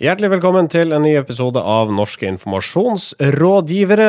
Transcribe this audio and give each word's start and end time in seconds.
Hjertelig 0.00 0.30
velkommen 0.32 0.64
til 0.72 0.94
en 0.96 1.02
ny 1.04 1.10
episode 1.18 1.60
av 1.60 1.90
Norske 1.92 2.24
informasjonsrådgivere, 2.24 4.06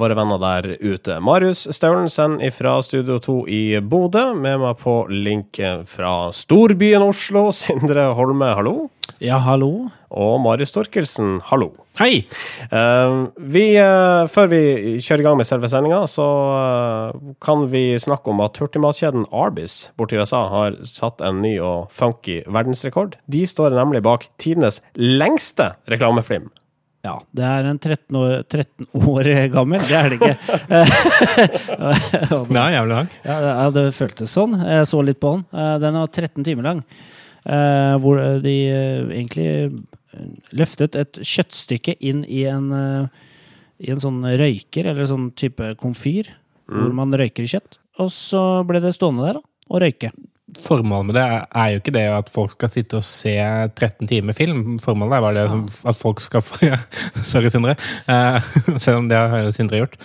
våre 0.00 0.14
venner 0.16 0.40
der 0.40 0.68
ute. 0.80 1.18
Marius 1.20 1.66
Staulensen 1.76 2.38
fra 2.56 2.78
Studio 2.80 3.18
2 3.20 3.34
i 3.52 3.76
Bodø, 3.84 4.32
med 4.40 4.56
meg 4.62 4.80
på 4.80 5.04
link 5.12 5.60
fra 5.84 6.32
storbyen 6.32 7.04
Oslo. 7.04 7.52
Sindre 7.52 8.16
Holme, 8.16 8.56
hallo. 8.56 8.88
Ja, 9.22 9.38
hallo. 9.40 9.88
Og 10.14 10.34
Marius 10.42 10.72
Torkelsen, 10.74 11.38
hallo. 11.48 11.70
Hei! 11.98 12.24
Uh, 12.70 13.30
vi, 13.38 13.62
uh, 13.78 14.26
før 14.30 14.50
vi 14.50 14.60
kjører 15.02 15.22
i 15.22 15.26
gang 15.26 15.38
med 15.38 15.48
selve 15.48 15.70
sendinga, 15.70 16.00
så 16.10 16.26
uh, 16.50 17.32
kan 17.42 17.64
vi 17.72 17.94
snakke 18.02 18.32
om 18.32 18.42
at 18.44 18.58
hurtigmatkjeden 18.60 19.28
Arbis 19.34 19.92
borti 19.98 20.18
USA 20.18 20.42
har 20.52 20.76
satt 20.88 21.24
en 21.24 21.40
ny 21.44 21.54
og 21.62 21.94
funky 21.94 22.42
verdensrekord. 22.50 23.16
De 23.30 23.44
står 23.48 23.76
nemlig 23.78 24.02
bak 24.06 24.28
tidenes 24.42 24.82
lengste 24.98 25.72
reklamefilm. 25.90 26.50
Ja, 27.04 27.18
det 27.36 27.44
er 27.44 27.66
en 27.68 27.78
13 27.78 28.16
år, 28.16 28.36
13 28.48 28.86
år 28.96 29.32
gammel. 29.52 29.82
Det 29.84 29.98
er 29.98 30.12
det 30.12 30.20
ikke. 30.20 30.36
Nei, 32.56 32.68
jævlig 32.72 32.94
lang. 32.94 33.10
Ja, 33.28 33.66
det 33.76 33.90
føltes 33.92 34.32
sånn. 34.32 34.56
Jeg 34.64 34.88
så 34.88 35.02
litt 35.04 35.20
på 35.20 35.34
den. 35.36 35.44
Den 35.84 36.00
er 36.00 36.08
13 36.08 36.46
timer 36.48 36.70
lang. 36.70 36.80
Hvor 37.44 38.20
de 38.40 38.54
egentlig 38.72 39.48
løftet 40.56 40.96
et 40.96 41.18
kjøttstykke 41.20 41.96
inn 42.00 42.22
i 42.24 42.44
en, 42.48 42.70
i 43.82 43.90
en 43.92 44.00
sånn 44.00 44.22
røyker, 44.24 44.88
eller 44.92 45.08
sånn 45.10 45.26
type 45.36 45.74
komfyr, 45.80 46.30
mm. 46.70 46.78
hvor 46.78 46.94
man 46.96 47.12
røyker 47.20 47.44
kjøtt. 47.50 47.76
Og 48.00 48.08
så 48.14 48.40
ble 48.68 48.80
det 48.80 48.94
stående 48.96 49.26
der 49.26 49.40
da, 49.40 49.44
og 49.68 49.82
røyke. 49.84 50.12
Formålet 50.62 51.08
med 51.08 51.16
det 51.16 51.24
er 51.26 51.70
jo 51.72 51.80
ikke 51.80 51.94
det 51.96 52.04
at 52.14 52.30
folk 52.32 52.52
skal 52.54 52.70
sitte 52.70 52.98
og 53.00 53.06
se 53.06 53.34
13 53.34 54.06
timer 54.10 54.36
film. 54.36 54.76
Formålet 54.82 55.16
er 55.16 55.24
bare 55.24 55.36
det 55.38 55.50
som, 55.50 55.64
at 55.90 55.98
folk 55.98 56.22
skal 56.22 56.44
få 56.44 56.60
ja, 56.70 56.78
Sorry, 57.26 57.50
Sindre. 57.52 57.74
Uh, 58.06 58.38
selv 58.84 59.02
om 59.02 59.10
det 59.10 59.18
har 59.18 59.50
Sindre 59.56 59.82
gjort. 59.82 59.98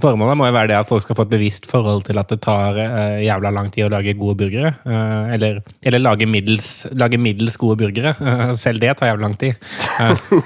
Formålet 0.00 0.36
må 0.38 0.46
jo 0.46 0.54
være 0.54 0.70
det 0.70 0.76
at 0.78 0.88
folk 0.88 1.02
skal 1.02 1.16
få 1.18 1.24
et 1.26 1.32
bevisst 1.32 1.66
forhold 1.70 2.04
til 2.06 2.20
at 2.20 2.30
det 2.30 2.40
tar 2.44 2.78
uh, 2.78 3.18
jævla 3.24 3.52
lang 3.56 3.70
tid 3.72 3.88
å 3.88 3.92
lage 3.92 4.14
gode 4.18 4.38
burgere. 4.44 4.74
Uh, 4.84 5.32
eller, 5.34 5.62
eller 5.82 6.04
lage, 6.04 6.28
middels, 6.30 6.70
lage, 6.94 7.18
middels, 7.20 7.58
gode 7.60 7.80
burgere. 7.82 8.14
Uh, 8.20 8.52
selv 8.64 8.82
det 8.84 8.94
tar 9.00 9.12
jævla 9.12 9.26
lang 9.28 9.38
tid. 9.40 9.56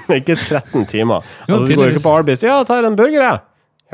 ikke 0.09 0.39
13 0.39 0.87
timer. 0.91 1.27
Altså, 1.49 1.65
du 1.67 1.75
går 1.77 1.93
ikke 1.93 2.07
på 2.07 2.15
Arbis. 2.23 2.45
Ja, 2.47 2.61
ta 2.63 2.79
tar 2.79 2.89
en 2.89 2.97
burger, 2.97 3.21
jeg. 3.21 3.43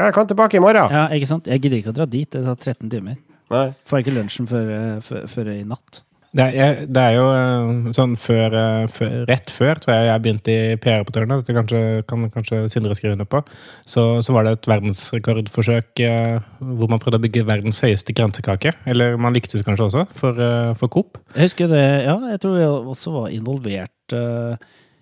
Jeg 0.01 0.13
kan 0.15 0.29
tilbake 0.29 0.57
i 0.57 0.63
morgen. 0.63 0.87
Ja, 0.93 1.09
ikke 1.13 1.27
sant? 1.29 1.49
Jeg 1.51 1.61
gidder 1.61 1.81
ikke 1.81 1.91
å 1.91 1.99
dra 1.99 2.07
dit. 2.09 2.29
Det 2.31 2.45
tar 2.45 2.73
13 2.73 2.89
timer. 2.89 3.19
Nei. 3.51 3.67
Får 3.89 4.03
ikke 4.03 4.15
lunsjen 4.15 4.47
før, 4.49 4.71
før, 5.05 5.27
før 5.31 5.51
i 5.53 5.61
natt. 5.67 6.03
Det 6.31 6.43
er, 6.63 6.77
det 6.87 7.01
er, 7.01 7.15
jo 7.17 7.23
eh, 7.35 7.89
sånn 7.95 8.13
før, 8.15 8.53
eh, 8.55 8.85
før, 8.91 9.15
Rett 9.27 9.51
før 9.51 9.81
tror 9.83 9.97
jeg 9.97 10.05
jeg 10.07 10.23
begynte 10.23 10.53
i 10.53 10.77
PR-rapportørene, 10.79 11.37
dette 11.41 11.55
kanskje, 11.57 11.81
kan 12.07 12.23
kanskje 12.31 12.61
Sindre 12.71 12.95
skrive 12.95 13.17
under 13.17 13.27
på, 13.27 13.41
så, 13.83 14.05
så, 14.23 14.31
var 14.31 14.47
det 14.47 14.53
et 14.55 14.69
verdensrekordforsøk 14.71 16.03
eh, 16.07 16.37
hvor 16.63 16.91
man 16.91 17.03
prøvde 17.03 17.19
å 17.19 17.25
bygge 17.25 17.43
verdens 17.49 17.83
høyeste 17.83 18.15
kransekake. 18.15 18.71
Eller 18.87 19.19
man 19.19 19.35
lyktes 19.35 19.65
kanskje 19.67 19.89
også, 19.89 20.05
for, 20.15 20.39
for 20.79 20.93
Coop. 20.93 21.19
Jeg 21.35 21.49
husker 21.49 21.71
det, 21.71 21.83
ja. 22.07 22.15
Jeg 22.31 22.43
tror 22.45 22.55
vi 22.55 22.69
også 22.69 23.17
var 23.17 23.35
involvert 23.35 24.15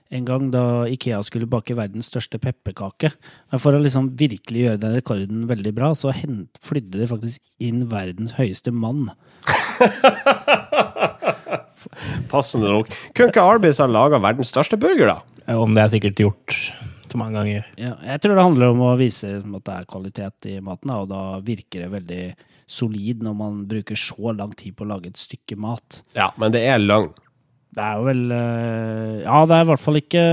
en 0.09 0.25
gang 0.25 0.49
da 0.53 0.87
Ikea 0.89 1.19
skulle 1.25 1.49
bake 1.49 1.75
verdens 1.77 2.09
største 2.09 2.39
pepperkake. 2.41 3.11
Men 3.51 3.61
for 3.61 3.77
å 3.77 3.81
liksom 3.81 4.09
virkelig 4.17 4.65
gjøre 4.65 4.81
den 4.81 4.95
rekorden 4.97 5.43
veldig 5.49 5.73
bra, 5.77 5.91
så 5.97 6.13
flydde 6.65 6.97
de 6.97 7.09
faktisk 7.09 7.41
inn 7.61 7.85
verdens 7.91 8.33
høyeste 8.39 8.73
mann. 8.73 9.11
Passende 12.31 12.73
nok. 12.73 12.89
Kunne 13.13 13.31
ikke 13.31 13.45
Arby's 13.45 13.81
ha 13.81 13.87
laga 13.89 14.21
verdens 14.21 14.51
største 14.53 14.79
burger, 14.81 15.13
da? 15.13 15.55
Om 15.55 15.77
det 15.77 15.85
er 15.85 15.93
sikkert 15.93 16.21
gjort 16.21 16.57
så 17.09 17.17
mange 17.17 17.39
ganger. 17.39 17.65
Ja, 17.79 17.95
jeg 18.05 18.21
tror 18.21 18.37
det 18.37 18.45
handler 18.45 18.73
om 18.73 18.83
å 18.85 18.97
vise 18.99 19.39
at 19.39 19.65
det 19.65 19.75
er 19.75 19.87
kvalitet 19.89 20.49
i 20.51 20.59
maten, 20.61 20.91
og 20.93 21.09
da 21.09 21.21
virker 21.45 21.85
det 21.85 21.93
veldig 21.95 22.23
solid 22.69 23.23
når 23.25 23.37
man 23.37 23.63
bruker 23.69 23.97
så 23.97 24.33
lang 24.37 24.53
tid 24.57 24.75
på 24.77 24.85
å 24.85 24.91
lage 24.91 25.09
et 25.09 25.21
stykke 25.21 25.57
mat. 25.59 26.03
Ja, 26.17 26.29
men 26.41 26.53
det 26.53 26.61
er 26.69 26.81
løgn. 26.81 27.15
Det 27.69 27.85
er 27.85 27.99
jo 27.99 28.05
vel 28.07 28.23
eh, 28.33 29.19
Ja, 29.21 29.43
det 29.45 29.55
er 29.55 29.63
i 29.63 29.69
hvert 29.69 29.83
fall 29.83 29.99
ikke 29.99 30.25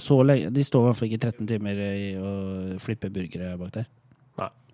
så 0.00 0.22
lenge 0.24 0.48
De 0.54 0.64
står 0.64 0.80
i 0.80 0.88
hvert 0.88 0.98
fall 1.00 1.10
ikke 1.10 1.26
13 1.28 1.48
timer 1.50 1.82
i 1.84 2.10
å 2.16 2.32
flippe 2.80 3.12
burgere 3.12 3.56
bak 3.60 3.74
der. 3.76 3.88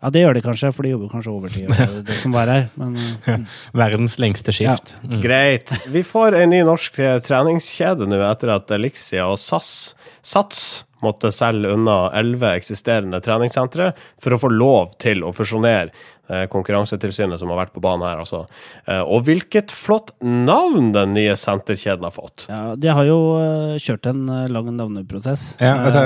Ja, 0.05 0.11
det 0.13 0.21
gjør 0.21 0.37
de 0.37 0.41
kanskje, 0.45 0.69
for 0.77 0.85
de 0.85 0.91
jobber 0.91 1.09
kanskje 1.09 1.31
overtid. 1.33 1.71
det 2.09 2.17
som 2.21 2.35
var 2.35 2.51
her. 2.53 2.67
Men, 2.77 2.99
mm. 3.25 3.47
Verdens 3.81 4.19
lengste 4.21 4.53
skift. 4.53 4.99
Ja. 4.99 5.09
Mm. 5.09 5.21
Greit. 5.23 5.73
Vi 5.89 6.03
får 6.05 6.37
en 6.43 6.53
ny 6.53 6.59
norsk 6.69 6.99
treningskjede 7.25 8.11
nå 8.11 8.19
etter 8.27 8.53
at 8.53 8.75
Elixia 8.77 9.31
og 9.33 9.39
SAS, 9.41 9.95
Sats 10.21 10.85
måtte 11.05 11.33
selge 11.33 11.73
unna 11.73 12.11
elleve 12.17 12.53
eksisterende 12.59 13.23
treningssentre 13.25 13.91
for 14.21 14.37
å 14.37 14.41
få 14.45 14.53
lov 14.53 14.93
til 15.01 15.25
å 15.25 15.33
fusjonere 15.37 15.89
Eh, 15.89 16.14
Konkurransetilsynet 16.49 17.41
som 17.41 17.51
har 17.53 17.59
vært 17.65 17.75
på 17.75 17.83
banen 17.85 18.07
her, 18.09 18.23
altså. 18.23 18.45
Eh, 18.89 19.03
og 19.03 19.27
hvilket 19.27 19.75
flott 19.75 20.15
navn 20.25 20.93
den 20.95 21.13
nye 21.17 21.35
senterkjeden 21.37 22.07
har 22.07 22.15
fått! 22.15 22.47
Ja, 22.49 22.63
De 22.81 22.89
har 22.97 23.09
jo 23.09 23.19
eh, 23.37 23.75
kjørt 23.83 24.09
en 24.09 24.25
lang 24.49 24.71
navneprosess. 24.73 25.59
Ja, 25.61 25.77
altså, 25.85 26.05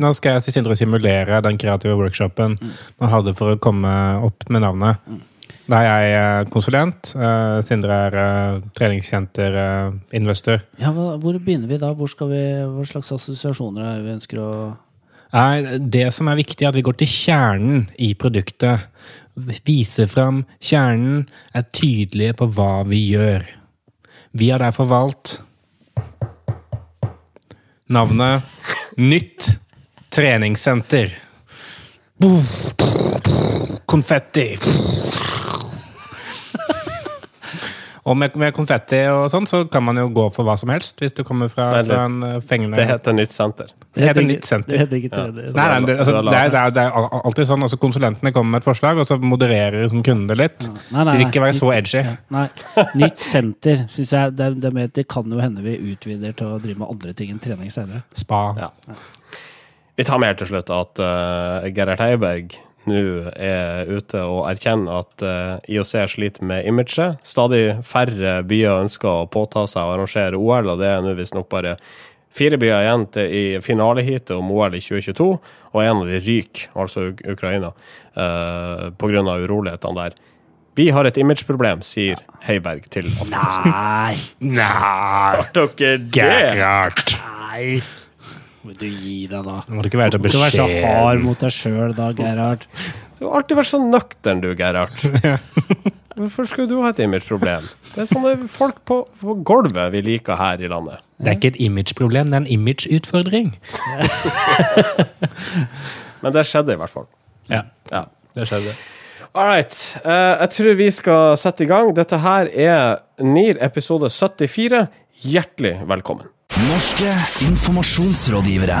nå 0.00 0.12
skal 0.16 0.38
jeg 0.38 0.56
Sindre 0.58 0.74
simulere 0.78 1.42
den 1.44 1.58
kreative 1.60 1.98
workshopen 2.00 2.56
mm. 2.56 2.70
man 3.02 3.12
hadde 3.12 3.34
for 3.36 3.52
å 3.52 3.60
komme 3.60 3.90
opp 4.24 4.48
med 4.48 4.64
navnet. 4.64 5.04
Mm. 5.04 5.20
Da 5.68 5.82
er 5.84 6.04
jeg 6.08 6.48
konsulent. 6.48 7.10
Sindre 7.68 7.98
er 8.06 8.14
treningssenterinvestor. 8.78 10.64
Ja, 10.80 10.94
hvor 10.96 11.36
begynner 11.36 11.68
vi 11.68 11.76
da? 11.80 11.92
Hvor 11.96 12.08
skal 12.08 12.32
vi, 12.32 12.42
hva 12.64 12.86
slags 12.88 13.12
assosiasjoner 13.12 13.90
er 13.90 14.04
vi 14.06 14.14
ønsker 14.16 14.40
å 14.40 14.52
Nei, 15.28 15.76
det 15.92 16.06
som 16.16 16.28
er 16.30 16.38
viktig, 16.38 16.64
er 16.64 16.70
at 16.70 16.78
vi 16.78 16.84
går 16.86 16.96
til 17.02 17.10
kjernen 17.12 17.82
i 18.00 18.14
produktet 18.16 18.86
viser 19.66 20.08
fram 20.10 20.42
kjernen, 20.60 21.26
er 21.54 21.66
tydelige 21.72 22.36
på 22.38 22.48
hva 22.56 22.82
vi 22.88 23.02
gjør. 23.12 23.46
Vi 24.38 24.50
har 24.52 24.62
derfor 24.62 24.90
valgt 24.90 25.38
navnet 27.88 28.42
Nytt 28.98 29.52
treningssenter. 30.10 31.12
Konfetti. 33.86 34.48
Og 38.08 38.16
med, 38.16 38.36
med, 38.40 38.54
konfetti 38.56 39.00
og 39.12 39.26
sånn, 39.32 39.46
så 39.48 39.62
kan 39.68 39.84
man 39.84 39.98
jo 40.00 40.06
gå 40.14 40.24
for 40.32 40.48
hva 40.48 40.54
som 40.60 40.70
helst 40.72 41.02
hvis 41.02 41.16
du 41.16 41.20
kommer 41.26 41.50
fra, 41.52 41.68
nei, 41.76 41.82
fra 41.84 42.04
en 42.08 42.22
eh, 42.24 42.36
fengende 42.44 42.78
Det 42.78 42.86
heter 42.88 43.16
nytt 43.16 43.34
senter. 43.34 43.72
Det 43.94 44.06
heter 44.06 44.24
nytt 44.24 44.48
senter. 44.48 44.78
Det 44.78 44.86
det. 44.88 45.02
Det, 45.12 45.46
det, 45.52 46.38
er, 46.38 46.50
det, 46.54 46.62
det, 46.78 46.86
alltid 47.20 47.50
sånn. 47.50 47.66
altså 47.66 47.80
Konsulentene 47.80 48.32
kommer 48.32 48.56
med 48.56 48.62
et 48.62 48.68
forslag, 48.68 49.00
og 49.02 49.08
så 49.08 49.18
modererer 49.20 49.88
som 49.92 50.00
kunden 50.06 50.28
det 50.30 50.38
litt. 50.40 50.70
Nei, 50.94 51.04
nei, 51.04 51.12
De 51.12 51.18
vil 51.20 51.26
ikke 51.28 51.44
være 51.44 51.58
så 51.60 51.72
edgy. 51.74 52.04
Nei, 52.34 52.46
Nytt 53.02 53.20
senter 53.22 53.84
synes 53.92 54.14
jeg 54.14 54.36
det, 54.38 54.72
det, 54.96 55.04
kan 55.10 55.28
jo 55.28 55.42
hende 55.42 55.64
vi 55.66 55.76
utvider 55.92 56.36
til 56.38 56.54
å 56.54 56.62
drive 56.62 56.80
med 56.80 56.88
andre 56.88 57.14
ting 57.18 57.34
enn 57.34 57.42
trening 57.42 57.72
senere. 57.74 58.06
Spa. 58.16 58.42
Ja. 58.56 58.72
Vi 59.98 60.06
tar 60.06 60.20
med 60.22 60.30
helt 60.30 60.40
til 60.44 60.52
slutt 60.52 60.70
at 60.70 61.00
uh, 61.02 61.68
Gerhard 61.74 62.00
Heiberg 62.00 62.56
nå 62.88 63.02
er 63.36 63.88
ute 63.90 64.20
og 64.24 64.46
erkjenner 64.50 65.02
at 65.02 65.24
eh, 65.24 65.74
IOC 65.76 65.94
sliter 66.14 66.46
med 66.48 66.66
imaget. 66.68 67.20
Stadig 67.26 67.78
færre 67.86 68.38
byer 68.48 68.84
ønsker 68.84 69.24
å 69.24 69.28
påta 69.30 69.66
seg 69.70 69.84
å 69.84 69.96
arrangere 69.96 70.40
OL, 70.40 70.72
og 70.74 70.80
det 70.82 70.90
er 70.90 71.04
nå 71.04 71.14
visstnok 71.18 71.50
bare 71.52 71.76
fire 72.38 72.58
byer 72.60 72.86
igjen 72.86 73.06
til, 73.14 73.28
i 73.28 73.44
finaleheatet 73.64 74.34
om 74.36 74.50
OL 74.54 74.76
i 74.78 74.82
2022, 74.84 75.28
og 75.72 75.84
en 75.84 76.02
av 76.02 76.08
de 76.08 76.22
ryker, 76.24 76.70
altså 76.78 77.10
Ukraina, 77.28 77.72
uh, 78.16 78.88
pga. 78.98 79.22
urolighetene 79.44 80.02
der. 80.04 80.18
Vi 80.78 80.90
har 80.94 81.08
et 81.08 81.16
imageproblem, 81.18 81.80
sier 81.82 82.20
Heiberg 82.46 82.84
til 82.94 83.08
Aftenposten. 83.10 83.72
Nei! 83.72 84.18
Nei! 84.38 84.66
Har 84.78 85.48
dere 85.56 85.96
det? 85.98 86.12
Gerhard. 86.20 87.16
Nei. 87.18 87.80
Må 88.68 88.74
du 88.76 88.84
gi 88.84 89.22
deg, 89.24 89.46
da. 89.46 89.62
Må 89.72 89.80
du 89.80 89.86
ikke 89.88 89.96
være 89.96 90.12
så 90.12 90.18
beskjeden. 90.20 90.42
være 90.44 90.80
så 90.82 90.90
hard 90.92 91.22
mot 91.24 91.40
deg 91.40 91.54
sjøl 91.56 91.94
da, 91.96 92.10
Gerhard. 92.12 92.66
Du 93.16 93.22
har 93.24 93.38
alltid 93.38 93.56
vært 93.56 93.70
så 93.70 93.80
nøktern, 93.80 94.42
du, 94.44 94.50
Gerhard. 94.58 94.92
Hvorfor 96.18 96.50
skulle 96.50 96.68
du 96.68 96.82
ha 96.82 96.90
et 96.92 97.00
imageproblem? 97.00 97.64
Det 97.94 98.04
er 98.04 98.10
sånne 98.10 98.34
folk 98.52 98.82
på, 98.84 99.00
på, 99.22 99.38
gulvet 99.48 99.88
vi 99.96 100.04
liker 100.04 100.36
her 100.36 100.60
i 100.60 100.68
landet. 100.68 101.00
Det 101.16 101.32
er 101.32 101.40
ikke 101.40 101.54
et 101.54 101.60
imageproblem, 101.64 102.28
det 102.28 102.36
er 102.36 102.44
en 102.44 102.52
imageutfordring. 102.58 103.50
Men 106.22 106.36
det 106.36 106.44
skjedde 106.52 106.76
i 106.76 106.82
hvert 106.84 106.92
fall. 106.92 107.08
Ja, 107.48 107.64
ja. 107.88 108.04
det 108.36 108.50
skjedde. 108.52 108.76
All 109.32 109.48
right. 109.48 109.80
Uh, 110.04 110.36
jeg 110.44 110.56
tror 110.58 110.82
vi 110.84 110.90
skal 110.92 111.38
sette 111.40 111.64
i 111.64 111.72
gang. 111.72 111.94
Dette 111.96 112.20
her 112.20 112.52
er 112.52 112.98
NIR 113.24 113.64
episode 113.64 114.12
74. 114.12 114.90
Hjertelig 115.24 115.78
velkommen. 115.88 116.28
Norske 116.58 117.06
informasjonsrådgivere. 117.44 118.78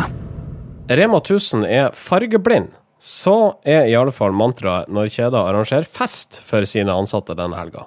Rema 0.88 1.16
1000 1.16 1.66
er 1.66 1.92
fargeblind. 1.94 2.72
Så 2.98 3.54
er 3.62 3.86
i 3.86 3.94
alle 3.94 4.10
fall 4.10 4.34
mantraet 4.34 4.90
når 4.90 5.12
kjeder 5.14 5.38
arrangerer 5.38 5.86
fest 5.86 6.40
for 6.42 6.66
sine 6.66 6.90
ansatte 6.90 7.36
denne 7.38 7.54
helga. 7.54 7.84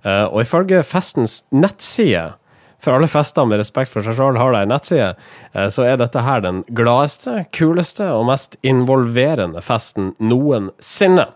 Eh, 0.00 0.24
og 0.30 0.40
ifølge 0.40 0.80
festens 0.88 1.42
nettside 1.52 2.30
for 2.80 2.96
alle 2.96 3.10
fester 3.12 3.44
med 3.44 3.60
respekt 3.60 3.92
for 3.92 4.06
seg 4.06 4.16
sjøl 4.16 4.40
har 4.40 4.56
de 4.56 4.64
nettside, 4.70 5.12
eh, 5.52 5.68
så 5.68 5.84
er 5.84 6.00
dette 6.00 6.24
her 6.24 6.40
den 6.40 6.64
gladeste, 6.72 7.44
kuleste 7.52 8.08
og 8.16 8.30
mest 8.30 8.56
involverende 8.64 9.60
festen 9.60 10.14
noensinne. 10.16 11.28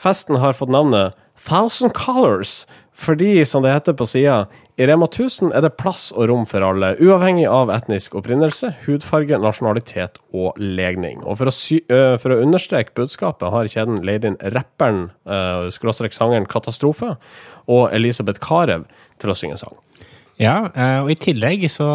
Festen 0.00 0.40
har 0.40 0.56
fått 0.56 0.72
navnet 0.72 1.12
Thousand 1.36 1.92
Colors 1.92 2.64
fordi, 2.96 3.44
som 3.44 3.62
det 3.62 3.74
heter 3.74 3.92
på 3.92 4.06
sida, 4.08 4.46
i 4.76 4.86
Rema 4.88 5.04
1000 5.04 5.52
er 5.56 5.62
det 5.64 5.74
plass 5.76 6.08
og 6.16 6.30
rom 6.30 6.46
for 6.48 6.64
alle, 6.64 6.94
uavhengig 7.00 7.44
av 7.48 7.70
etnisk 7.72 8.16
opprinnelse, 8.16 8.70
hudfarge, 8.86 9.36
nasjonalitet 9.40 10.16
og 10.36 10.56
legning. 10.60 11.20
Og 11.24 11.38
for 11.40 11.50
å, 11.50 11.54
sy 11.54 11.82
for 11.88 12.32
å 12.32 12.38
understreke 12.44 12.96
budskapet 12.96 13.52
har 13.52 13.68
kjeden 13.72 14.00
leid 14.04 14.24
inn 14.28 14.38
rapperen, 14.56 15.10
uh, 15.28 15.68
skråstrek 15.72 16.16
sangeren 16.16 16.48
Katastrofe, 16.48 17.14
og 17.68 17.88
Elisabeth 17.96 18.40
Carew 18.44 18.84
til 19.20 19.32
å 19.32 19.36
synge 19.36 19.60
sang. 19.60 19.76
Ja, 20.36 20.66
eh, 20.76 20.98
og 21.00 21.08
i 21.12 21.16
tillegg 21.16 21.64
så 21.72 21.88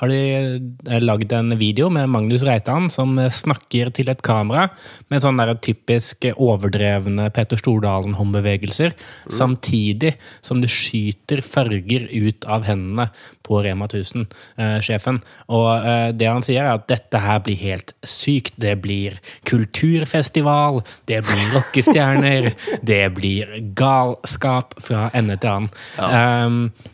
har 0.00 0.10
de 0.10 0.20
eh, 0.24 1.02
lagd 1.04 1.32
en 1.36 1.52
video 1.60 1.90
med 1.92 2.08
Magnus 2.08 2.44
Reitan 2.46 2.88
som 2.92 3.12
eh, 3.20 3.28
snakker 3.28 3.90
til 3.94 4.08
et 4.08 4.22
kamera 4.24 4.70
med 5.12 5.20
sånne 5.20 5.44
der 5.50 5.60
typisk 5.60 6.24
overdrevne 6.32 7.28
Peter 7.36 7.60
Stordalen-håndbevegelser, 7.60 8.94
samtidig 9.28 10.14
som 10.40 10.62
det 10.64 10.72
skyter 10.72 11.44
farger 11.44 12.08
ut 12.08 12.48
av 12.48 12.64
hendene 12.70 13.10
på 13.44 13.60
Rema 13.60 13.84
1000-sjefen. 13.90 15.18
Og 15.52 16.16
det 16.16 16.30
han 16.30 16.44
sier, 16.46 16.64
er 16.64 16.78
at 16.78 16.86
dette 16.88 17.20
her 17.20 17.42
blir 17.44 17.58
helt 17.60 17.92
sykt. 18.00 18.56
Det 18.56 18.72
blir 18.80 19.18
kulturfestival, 19.44 20.80
det 21.10 21.20
blir 21.28 21.52
rockestjerner, 21.58 22.54
det 22.90 23.04
blir 23.18 23.52
galskap 23.76 24.72
fra 24.80 25.10
ende 25.12 25.36
til 25.42 25.52
annen. 25.52 25.70
Um, 26.00 26.93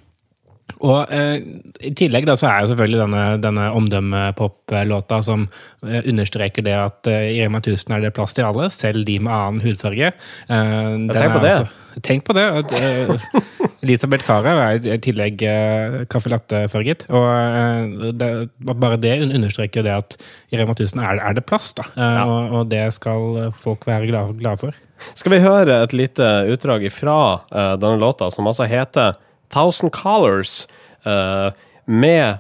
og 0.81 1.11
eh, 1.12 1.41
I 1.87 1.91
tillegg 1.99 2.25
da, 2.29 2.37
så 2.41 2.49
er 2.50 2.62
jo 2.65 2.71
selvfølgelig 2.73 3.00
denne, 3.03 3.25
denne 3.43 3.67
omdømmepop-låta 3.77 5.21
som 5.25 5.47
eh, 5.87 6.00
understreker 6.09 6.65
det 6.67 6.77
at 6.79 7.11
eh, 7.11 7.29
i 7.35 7.43
Rema 7.43 7.61
1000 7.61 7.97
er 7.97 8.06
det 8.06 8.15
plass 8.17 8.37
til 8.37 8.47
alle, 8.49 8.71
selv 8.73 9.05
de 9.09 9.19
med 9.21 9.32
annen 9.35 9.61
hudfarge. 9.65 10.12
Eh, 10.12 10.97
tenk 11.12 11.37
på 11.37 11.43
det. 11.44 11.53
Altså, 11.53 12.00
tenk 12.06 12.25
på 12.29 12.37
det. 12.37 12.47
Eh, 12.81 13.15
Elisabeth 13.85 14.27
Carew 14.29 14.61
er 14.61 14.81
i 14.94 14.99
tillegg 15.05 15.43
eh, 15.49 16.00
caffè 16.12 16.32
latte-farget. 16.32 17.06
Og 17.12 17.29
eh, 17.29 18.11
det, 18.21 18.31
bare 18.61 18.99
det 19.00 19.17
understreker 19.29 19.85
det 19.87 19.97
at 19.97 20.19
i 20.53 20.61
Rema 20.61 20.76
1000 20.76 21.00
er, 21.05 21.21
er 21.31 21.37
det 21.38 21.47
plass, 21.49 21.73
da. 21.79 21.88
Eh, 21.97 22.06
Ja. 22.21 22.25
og, 22.29 22.55
og 22.61 22.71
det 22.73 22.87
skal 22.97 23.53
folk 23.56 23.87
være 23.88 24.09
glade, 24.11 24.37
glad 24.41 24.61
for. 24.61 24.76
Skal 25.17 25.33
vi 25.33 25.38
høre 25.41 25.79
et 25.87 25.94
lite 25.97 26.26
utdrag 26.53 26.83
fra 26.93 27.15
uh, 27.41 27.75
denne 27.81 27.97
låta, 28.03 28.29
som 28.35 28.49
altså 28.50 28.67
heter 28.69 29.15
Thousand 29.50 29.91
Colors, 29.91 30.67
uh, 31.06 31.52
med 31.87 32.38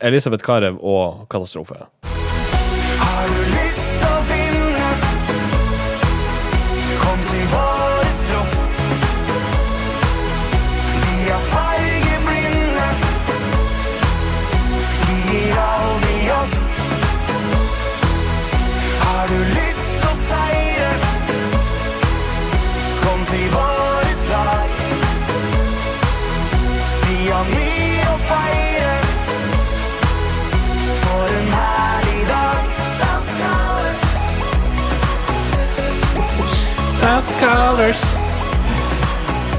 Elisabeth 0.00 0.42
Carew 0.42 0.78
og 0.82 1.26
Katastrofe. 1.30 1.74
Har 2.98 3.26
du 3.26 3.42
lyst 3.42 3.77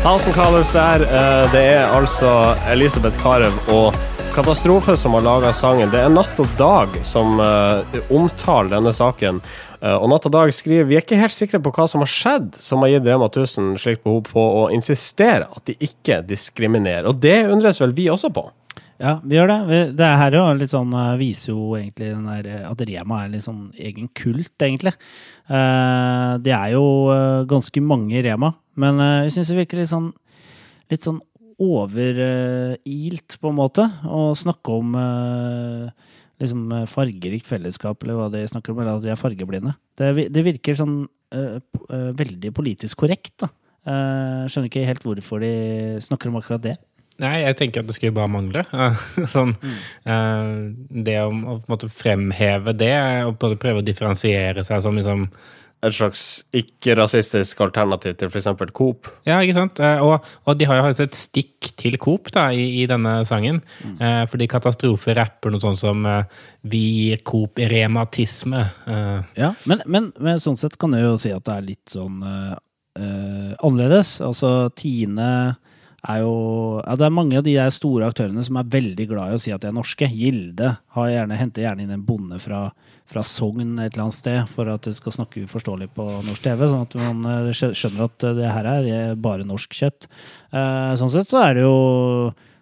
Thousand 0.04 0.34
Colors 0.34 0.72
der, 0.72 1.02
eh, 1.02 1.52
det 1.54 1.62
er 1.62 1.94
altså 1.96 2.32
Elisabeth 2.72 3.20
Carew 3.24 3.56
og 3.72 3.96
Katastrofe 4.36 4.98
som 4.98 5.16
har 5.16 5.24
laga 5.24 5.54
sangen. 5.56 5.92
Det 5.92 6.02
er 6.04 6.12
Natt 6.12 6.40
og 6.44 6.52
Dag 6.60 6.98
som 7.08 7.40
eh, 7.40 8.00
omtaler 8.12 8.74
denne 8.76 8.92
saken. 8.96 9.40
Eh, 9.80 9.96
og 9.96 10.10
Natt 10.12 10.28
og 10.28 10.36
Dag 10.36 10.52
skriver 10.56 10.90
vi 10.90 11.00
er 11.00 11.06
ikke 11.06 11.22
helt 11.22 11.36
sikre 11.36 11.62
på 11.64 11.72
hva 11.76 11.88
som 11.88 12.04
har 12.04 12.12
skjedd 12.12 12.52
som 12.60 12.84
har 12.84 12.98
gitt 12.98 13.08
Rema 13.08 13.32
1000 13.32 13.72
slikt 13.80 14.04
behov 14.04 14.26
på 14.28 14.46
å 14.64 14.68
insistere 14.76 15.48
at 15.48 15.72
de 15.72 15.78
ikke 15.80 16.20
diskriminerer. 16.28 17.08
Og 17.08 17.24
det 17.24 17.46
undres 17.48 17.80
vel 17.80 17.96
vi 17.96 18.12
også 18.12 18.32
på. 18.36 18.50
Ja, 19.00 19.14
vi 19.24 19.38
gjør 19.38 19.48
det. 19.48 19.78
Det 19.96 20.08
her 20.20 20.36
er 20.36 20.66
sånn, 20.68 20.92
eh, 20.92 21.18
viser 21.22 21.54
jo 21.54 21.72
egentlig 21.78 22.10
der, 22.20 22.48
eh, 22.52 22.70
at 22.70 22.82
Rema 22.84 23.24
er 23.24 23.30
litt 23.32 23.46
sånn 23.46 23.72
egen 23.80 24.10
kult, 24.12 24.58
egentlig. 24.60 24.92
Eh, 25.48 26.38
det 26.44 26.52
er 26.52 26.74
jo 26.74 27.46
ganske 27.48 27.80
mange 27.82 28.22
Rema, 28.22 28.54
men 28.76 29.00
jeg 29.00 29.32
syns 29.32 29.48
det 29.48 29.66
virker 29.66 29.80
litt 29.80 29.88
sånn 29.88 30.12
litt 30.92 31.02
sånn 31.02 31.22
overilt, 31.60 33.38
på 33.40 33.50
en 33.50 33.56
måte, 33.56 33.86
å 34.04 34.36
snakke 34.36 34.68
om 34.68 34.94
liksom 36.40 36.88
fargerikt 36.88 37.46
fellesskap, 37.46 38.04
eller 38.04 38.16
hva 38.16 38.32
de 38.32 38.44
snakker 38.48 38.72
om, 38.72 38.80
eller 38.80 38.98
at 38.98 39.04
de 39.04 39.12
er 39.12 39.20
fargeblinde. 39.20 39.76
Det, 39.96 40.32
det 40.32 40.44
virker 40.44 40.76
sånn 40.76 41.08
veldig 41.30 42.52
politisk 42.54 42.98
korrekt, 42.98 43.38
da. 43.44 43.50
Skjønner 44.48 44.70
ikke 44.70 44.88
helt 44.88 45.04
hvorfor 45.04 45.40
de 45.44 46.00
snakker 46.02 46.32
om 46.32 46.40
akkurat 46.40 46.64
det. 46.64 46.78
Nei, 47.20 47.42
jeg 47.44 47.58
tenker 47.60 47.84
at 47.84 47.90
det 47.90 47.96
skulle 47.98 48.16
bare 48.16 48.32
mangle. 48.32 48.64
sånn, 49.36 49.54
mm. 49.60 50.60
det 51.04 51.18
å, 51.22 51.30
å 51.30 51.56
på 51.60 51.68
en 51.68 51.74
måte 51.74 51.90
fremheve 51.92 52.74
det, 52.80 52.94
og 53.28 53.36
på 53.38 53.48
en 53.48 53.54
måte 53.54 53.64
prøve 53.64 53.82
å 53.84 53.88
differensiere 53.88 54.64
seg 54.68 54.84
som 54.86 54.96
liksom 55.00 55.30
Et 55.80 55.96
slags 55.96 56.22
ikke-rasistisk 56.60 57.62
alternativ 57.64 58.18
til 58.20 58.28
f.eks. 58.28 58.50
Coop. 58.76 59.08
Ja, 59.24 59.38
ikke 59.40 59.54
sant? 59.56 59.80
Eh, 59.80 60.02
Og, 60.04 60.26
og 60.44 60.58
de 60.60 60.66
har 60.68 60.76
jo 60.76 60.84
hatt 60.84 61.00
et 61.00 61.16
stikk 61.16 61.70
til 61.80 61.96
Coop 62.04 62.28
da, 62.36 62.50
i, 62.52 62.82
i 62.82 62.88
denne 62.90 63.22
sangen. 63.24 63.62
Eh, 63.96 64.26
fordi 64.28 64.50
Katastrofe 64.52 65.16
rapper 65.16 65.54
noe 65.56 65.64
sånt 65.64 65.80
som 65.80 66.04
eh, 66.04 66.26
'Vi 66.68 66.82
gir 66.98 67.24
Coop 67.24 67.64
rematisme'. 67.72 68.66
Eh, 68.92 69.22
Ja, 69.40 69.54
men, 69.72 69.80
men, 69.86 70.12
men 70.20 70.44
sånn 70.44 70.60
sett 70.60 70.76
kan 70.78 70.92
jeg 70.98 71.08
jo 71.08 71.16
si 71.16 71.32
at 71.32 71.48
det 71.48 71.56
er 71.56 71.68
litt 71.72 71.96
sånn 71.96 72.20
eh, 72.28 72.58
eh, 73.00 73.56
annerledes. 73.64 74.18
Altså 74.20 74.70
Tine 74.76 75.56
er 76.08 76.22
jo 76.24 76.34
Ja, 76.86 76.96
det 76.96 77.06
er 77.06 77.14
mange 77.14 77.40
av 77.40 77.46
de 77.46 77.56
store 77.74 78.08
aktørene 78.10 78.44
som 78.46 78.60
er 78.60 78.70
veldig 78.72 79.08
glad 79.10 79.32
i 79.32 79.38
å 79.38 79.42
si 79.42 79.52
at 79.52 79.64
de 79.64 79.70
er 79.70 79.76
norske. 79.76 80.08
Gilde 80.08 80.72
har 80.96 81.10
gjerne, 81.12 81.40
henter 81.40 81.66
gjerne 81.66 81.86
inn 81.86 81.94
en 81.96 82.06
bonde 82.06 82.40
fra, 82.42 82.62
fra 83.10 83.24
Sogn 83.26 83.78
et 83.80 83.94
eller 83.94 84.08
annet 84.08 84.18
sted 84.18 84.40
for 84.52 84.72
at 84.72 84.88
det 84.88 84.96
skal 84.98 85.16
snakke 85.18 85.44
uforståelig 85.48 85.90
på 85.98 86.08
norsk 86.28 86.46
TV, 86.46 86.66
sånn 86.72 86.86
at 86.88 87.00
man 87.02 87.32
eh, 87.34 87.52
skjønner 87.54 88.06
at 88.08 88.28
eh, 88.28 88.38
det 88.40 88.54
her 88.56 88.70
er 88.72 89.16
bare 89.20 89.48
norsk 89.48 89.76
kjøtt. 89.76 90.10
Eh, 90.54 90.94
sånn 91.00 91.14
sett 91.14 91.32
så 91.32 91.44
er 91.44 91.60
det 91.60 91.66
jo, 91.68 91.78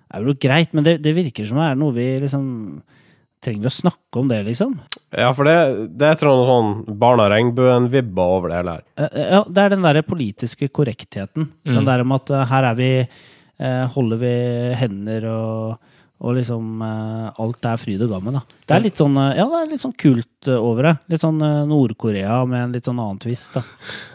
er 0.08 0.24
det 0.24 0.34
jo 0.34 0.39
greit, 0.48 0.74
men 0.74 0.88
det, 0.88 0.98
det 1.06 1.17
virker 1.17 1.48
som 1.48 1.62
det 1.62 1.72
er 1.72 1.79
noe 1.79 1.96
vi 1.96 2.10
liksom 2.24 2.48
Trenger 3.44 3.62
vi 3.67 3.70
å 3.70 3.74
snakke 3.75 4.17
om 4.22 4.27
det, 4.32 4.39
liksom? 4.48 4.72
Ja, 5.13 5.29
for 5.38 5.46
det, 5.46 5.56
det 5.98 6.08
er 6.08 6.15
et 6.15 6.24
eller 6.24 6.34
annet 6.34 6.50
sånn 6.50 6.98
Barna 7.00 7.27
Regnbuen-vibba 7.29 8.24
over 8.38 8.50
det 8.50 8.58
hele 8.62 8.74
her. 8.79 8.86
Eh, 9.06 9.27
Ja, 9.36 9.44
det 9.46 9.63
er 9.67 9.75
den 9.75 9.86
der 9.86 10.01
politiske 10.08 10.70
korrektheten. 10.74 11.51
Den 11.67 11.86
der 11.86 12.01
om 12.01 12.15
at 12.17 12.32
eh, 12.34 12.46
her 12.50 12.63
er 12.72 12.75
vi 12.79 12.89
eh, 13.06 13.86
Holder 13.94 14.17
vi 14.22 14.34
hender 14.82 15.29
og, 15.29 15.94
og 16.25 16.36
liksom 16.39 16.82
eh, 16.82 17.41
Alt 17.46 17.65
er 17.70 17.77
fryd 17.82 18.01
og 18.08 18.15
gammen, 18.15 18.39
da. 18.39 18.41
Det 18.67 18.75
er 18.79 18.86
litt 18.89 18.98
sånn 18.98 19.17
eh, 19.22 19.36
Ja, 19.38 19.46
det 19.53 19.62
er 19.62 19.72
litt 19.75 19.86
sånn 19.86 19.96
kult 20.01 20.27
eh, 20.46 20.60
over 20.62 20.86
det. 20.86 20.94
Litt 21.10 21.24
sånn 21.24 21.41
eh, 21.41 21.63
Nord-Korea 21.65 22.44
med 22.46 22.67
en 22.67 22.75
litt 22.77 22.86
sånn 22.86 23.01
annen 23.01 23.17
twist, 23.24 23.58
da. 23.58 23.63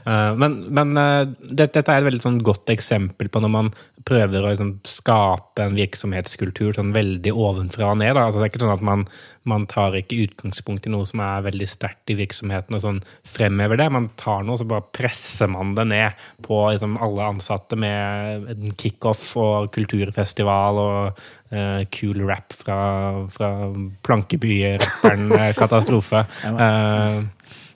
Eh, 0.06 0.30
Men, 0.38 0.60
men 0.74 0.94
det, 0.94 1.72
dette 1.74 1.82
er 1.82 2.00
et 2.00 2.08
veldig 2.08 2.22
sånn 2.22 2.38
godt 2.46 2.70
eksempel 2.70 3.28
på 3.32 3.42
når 3.42 3.52
man 3.52 3.72
prøver 4.06 4.42
å 4.42 4.50
liksom 4.50 4.72
skape 4.86 5.62
en 5.62 5.76
virksomhetskultur 5.78 6.72
sånn 6.74 6.94
veldig 6.94 7.32
ovenfra 7.34 7.92
og 7.92 8.00
ned. 8.00 8.16
Altså, 8.18 8.40
det 8.40 8.48
er 8.48 8.52
ikke 8.52 8.62
sånn 8.64 8.74
at 8.74 8.86
man, 8.86 9.04
man 9.48 9.66
tar 9.70 9.94
ikke 9.98 10.18
utgangspunkt 10.24 10.88
i 10.88 10.92
noe 10.94 11.06
som 11.06 11.22
er 11.22 11.44
veldig 11.46 11.68
sterkt 11.70 12.10
i 12.10 12.16
virksomheten 12.18 12.78
og 12.78 12.82
sånn 12.82 12.98
fremhever 13.28 13.78
det. 13.78 13.86
Man 13.94 14.10
tar 14.18 14.42
noe, 14.46 14.58
så 14.58 14.66
bare 14.68 14.86
presser 14.94 15.50
man 15.52 15.76
det 15.78 15.86
ned 15.92 16.24
på 16.46 16.58
liksom, 16.72 16.96
alle 17.02 17.28
ansatte 17.34 17.78
med 17.78 18.50
en 18.56 18.74
kickoff 18.74 19.22
og 19.38 19.70
kulturfestival 19.74 20.82
og 20.82 21.22
uh, 21.54 21.80
cool 21.94 22.24
rap 22.26 22.54
fra, 22.58 22.80
fra 23.30 23.52
Plankeby-rapperen 24.02 25.54
Katastrofe. 25.58 26.21
Eh, 26.48 27.22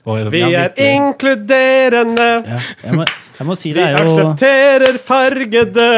og, 0.07 0.29
Vi 0.31 0.43
er 0.55 0.77
inkluderende! 0.79 2.29
Ja, 2.47 2.59
jeg, 2.85 2.99
må, 2.99 3.07
jeg 3.39 3.47
må 3.49 3.57
si 3.59 3.73
Vi 3.73 3.81
det 3.81 3.87
er 3.89 3.97
jo 3.97 4.05
aksepterer 4.05 5.01
fargede 5.03 5.89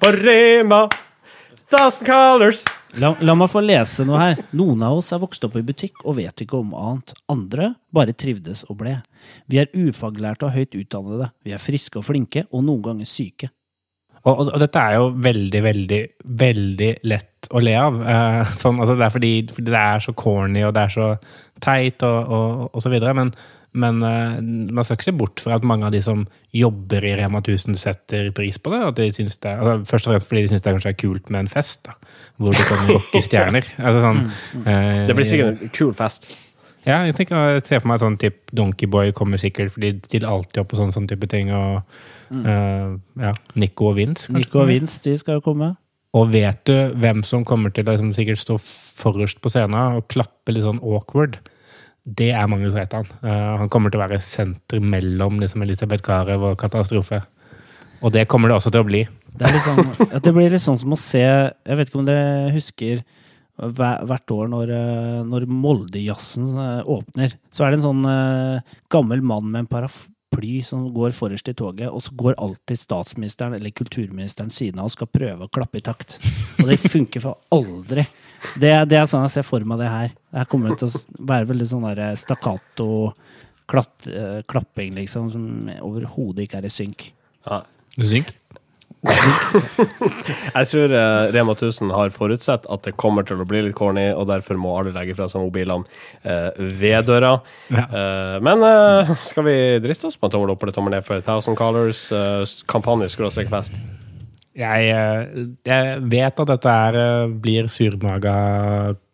på 0.00 0.12
Rema. 0.16 0.86
Thousand 1.68 2.06
Colors. 2.08 2.64
La, 3.02 3.10
la 3.26 3.34
meg 3.34 3.50
få 3.50 3.60
lese 3.64 4.04
noe 4.06 4.20
her. 4.20 4.40
Noen 4.54 4.82
av 4.86 5.00
oss 5.00 5.10
er 5.12 5.20
vokst 5.22 5.44
opp 5.46 5.56
i 5.58 5.64
butikk 5.66 6.04
og 6.04 6.20
vet 6.20 6.44
ikke 6.44 6.60
om 6.60 6.70
annet. 6.78 7.12
Andre 7.32 7.72
bare 7.94 8.14
trivdes 8.14 8.62
og 8.68 8.78
ble. 8.84 8.94
Vi 9.50 9.58
er 9.58 9.72
ufaglærte 9.74 10.46
og 10.46 10.54
høyt 10.54 10.76
utdannede. 10.78 11.28
Vi 11.42 11.54
er 11.56 11.62
friske 11.62 11.98
og 11.98 12.06
flinke, 12.06 12.44
og 12.52 12.62
noen 12.64 12.84
ganger 12.84 13.08
syke. 13.10 13.50
Og, 14.24 14.32
og, 14.32 14.52
og 14.54 14.60
dette 14.62 14.80
er 14.80 14.96
jo 14.96 15.08
veldig, 15.24 15.60
veldig, 15.64 16.00
veldig 16.40 16.92
lett 17.10 17.50
å 17.52 17.60
le 17.60 17.74
av. 17.76 17.98
Eh, 18.00 18.54
sånn, 18.56 18.78
altså 18.80 18.96
det 18.96 19.04
er 19.04 19.12
fordi, 19.12 19.32
fordi 19.52 19.74
det 19.74 19.82
er 19.82 20.06
så 20.06 20.14
corny, 20.16 20.62
og 20.64 20.72
det 20.76 20.86
er 20.86 20.94
så 20.94 21.10
teit, 21.64 22.04
og, 22.06 22.70
og, 22.70 22.80
så 22.80 22.92
videre. 22.92 23.12
Men, 23.18 23.34
men 23.76 24.00
eh, 24.08 24.38
man 24.40 24.86
skal 24.86 24.96
ikke 24.96 25.08
se 25.10 25.16
bort 25.20 25.44
fra 25.44 25.58
at 25.58 25.66
mange 25.68 25.84
av 25.88 25.92
de 25.92 26.00
som 26.04 26.24
jobber 26.56 27.04
i 27.04 27.12
Rema 27.20 27.42
1000, 27.44 27.76
setter 27.80 28.30
pris 28.36 28.56
på 28.56 28.72
det. 28.72 28.80
De 28.96 29.10
det 29.12 29.28
altså, 29.52 29.76
først 29.92 30.08
og 30.08 30.14
fremst 30.14 30.32
fordi 30.32 30.46
de 30.46 30.54
syns 30.54 30.64
det 30.64 30.74
kanskje 30.78 30.94
er 30.94 31.00
kult 31.04 31.28
med 31.34 31.44
en 31.44 31.52
fest, 31.52 31.84
da, 31.90 32.16
hvor 32.40 32.56
det 32.56 32.64
kan 32.70 32.88
lokke 32.94 33.24
stjerner. 33.28 33.70
Altså, 33.76 34.06
sånn, 34.06 34.24
eh, 34.64 35.04
Det 35.10 35.18
blir 35.20 35.28
sikkert 35.34 35.68
en 35.68 35.76
kul 35.76 35.92
fest. 36.00 36.30
Ja, 36.84 36.98
jeg 37.08 37.16
tenker 37.16 37.54
jeg 37.54 37.64
ser 37.64 37.80
for 37.80 37.90
meg 37.90 37.96
at 37.98 38.04
sånn 38.04 38.18
type 38.20 38.56
Donkeyboy 38.56 39.14
kommer 39.16 39.40
sikkert, 39.40 39.72
for 39.72 39.84
de 39.84 39.94
stiller 40.04 40.28
alltid 40.28 40.60
opp 40.60 40.68
på 40.72 40.80
sånne, 40.80 40.92
sånne 40.92 41.10
type 41.14 41.28
ting. 41.32 41.48
Og 41.56 41.80
eh, 42.44 42.92
ja, 43.24 43.32
Nico 43.60 43.88
og 43.88 43.96
Vince. 43.98 44.28
kanskje 44.28 44.42
Nico 44.42 44.60
og. 44.60 44.68
Vince 44.72 45.00
de 45.06 45.16
skal 45.20 45.40
jo 45.40 45.46
komme. 45.46 45.70
Og 46.14 46.28
vet 46.30 46.60
du 46.68 46.74
hvem 47.00 47.24
som 47.26 47.42
kommer 47.48 47.72
til 47.74 47.88
å 47.88 47.94
liksom, 47.94 48.12
sikkert 48.14 48.42
stå 48.42 48.58
forrest 49.00 49.40
på 49.42 49.50
scenen 49.50 49.98
og 49.98 50.06
klappe 50.12 50.54
litt 50.54 50.66
sånn 50.66 50.82
awkward? 50.84 51.40
Det 52.04 52.30
er 52.36 52.46
Magnus 52.52 52.76
Reitan. 52.76 53.08
Uh, 53.24 53.56
han 53.62 53.70
kommer 53.72 53.90
til 53.90 53.98
å 53.98 54.04
være 54.04 54.20
senter 54.22 54.82
mellom 54.84 55.40
liksom, 55.40 55.64
Elisabeth 55.64 56.04
Carew 56.04 56.50
og 56.50 56.58
Katastrofe. 56.60 57.22
Og 58.04 58.12
det 58.12 58.28
kommer 58.28 58.52
det 58.52 58.60
også 58.60 58.70
til 58.70 58.84
å 58.84 58.86
bli. 58.86 59.02
Det, 59.32 59.48
er 59.48 59.56
litt 59.56 59.64
sånn, 59.64 60.10
det 60.28 60.32
blir 60.36 60.52
litt 60.52 60.62
sånn 60.62 60.78
som 60.78 60.92
å 60.94 60.98
se 61.00 61.24
Jeg 61.24 61.78
vet 61.78 61.88
ikke 61.88 61.98
om 61.98 62.06
dere 62.06 62.52
husker 62.54 63.00
hvert 63.56 64.34
år 64.34 64.50
når, 64.50 64.72
eh, 64.74 65.20
når 65.28 65.46
Moldejazzen 65.46 66.48
eh, 66.58 66.82
åpner, 66.90 67.36
så 67.50 67.64
er 67.64 67.70
det 67.72 67.80
en 67.80 67.86
sånn 67.86 68.08
eh, 68.10 68.74
gammel 68.90 69.22
mann 69.22 69.46
med 69.50 69.64
en 69.64 69.70
paraply 69.70 70.58
som 70.66 70.88
går 70.94 71.14
forrest 71.14 71.48
i 71.52 71.54
toget, 71.54 71.86
og 71.90 72.02
så 72.02 72.16
går 72.18 72.38
alltid 72.42 72.80
statsministeren 72.80 73.54
eller 73.54 73.70
kulturministeren 73.70 74.50
siden 74.50 74.82
av 74.82 74.90
og 74.90 74.96
skal 74.96 75.12
prøve 75.12 75.46
å 75.46 75.54
klappe 75.54 75.78
i 75.78 75.86
takt. 75.86 76.18
Og 76.58 76.66
det 76.70 76.80
funker 76.82 77.22
for 77.22 77.38
aldri. 77.54 78.06
Det, 78.58 78.74
det 78.90 78.98
er 78.98 79.08
sånn 79.08 79.24
jeg 79.28 79.38
ser 79.38 79.46
for 79.46 79.64
meg 79.64 79.80
det 79.80 79.92
her. 79.92 80.10
Det 80.10 80.42
her 80.42 80.50
kommer 80.50 80.74
til 80.78 80.90
å 80.90 81.24
være 81.30 81.52
veldig 81.52 81.70
sånn 81.70 81.88
der 81.92 82.18
stakkato 82.18 82.90
klatt, 83.70 84.06
eh, 84.06 84.42
klapping, 84.50 84.94
liksom, 84.94 85.30
som 85.30 85.70
overhodet 85.80 86.44
ikke 86.44 86.60
er 86.60 86.68
i 86.68 86.72
synk. 86.72 87.12
Ja. 87.46 87.62
Synk. 87.94 88.34
Jeg 90.54 90.66
tror 90.70 90.92
eh, 90.96 91.32
Rema 91.34 91.52
1000 91.54 91.90
har 91.94 92.10
forutsett 92.14 92.66
at 92.72 92.82
det 92.86 92.92
kommer 93.00 93.22
til 93.26 93.40
å 93.42 93.46
bli 93.48 93.60
litt 93.66 93.76
corny, 93.78 94.06
og 94.16 94.24
derfor 94.30 94.54
må 94.60 94.70
alle 94.78 94.92
legge 94.94 95.14
fra 95.18 95.26
seg 95.30 95.38
mobilene 95.44 95.84
eh, 96.22 96.50
ved 96.80 97.00
døra. 97.10 97.32
Ja. 97.72 97.84
Eh, 97.84 98.36
men 98.44 98.58
eh, 98.68 99.02
skal 99.24 99.44
vi 99.48 99.56
driste 99.84 100.06
oss 100.08 100.18
på 100.20 100.26
en 100.28 100.34
tommel 100.36 100.50
opp 100.54 100.62
eller 100.64 100.76
tommel 100.76 100.92
ned 100.96 101.04
for 101.06 101.16
Thousand 101.24 101.56
Colors 101.60 102.00
eh, 102.14 102.42
kampanje 102.70 103.06
skråstrek 103.12 103.48
fest? 103.52 103.72
Jeg, 104.54 104.80
eh, 104.94 105.20
jeg 105.66 105.82
vet 106.12 106.40
at 106.44 106.50
dette 106.54 106.70
er, 106.70 106.94
blir 107.42 107.64
surmaga 107.72 108.34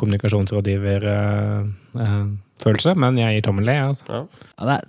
kommunikasjonsrådgiver-følelse, 0.00 2.90
men 3.00 3.12
jeg 3.22 3.30
gir 3.38 3.44
tommel 3.48 3.64
ned. 3.72 3.82
Altså. 3.88 4.04
Ja. 4.10 4.20
Ja, 4.60 4.64
er, 4.76 4.82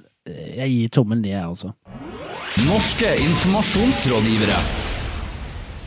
jeg 0.59 0.67
gir 0.75 0.87
tommel 0.99 1.17
ned, 1.23 1.33
jeg, 1.33 1.45
også. 1.47 1.69
Norske 2.67 3.09
informasjonsrådgivere. 3.23 4.59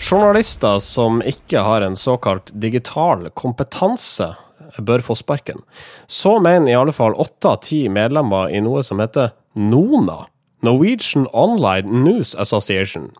Journalister 0.04 0.78
som 0.84 1.22
ikke 1.24 1.62
har 1.64 1.80
en 1.80 1.94
såkalt 1.96 2.50
digital 2.60 3.30
kompetanse, 3.32 4.34
bør 4.76 5.00
få 5.00 5.14
sparken. 5.16 5.62
Så 6.06 6.36
mener 6.44 6.72
i 6.72 6.76
alle 6.76 6.92
fall 6.92 7.16
åtte 7.16 7.48
av 7.48 7.62
ti 7.64 7.86
medlemmer 7.88 8.52
i 8.52 8.60
noe 8.64 8.82
som 8.84 9.00
heter 9.00 9.32
NONA, 9.56 10.26
Norwegian 10.66 11.24
Online 11.32 12.04
News 12.04 12.34
Association. 12.36 13.12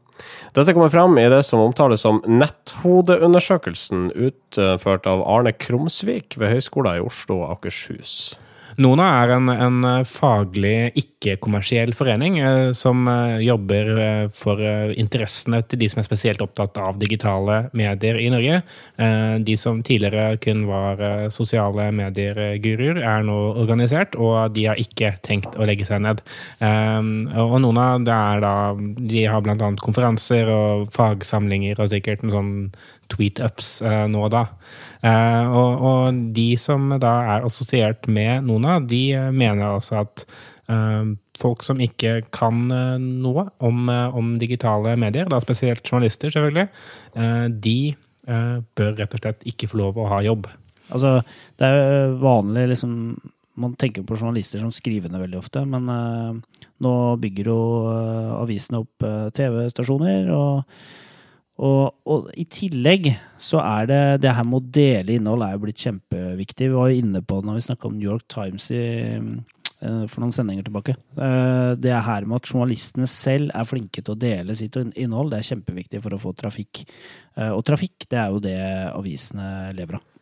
Dette 0.53 0.75
kommer 0.77 0.93
fram 0.93 1.17
i 1.19 1.29
det 1.33 1.41
som 1.49 1.63
omtales 1.65 2.05
som 2.05 2.21
Netthodeundersøkelsen, 2.29 4.11
utført 4.13 5.09
av 5.09 5.25
Arne 5.25 5.55
Krumsvik 5.57 6.37
ved 6.37 6.53
Høgskolen 6.53 7.01
i 7.01 7.07
Oslo 7.07 7.41
og 7.41 7.57
Akershus. 7.57 8.35
Nona 8.83 9.07
er 9.23 9.33
en, 9.37 9.51
en 9.53 9.85
faglig 10.09 10.93
ikke-kommersiell 10.99 11.93
forening 11.97 12.39
eh, 12.43 12.71
som 12.77 13.07
eh, 13.11 13.43
jobber 13.45 13.91
eh, 13.95 14.25
for 14.35 14.61
eh, 14.61 14.95
interessene 15.01 15.61
til 15.69 15.81
de 15.83 15.89
som 15.93 16.03
er 16.03 16.09
spesielt 16.09 16.43
opptatt 16.45 16.79
av 16.83 16.99
digitale 17.01 17.61
medier 17.77 18.19
i 18.19 18.31
Norge. 18.35 18.61
Eh, 18.97 19.37
de 19.47 19.57
som 19.61 19.83
tidligere 19.87 20.39
kun 20.43 20.65
var 20.71 21.03
eh, 21.03 21.29
sosiale 21.35 21.91
medier-guruer, 21.95 22.99
er 23.03 23.27
nå 23.27 23.39
organisert, 23.63 24.19
og 24.19 24.55
de 24.57 24.67
har 24.71 24.81
ikke 24.81 25.15
tenkt 25.25 25.59
å 25.59 25.69
legge 25.69 25.87
seg 25.89 26.03
ned. 26.07 26.25
Eh, 26.59 27.13
og 27.45 27.59
Nona 27.63 27.93
det 28.05 28.17
er 28.17 28.43
da, 28.45 28.57
de 28.75 29.27
har 29.29 29.55
annet 29.55 29.85
konferanser 29.85 30.51
og 30.51 30.91
fagsamlinger 30.95 31.79
og 31.79 31.93
sikkert 31.95 32.25
en 32.25 32.35
sånn 32.35 32.53
tweet-ups 33.13 33.79
eh, 33.85 34.05
nå 34.11 34.27
og 34.27 34.35
da. 34.35 34.47
Eh, 35.05 35.47
og, 35.53 35.83
og 35.85 36.21
de 36.37 36.47
som 36.61 36.89
da 37.01 37.13
er 37.35 37.45
assosiert 37.45 38.09
med 38.09 38.47
Nona, 38.49 38.79
de 38.81 39.03
eh, 39.13 39.29
mener 39.37 39.67
altså 39.67 40.01
at 40.01 40.25
eh, 40.73 41.13
folk 41.41 41.65
som 41.67 41.83
ikke 41.83 42.23
kan 42.33 42.65
noe 43.03 43.49
om, 43.59 43.89
om 43.91 44.35
digitale 44.41 44.95
medier, 45.01 45.29
da 45.29 45.41
spesielt 45.43 45.85
journalister 45.85 46.31
selvfølgelig, 46.31 46.69
de 47.51 47.79
bør 48.25 48.95
rett 49.01 49.17
og 49.17 49.21
slett 49.21 49.43
ikke 49.51 49.67
få 49.69 49.81
lov 49.81 49.99
å 49.99 50.07
ha 50.13 50.21
jobb. 50.25 50.47
Altså, 50.95 51.17
det 51.59 51.69
er 51.69 52.15
vanlig 52.21 52.69
liksom 52.71 52.93
Man 53.61 53.75
tenker 53.79 54.03
på 54.07 54.17
journalister 54.19 54.63
som 54.63 54.73
skrivende 54.75 55.21
veldig 55.21 55.39
ofte, 55.39 55.61
men 55.69 55.87
uh, 55.87 56.63
nå 56.83 56.95
bygger 57.23 57.51
jo 57.53 57.59
uh, 57.87 58.33
avisene 58.41 58.81
opp 58.83 59.05
uh, 59.07 59.29
TV-stasjoner, 59.31 60.27
og, 60.35 60.65
og, 61.63 61.95
og 62.11 62.31
i 62.35 62.45
tillegg 62.51 63.13
så 63.39 63.61
er 63.63 63.87
det 63.87 64.03
det 64.25 64.33
her 64.35 64.47
med 64.49 64.59
å 64.59 64.71
dele 64.75 65.15
innhold 65.15 65.45
er 65.47 65.55
jo 65.55 65.63
blitt 65.63 65.83
kjempeviktig. 65.85 66.71
Vi 66.71 66.75
var 66.75 66.91
jo 66.91 67.03
inne 67.03 67.23
på 67.23 67.39
det 67.39 67.47
når 67.47 67.61
vi 67.61 67.67
snakka 67.69 67.91
om 67.91 67.99
New 67.99 68.09
York 68.09 68.27
Times 68.33 68.67
i, 68.75 68.81
eh, 69.15 70.05
for 70.11 70.25
noen 70.25 70.35
sendinger 70.35 70.67
tilbake. 70.67 70.97
Det 71.15 71.81
Det 71.85 71.95
her 72.09 72.27
med 72.27 72.41
at 72.41 72.51
journalistene 72.51 73.07
selv 73.07 73.55
er 73.55 73.69
flinke 73.71 74.03
til 74.03 74.15
å 74.17 74.19
dele 74.19 74.57
sitt 74.59 74.75
innhold, 74.77 75.31
det 75.31 75.39
er 75.39 75.55
kjempeviktig 75.55 76.03
for 76.03 76.11
å 76.11 76.23
få 76.23 76.35
trafikk. 76.35 76.85
Eh, 77.37 77.51
Og 77.51 77.65
trafikk, 77.65 78.09
det 78.09 78.19
er 78.19 78.29
jo 78.31 78.41
det 78.41 78.59
avisene 78.91 79.71
lever 79.75 80.01
av. 80.01 80.14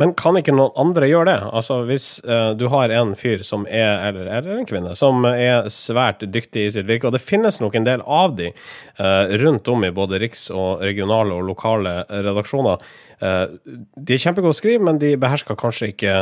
Men 0.00 0.14
kan 0.18 0.38
ikke 0.38 0.54
noen 0.54 0.74
andre 0.80 1.08
gjøre 1.10 1.28
det? 1.30 1.38
Altså 1.60 1.80
Hvis 1.88 2.08
uh, 2.26 2.52
du 2.58 2.66
har 2.72 2.92
en 2.94 3.12
fyr 3.18 3.44
som 3.46 3.66
er, 3.68 4.00
eller, 4.08 4.30
eller 4.38 4.58
en 4.60 4.68
kvinne, 4.68 4.94
som 4.98 5.26
er 5.28 5.68
svært 5.72 6.24
dyktig 6.24 6.66
i 6.66 6.72
sitt 6.74 6.88
virke, 6.88 7.08
og 7.08 7.16
det 7.16 7.22
finnes 7.24 7.60
nok 7.62 7.76
en 7.78 7.86
del 7.88 8.04
av 8.06 8.34
de 8.38 8.50
uh, 8.52 9.30
rundt 9.42 9.68
om 9.72 9.86
i 9.86 9.92
både 9.94 10.20
riks- 10.22 10.50
og 10.54 10.84
regionale 10.86 11.36
og 11.36 11.46
lokale 11.50 12.00
redaksjoner. 12.10 12.82
Uh, 13.20 13.56
de 14.00 14.16
er 14.16 14.22
kjempegode 14.22 14.56
å 14.56 14.60
skrive, 14.60 14.84
men 14.88 15.00
de 15.00 15.14
behersker 15.20 15.58
kanskje 15.60 15.90
ikke 15.92 16.14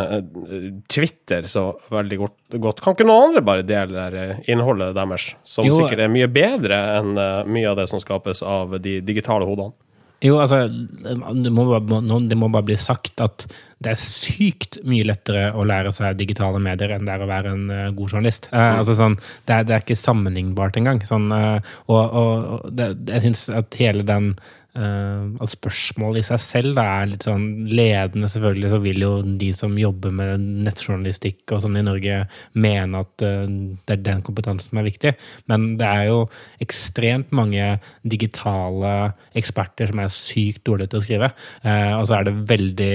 Twitter 0.91 1.47
så 1.51 1.71
veldig 1.95 2.23
godt. 2.59 2.83
Kan 2.83 2.97
ikke 2.97 3.07
noen 3.07 3.31
andre 3.31 3.45
bare 3.47 3.67
dele 3.67 4.09
innholdet 4.51 4.97
deres, 4.99 5.33
som 5.47 5.67
Jo. 5.69 5.77
sikkert 5.79 6.07
er 6.07 6.13
mye 6.13 6.31
bedre 6.31 6.81
enn 6.99 7.15
mye 7.49 7.69
av 7.71 7.79
det 7.79 7.87
som 7.91 8.03
skapes 8.03 8.43
av 8.43 8.81
de 8.83 8.99
digitale 9.05 9.47
hodene? 9.47 9.77
Jo, 10.25 10.41
altså, 10.43 10.65
det 10.67 11.51
må, 11.55 11.69
bare, 11.71 12.19
det 12.27 12.37
må 12.39 12.49
bare 12.51 12.67
bli 12.67 12.77
sagt 12.81 13.21
at 13.23 13.45
det 13.79 13.93
er 13.93 14.01
sykt 14.03 14.81
mye 14.89 15.07
lettere 15.07 15.53
å 15.55 15.63
lære 15.69 15.93
seg 15.95 16.17
digitale 16.19 16.59
medier 16.63 16.97
enn 16.97 17.07
det 17.07 17.15
er 17.15 17.23
å 17.23 17.29
være 17.31 17.53
en 17.55 17.69
uh, 17.71 17.85
god 17.95 18.17
journalist. 18.17 18.49
Eh, 18.51 18.79
altså, 18.81 18.97
sånn, 18.99 19.15
det, 19.47 19.55
er, 19.55 19.69
det 19.69 19.77
er 19.77 19.85
ikke 19.85 19.99
sammenlignbart 20.01 20.81
engang. 20.81 20.99
Sånn, 21.07 21.31
uh, 21.31 21.63
og 21.87 22.19
og, 22.19 22.67
det, 22.75 22.91
jeg 23.13 23.29
syns 23.29 23.45
at 23.55 23.79
hele 23.79 24.03
den 24.07 24.33
at 24.79 25.53
spørsmålet 25.53 26.23
i 26.23 26.27
seg 26.29 26.43
selv 26.43 26.77
da, 26.79 26.85
er 27.01 27.11
litt 27.13 27.27
sånn 27.27 27.47
ledende. 27.71 28.31
Selvfølgelig 28.31 28.73
så 28.73 28.81
vil 28.85 29.03
jo 29.05 29.13
de 29.41 29.51
som 29.57 29.75
jobber 29.79 30.15
med 30.15 30.45
nettjournalistikk 30.67 31.55
og 31.55 31.63
sånn 31.65 31.79
i 31.81 31.85
Norge, 31.87 32.21
mene 32.59 33.03
at 33.05 33.25
eh, 33.27 33.45
det 33.89 33.97
er 33.97 34.05
den 34.07 34.25
kompetansen 34.27 34.73
som 34.73 34.81
er 34.83 34.89
viktig. 34.89 35.15
Men 35.51 35.71
det 35.81 35.89
er 35.89 36.09
jo 36.11 36.21
ekstremt 36.65 37.33
mange 37.35 37.79
digitale 38.03 38.95
eksperter 39.39 39.91
som 39.91 40.03
er 40.03 40.13
sykt 40.15 40.65
dårlige 40.69 40.95
til 40.95 41.01
å 41.01 41.07
skrive. 41.07 41.33
Eh, 41.63 41.95
og 41.97 42.07
så 42.09 42.19
er 42.19 42.29
det 42.29 42.37
veldig 42.51 42.95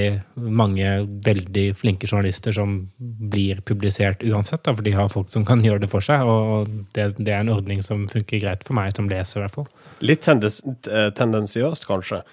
mange 0.53 0.93
veldig 1.25 1.65
flinke 1.77 2.09
journalister 2.09 2.55
som 2.55 2.75
blir 2.97 3.61
publisert 3.67 4.23
uansett, 4.23 4.63
da, 4.65 4.73
for 4.73 4.85
de 4.85 4.95
har 4.95 5.11
folk 5.11 5.31
som 5.31 5.45
kan 5.47 5.63
gjøre 5.63 5.85
det 5.85 5.91
for 5.91 6.05
seg. 6.05 6.23
Og 6.27 6.71
det, 6.95 7.11
det 7.19 7.33
er 7.33 7.43
en 7.43 7.53
ordning 7.55 7.83
som 7.85 8.05
funker 8.11 8.41
greit 8.43 8.65
for 8.67 8.77
meg 8.77 8.93
som 8.97 9.09
leser, 9.11 9.39
i 9.39 9.45
hvert 9.45 9.57
fall. 9.57 9.69
litt 10.03 10.23
tendens, 10.25 11.55
tendensiøst, 11.73 11.87
kanskje, 11.87 12.23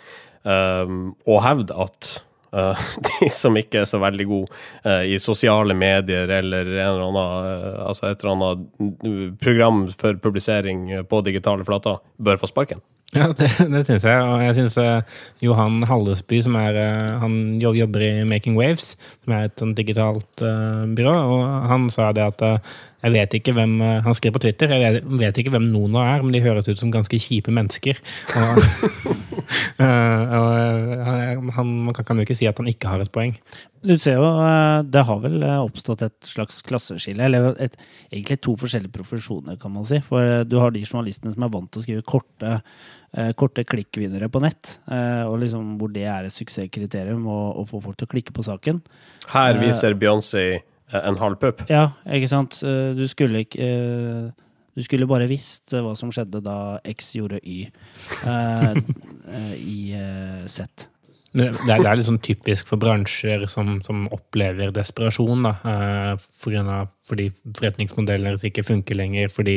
um, 0.44 1.14
å 1.26 1.40
hevde 1.44 1.74
at 1.76 2.22
eh, 2.52 2.86
de 3.06 3.30
som 3.30 3.56
ikke 3.56 3.82
er 3.82 3.88
så 3.88 4.00
veldig 4.00 4.26
gode 4.26 4.52
eh, 4.84 5.14
i 5.14 5.18
sosiale 5.18 5.74
medier 5.74 6.28
eller 6.28 6.66
en 6.66 6.86
eller 6.86 7.08
annen, 7.08 7.50
eh, 7.50 7.82
altså 7.86 8.10
et 8.10 8.22
eller 8.22 8.36
annet 8.36 9.40
program 9.40 9.86
for 9.92 10.16
publisering 10.16 11.06
på 11.08 11.22
digitale 11.22 11.64
flater, 11.64 12.00
bør 12.18 12.40
få 12.40 12.50
sparken. 12.50 12.80
Ja, 13.10 13.26
det, 13.34 13.48
det 13.66 13.80
syns 13.88 14.04
jeg. 14.06 14.22
Og 14.22 14.38
jeg 14.38 14.54
syns 14.54 14.76
Johan 15.42 15.80
Hallesby, 15.82 16.38
som 16.46 16.54
er 16.54 16.76
uh, 16.78 17.16
Han 17.18 17.58
jobber 17.58 18.04
i 18.06 18.10
Making 18.22 18.54
Waves, 18.54 18.92
som 19.24 19.34
er 19.34 19.48
et 19.48 19.56
sånt 19.58 19.74
digitalt 19.74 20.44
uh, 20.46 20.86
byrå, 20.94 21.16
og 21.34 21.66
han 21.72 21.88
sa 21.90 22.12
det 22.14 22.28
at 22.28 22.44
Jeg 23.00 23.14
vet 23.14 23.36
ikke 23.38 23.54
hvem 23.56 23.78
eh, 23.84 24.02
Han 24.04 24.16
skrev 24.16 24.34
på 24.36 24.42
Twitter 24.44 24.72
jeg 24.74 24.96
vet, 24.98 25.08
vet 25.22 25.40
ikke 25.40 25.54
hvem 25.54 25.70
Nona 25.72 26.04
er, 26.14 26.24
men 26.24 26.34
de 26.34 26.42
høres 26.44 26.68
ut 26.68 26.80
som 26.80 26.92
ganske 26.92 27.20
kjipe 27.20 27.52
mennesker. 27.54 27.98
Og, 28.36 28.60
eh, 29.84 30.36
og 30.36 30.48
eh, 30.60 31.02
han, 31.06 31.50
han 31.56 31.74
man 31.88 31.96
kan, 31.96 32.20
jo 32.20 32.26
ikke 32.26 32.38
si 32.38 32.48
at 32.50 32.60
han 32.60 32.70
ikke 32.70 32.92
har 32.92 33.04
et 33.04 33.12
poeng. 33.14 33.36
Du 33.80 33.94
ser 33.96 34.18
jo, 34.20 34.28
det 34.92 35.02
har 35.08 35.20
vel 35.22 35.40
oppstått 35.48 36.02
et 36.04 36.28
slags 36.28 36.58
klasseskille, 36.68 37.24
eller 37.24 37.54
et, 37.64 37.78
egentlig 38.12 38.36
to 38.44 38.52
forskjellige 38.60 38.92
profesjoner, 38.92 39.56
kan 39.60 39.72
man 39.72 39.86
si. 39.88 40.02
For 40.04 40.44
du 40.44 40.58
har 40.60 40.74
de 40.74 40.84
journalistene 40.84 41.32
som 41.32 41.46
er 41.46 41.54
vant 41.54 41.70
til 41.72 41.80
å 41.80 41.86
skrive 41.86 42.04
korte, 42.04 42.58
korte 43.40 43.64
klikkvinnere 43.64 44.28
på 44.28 44.42
nett, 44.44 44.76
eh, 44.92 45.24
og 45.24 45.40
liksom 45.40 45.78
hvor 45.80 45.94
det 45.94 46.04
er 46.12 46.28
et 46.28 46.36
suksesskriterium 46.36 47.24
å, 47.24 47.40
å 47.62 47.64
få 47.68 47.80
folk 47.80 47.96
til 47.96 48.10
å 48.10 48.12
klikke 48.12 48.36
på 48.36 48.44
saken. 48.44 48.82
Her 49.32 49.56
viser 49.62 49.96
Beyoncé 49.96 50.44
en 50.92 51.18
halv 51.20 51.36
pupp. 51.40 51.62
Ja, 51.70 51.90
ikke 52.06 52.28
sant? 52.28 52.62
Eh, 52.66 52.94
Du 52.98 53.06
skulle 53.08 53.44
ikke 53.44 53.60
eh, 53.62 54.30
Du 54.76 54.82
skulle 54.86 55.06
bare 55.10 55.26
visst 55.30 55.72
eh, 55.74 55.82
hva 55.84 55.94
som 55.98 56.10
skjedde 56.14 56.40
da 56.42 56.78
X 56.84 57.12
gjorde 57.18 57.40
Y 57.44 57.64
eh, 57.66 58.74
eh, 59.34 59.54
i 59.58 59.78
eh, 59.98 60.46
Z. 60.46 60.88
Det 61.30 61.46
er, 61.46 61.78
det 61.78 61.86
er 61.86 62.00
sånn 62.02 62.18
typisk 62.26 62.66
for 62.66 62.80
bransjer 62.82 63.44
som, 63.50 63.76
som 63.86 64.08
opplever 64.10 64.72
desperasjon. 64.74 65.44
Da, 65.46 65.52
eh, 65.62 66.24
for 66.42 66.50
grunn 66.50 66.70
av, 66.74 66.88
fordi 67.06 67.28
forretningsmodeller 67.30 68.34
ikke 68.48 68.64
funker 68.66 68.98
lenger, 68.98 69.30
fordi, 69.30 69.56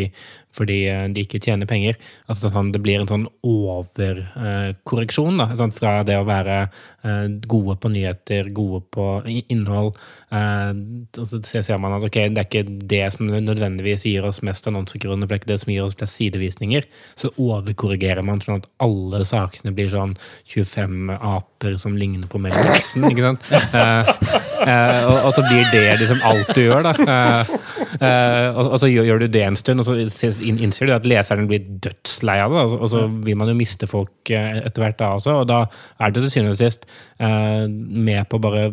fordi 0.53 0.77
eh, 0.91 1.07
de 1.13 1.23
ikke 1.25 1.41
tjener 1.41 1.65
penger. 1.69 1.97
Altså 2.29 2.51
sånn, 2.53 2.69
Det 2.75 2.81
blir 2.83 3.01
en 3.01 3.09
sånn 3.09 3.25
overkorreksjon 3.49 5.41
da, 5.41 5.47
sånn, 5.57 5.73
fra 5.73 5.95
det 6.05 6.19
å 6.19 6.27
være 6.29 6.59
eh, 6.67 7.25
gode 7.49 7.77
på 7.81 7.89
nyheter, 7.95 8.51
gode 8.53 8.83
på 8.93 9.07
innhold. 9.41 9.97
Eh, 10.29 10.71
og 11.17 11.25
så 11.31 11.41
ser 11.41 11.81
man 11.81 11.97
at 11.97 12.05
okay, 12.05 12.29
det 12.29 12.43
er 12.43 12.49
ikke 12.51 12.85
det 12.93 13.01
som 13.17 13.33
nødvendigvis 13.33 14.05
gir 14.11 14.29
oss 14.29 14.43
mest 14.45 14.69
annonsekroner, 14.69 15.25
for 15.25 15.33
det 15.33 15.39
er 15.39 15.43
ikke 15.43 15.53
det 15.55 15.61
som 15.65 15.73
gir 15.73 15.87
oss 15.87 15.97
flest 15.97 16.21
sidevisninger. 16.21 16.85
Så 17.17 17.33
overkorrigerer 17.33 18.21
man 18.25 18.45
sånn 18.45 18.61
at 18.61 18.69
alle 18.83 19.25
sakene 19.25 19.73
blir 19.73 19.89
sånn 19.89 20.13
25 20.53 21.17
aper 21.63 21.77
som 21.77 21.95
ligner 21.97 22.27
på 22.27 22.39
Mel 22.39 22.53
Gibson. 22.53 23.07
ikke 23.09 23.23
sant? 23.23 23.47
Eh, 23.73 24.11
eh, 24.67 25.05
og, 25.07 25.27
og 25.27 25.33
så 25.35 25.43
blir 25.47 25.67
det 25.71 25.99
liksom 26.01 26.23
alt 26.27 26.53
du 26.55 26.61
gjør, 26.63 26.87
da. 26.87 26.93
Eh, 27.13 27.53
eh, 27.99 28.49
og, 28.57 28.73
og 28.73 28.79
så 28.81 28.89
gjør, 28.89 29.07
gjør 29.09 29.23
du 29.23 29.27
det 29.33 29.43
en 29.47 29.59
stund, 29.59 29.83
og 29.83 29.87
så 29.87 30.31
innser 30.43 30.89
du 30.89 30.95
at 30.95 31.07
leseren 31.07 31.47
blir 31.49 31.63
dødslei 31.83 32.39
av 32.43 32.55
det. 32.55 32.65
Og 32.65 32.73
så, 32.73 32.81
og 32.81 32.91
så 32.93 33.05
vil 33.27 33.39
man 33.39 33.51
jo 33.51 33.59
miste 33.59 33.89
folk 33.89 34.33
eh, 34.33 34.59
etter 34.63 34.85
hvert 34.85 34.99
da 34.99 35.13
også, 35.19 35.39
og 35.43 35.47
da 35.51 35.63
er 35.99 36.13
det 36.13 36.25
til 36.25 36.35
syvende 36.35 36.57
og 36.57 36.61
sist 36.61 36.89
eh, 37.19 37.63
med 37.69 38.27
på 38.31 38.41
bare 38.43 38.67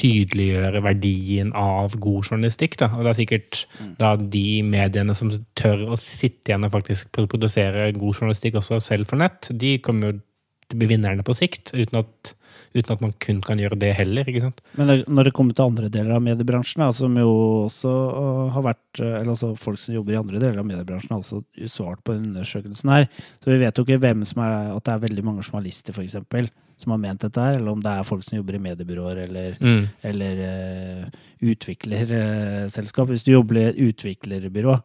tydeliggjøre 0.00 0.80
verdien 0.80 1.50
av 1.56 1.92
god 2.00 2.30
journalistikk. 2.30 2.78
Da. 2.80 2.88
Og 2.96 3.04
det 3.04 3.10
er 3.10 3.18
sikkert 3.18 3.58
da 4.00 4.14
de 4.16 4.62
mediene 4.64 5.12
som 5.16 5.28
tør 5.58 5.90
å 5.92 5.98
sitte 6.00 6.52
igjen 6.52 6.64
og 6.64 6.72
faktisk 6.72 7.10
produsere 7.12 7.90
god 7.98 8.14
journalistikk 8.14 8.56
også 8.62 8.80
selv 8.80 9.10
for 9.10 9.20
nett, 9.20 9.50
de 9.52 9.76
kommer 9.84 10.14
jo 10.14 10.22
til 10.70 10.80
blir 10.80 10.92
vinnerne 10.94 11.24
på 11.26 11.34
sikt, 11.36 11.74
uten 11.74 12.00
at, 12.00 12.32
uten 12.76 12.94
at 12.94 13.02
man 13.04 13.12
kun 13.22 13.42
kan 13.44 13.60
gjøre 13.60 13.78
det 13.82 13.92
heller. 13.98 14.28
ikke 14.30 14.44
sant? 14.46 14.62
Men 14.78 15.04
når 15.06 15.28
det 15.28 15.34
kommer 15.36 15.56
til 15.56 15.66
andre 15.66 15.90
deler 15.92 16.16
av 16.16 16.24
mediebransjen, 16.24 16.86
som 16.96 17.18
jo 17.18 17.34
også 17.66 17.90
øh, 17.90 18.48
har 18.54 18.66
vært 18.70 19.02
øh, 19.02 19.12
Eller 19.20 19.34
altså 19.34 19.52
folk 19.58 19.78
som 19.82 19.94
jobber 19.94 20.16
i 20.16 20.20
andre 20.22 20.40
deler 20.42 20.62
av 20.62 20.66
mediebransjen, 20.70 21.14
har 21.16 21.22
også 21.22 21.42
svart 21.68 22.02
på 22.06 22.16
undersøkelsen 22.16 22.94
her. 22.94 23.06
Så 23.42 23.52
vi 23.52 23.60
vet 23.60 23.76
jo 23.76 23.84
ikke 23.86 24.00
hvem 24.02 24.24
som 24.28 24.42
er 24.46 24.74
At 24.74 24.84
det 24.86 24.94
er 24.94 25.06
veldig 25.06 25.24
mange 25.26 25.44
journalister, 25.46 25.96
eksempel, 26.00 26.48
som 26.80 26.94
har 26.94 27.00
ment 27.02 27.20
dette 27.20 27.42
her, 27.44 27.58
eller 27.58 27.74
om 27.74 27.82
det 27.84 27.92
er 27.92 28.06
folk 28.08 28.24
som 28.24 28.38
jobber 28.38 28.56
i 28.56 28.62
mediebyråer 28.64 29.24
eller, 29.26 29.56
Mm. 29.60 29.82
eller 30.02 30.40
uh, 30.40 31.04
utviklerselskap. 31.44 33.08
Hvis 33.08 33.24
du 33.26 33.32
jobber 33.34 33.58
i 33.60 33.64
et 33.68 33.80
utviklerbyrå, 33.90 34.78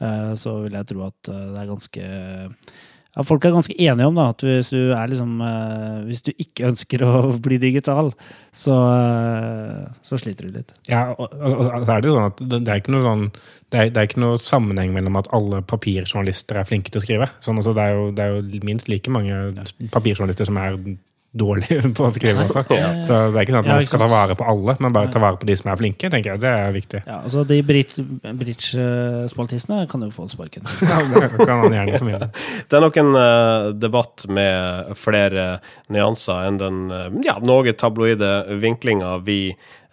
uh, 0.00 0.34
så 0.38 0.60
vil 0.64 0.78
jeg 0.78 0.86
tro 0.92 1.02
at 1.08 1.28
eh, 1.32 1.48
det 1.50 1.58
er 1.60 1.70
ganske 1.72 2.04
ja, 3.16 3.24
Folk 3.26 3.44
er 3.44 3.54
ganske 3.54 3.74
enige 3.74 4.06
om 4.06 4.18
da, 4.18 4.28
at 4.30 4.44
hvis 4.46 4.70
du, 4.70 4.92
er 4.94 5.10
liksom, 5.10 5.40
uh, 5.42 6.02
hvis 6.06 6.22
du 6.26 6.30
ikke 6.36 6.66
ønsker 6.70 7.02
å 7.06 7.12
bli 7.42 7.58
digital, 7.62 8.12
så, 8.54 8.76
uh, 8.76 9.88
så 10.06 10.20
sliter 10.20 10.46
du 10.46 10.60
litt. 10.60 10.74
Ja, 10.90 11.08
og, 11.16 11.34
og, 11.34 11.64
og 11.66 11.88
så 11.88 11.96
er 11.96 12.04
det 12.04 12.10
jo 12.10 12.16
sånn 12.18 12.30
at 12.30 12.44
det, 12.44 12.62
det 12.68 12.76
er 12.76 13.02
sånn 13.06 13.26
det 13.70 13.78
er, 13.78 13.90
det 13.94 14.00
er 14.00 14.08
ikke 14.08 14.22
noe 14.22 14.38
sammenheng 14.42 14.94
mellom 14.94 15.18
at 15.20 15.28
alle 15.36 15.60
papirjournalister 15.62 16.58
er 16.58 16.66
flinke 16.66 16.90
til 16.90 16.98
å 16.98 17.04
skrive. 17.04 17.28
Sånn, 17.44 17.60
altså, 17.60 17.74
det, 17.76 17.84
er 17.86 17.98
jo, 17.98 18.08
det 18.14 18.24
er 18.24 18.34
jo 18.34 18.64
minst 18.66 18.90
like 18.90 19.12
mange 19.14 19.44
papirjournalister 19.94 20.48
som 20.48 20.58
er 20.58 20.78
dårlige 21.32 21.90
på 21.96 22.04
å 22.06 22.10
skrive 22.12 22.44
også. 22.46 22.62
Så 23.06 23.14
det 23.30 23.38
er 23.38 23.42
ikke 23.44 23.54
sånn 23.54 23.62
at 23.62 23.70
man 23.70 23.86
skal 23.86 24.02
ta 24.02 24.08
vare 24.10 24.34
på 24.38 24.44
alle, 24.52 24.72
men 24.82 24.94
bare 24.94 25.12
ta 25.12 25.20
vare 25.22 25.36
på 25.40 25.46
de 25.48 25.54
som 25.58 25.66
er 25.70 25.76
flinke. 25.80 26.06
tenker 26.10 26.28
jeg, 26.32 26.38
Det 26.42 26.50
er 26.50 26.70
viktig. 26.74 27.00
Ja, 27.06 27.16
altså 27.22 27.40
De 27.48 27.58
bridge-spaltistene 27.66 29.78
kan 29.90 30.00
jo 30.06 30.10
få 30.14 30.22
sparken. 30.30 30.62
Ja, 30.90 30.96
det 31.12 31.46
kan 31.46 31.58
man 31.62 31.72
gjerne 31.76 31.98
formidle. 32.00 32.28
Det 32.70 32.74
er 32.76 32.82
nok 32.82 32.96
en 33.00 33.12
eh, 33.18 33.64
debatt 33.78 34.16
med 34.30 34.54
flere 34.98 35.44
nyanser 35.92 36.38
enn 36.48 36.58
den 36.60 36.76
eh, 36.94 37.08
ja, 37.26 37.34
noe 37.42 37.72
tabloide 37.78 38.30
vinklinga 38.62 39.10
vi 39.26 39.40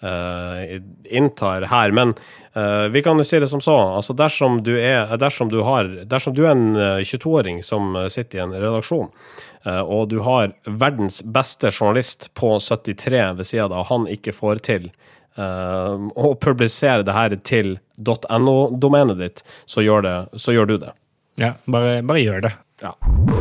uh, 0.04 0.82
inntar 1.10 1.62
her. 1.62 1.91
Men 1.91 2.13
eh, 2.54 2.88
vi 2.91 3.02
kan 3.02 3.17
jo 3.17 3.23
si 3.23 3.39
det 3.39 3.47
som 3.47 3.62
så. 3.62 3.78
Altså 3.97 4.13
dersom 4.13 4.62
du 4.63 4.76
er, 4.80 5.17
dersom 5.17 5.50
du 5.50 5.62
har, 5.65 5.89
dersom 6.06 6.36
du 6.36 6.43
er 6.45 6.54
en 6.54 6.76
eh, 6.76 7.06
22-åring 7.06 7.63
som 7.65 7.95
eh, 7.95 8.08
sitter 8.13 8.39
i 8.39 8.43
en 8.45 8.56
redaksjon, 8.56 9.10
eh, 9.10 9.47
og 9.67 10.08
du 10.12 10.19
har 10.25 10.53
verdens 10.65 11.21
beste 11.23 11.71
journalist 11.71 12.30
på 12.38 12.56
73 12.60 13.23
ved 13.39 13.47
sida 13.49 13.67
av, 13.67 13.88
han 13.89 14.08
ikke 14.12 14.36
får 14.36 14.62
til 14.67 14.89
eh, 15.38 16.06
å 16.15 16.34
publisere 16.41 17.06
det 17.08 17.15
her 17.17 17.36
til 17.43 17.75
.no-domenet 17.97 19.19
ditt, 19.19 19.43
så 19.65 19.84
gjør, 19.86 20.06
det, 20.06 20.15
så 20.39 20.56
gjør 20.56 20.71
du 20.71 20.77
det. 20.86 20.93
Ja, 21.41 21.53
bare, 21.69 22.01
bare 22.06 22.23
gjør 22.23 22.47
det. 22.47 22.53
Ja. 22.82 22.93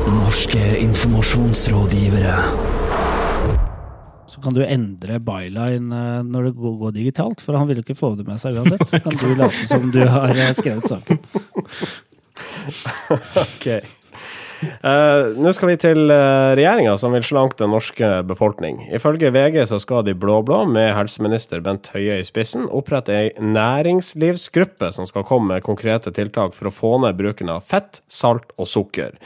Norske 0.08 0.62
informasjonsrådgivere. 0.80 2.36
Så 4.26 4.40
kan 4.42 4.56
du 4.56 4.64
endre 4.64 5.20
byline 5.22 5.92
eh, 5.96 6.22
når 6.26 6.48
det 6.48 6.56
går, 6.58 6.74
går 6.80 6.96
digitalt, 6.96 7.44
for 7.44 7.56
han 7.56 7.68
vil 7.68 7.80
jo 7.80 7.86
ikke 7.86 7.98
få 7.98 8.14
det 8.18 8.26
med 8.28 8.40
seg 8.42 8.58
uansett. 8.58 8.84
Så 8.88 9.00
kan 9.04 9.16
du 9.20 9.28
late 9.38 9.68
som 9.68 9.86
du 9.94 10.02
har 10.02 10.34
eh, 10.34 10.52
skrevet 10.56 10.96
saken. 10.96 11.22
Ok. 13.40 13.64
Eh, 14.62 15.35
Nå 15.37 15.53
skal 15.53 15.71
vi 15.73 15.77
til 15.81 16.09
uh, 16.09 16.55
regjeringa 16.57 16.95
som 17.01 17.12
vil 17.14 17.25
slanke 17.27 17.59
den 17.61 17.73
norske 17.75 18.09
befolkning. 18.29 18.79
Ifølge 18.95 19.31
VG 19.35 19.61
så 19.69 19.79
skal 19.83 20.05
de 20.07 20.14
blå-blå, 20.16 20.62
med 20.73 20.95
helseminister 20.97 21.61
Bent 21.64 21.90
Høie 21.92 22.21
i 22.21 22.27
spissen, 22.27 22.64
opprette 22.73 23.14
ei 23.14 23.33
næringslivsgruppe 23.42 24.90
som 24.97 25.09
skal 25.09 25.27
komme 25.29 25.55
med 25.55 25.66
konkrete 25.66 26.12
tiltak 26.16 26.57
for 26.57 26.71
å 26.71 26.75
få 26.75 26.95
ned 27.05 27.19
bruken 27.21 27.53
av 27.53 27.66
fett, 27.69 28.01
salt 28.09 28.55
og 28.57 28.71
sukker. 28.71 29.19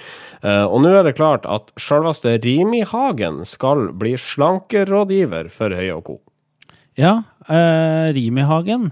Uh, 0.42 0.66
og 0.66 0.82
nå 0.84 0.94
er 0.96 1.06
det 1.06 1.16
klart 1.20 1.46
at 1.48 1.70
sjølveste 1.80 2.38
Rimi 2.42 2.82
Hagen 2.88 3.44
skal 3.48 3.90
bli 3.96 4.16
slankerådgiver 4.18 5.52
for 5.54 5.76
Høie 5.76 5.94
og 5.94 6.04
co. 6.08 6.20
Ja, 6.98 7.20
uh, 7.46 8.10
Rimi 8.16 8.42
Hagen, 8.48 8.90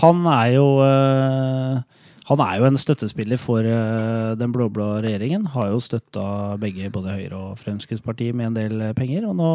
han 0.00 0.26
er 0.28 0.48
jo 0.52 0.64
eh, 0.84 1.78
han 2.26 2.40
er 2.42 2.56
jo 2.58 2.64
en 2.66 2.74
støttespiller 2.80 3.38
for 3.38 3.62
eh, 3.62 4.32
den 4.38 4.50
blå-blå 4.54 5.00
regjeringen. 5.04 5.44
Har 5.52 5.68
jo 5.70 5.78
støtta 5.82 6.56
begge, 6.58 6.90
både 6.90 7.14
Høyre 7.14 7.36
og 7.38 7.58
Fremskrittspartiet, 7.60 8.34
med 8.34 8.46
en 8.50 8.56
del 8.56 8.80
eh, 8.88 8.94
penger. 8.98 9.28
Og 9.30 9.34
nå 9.38 9.50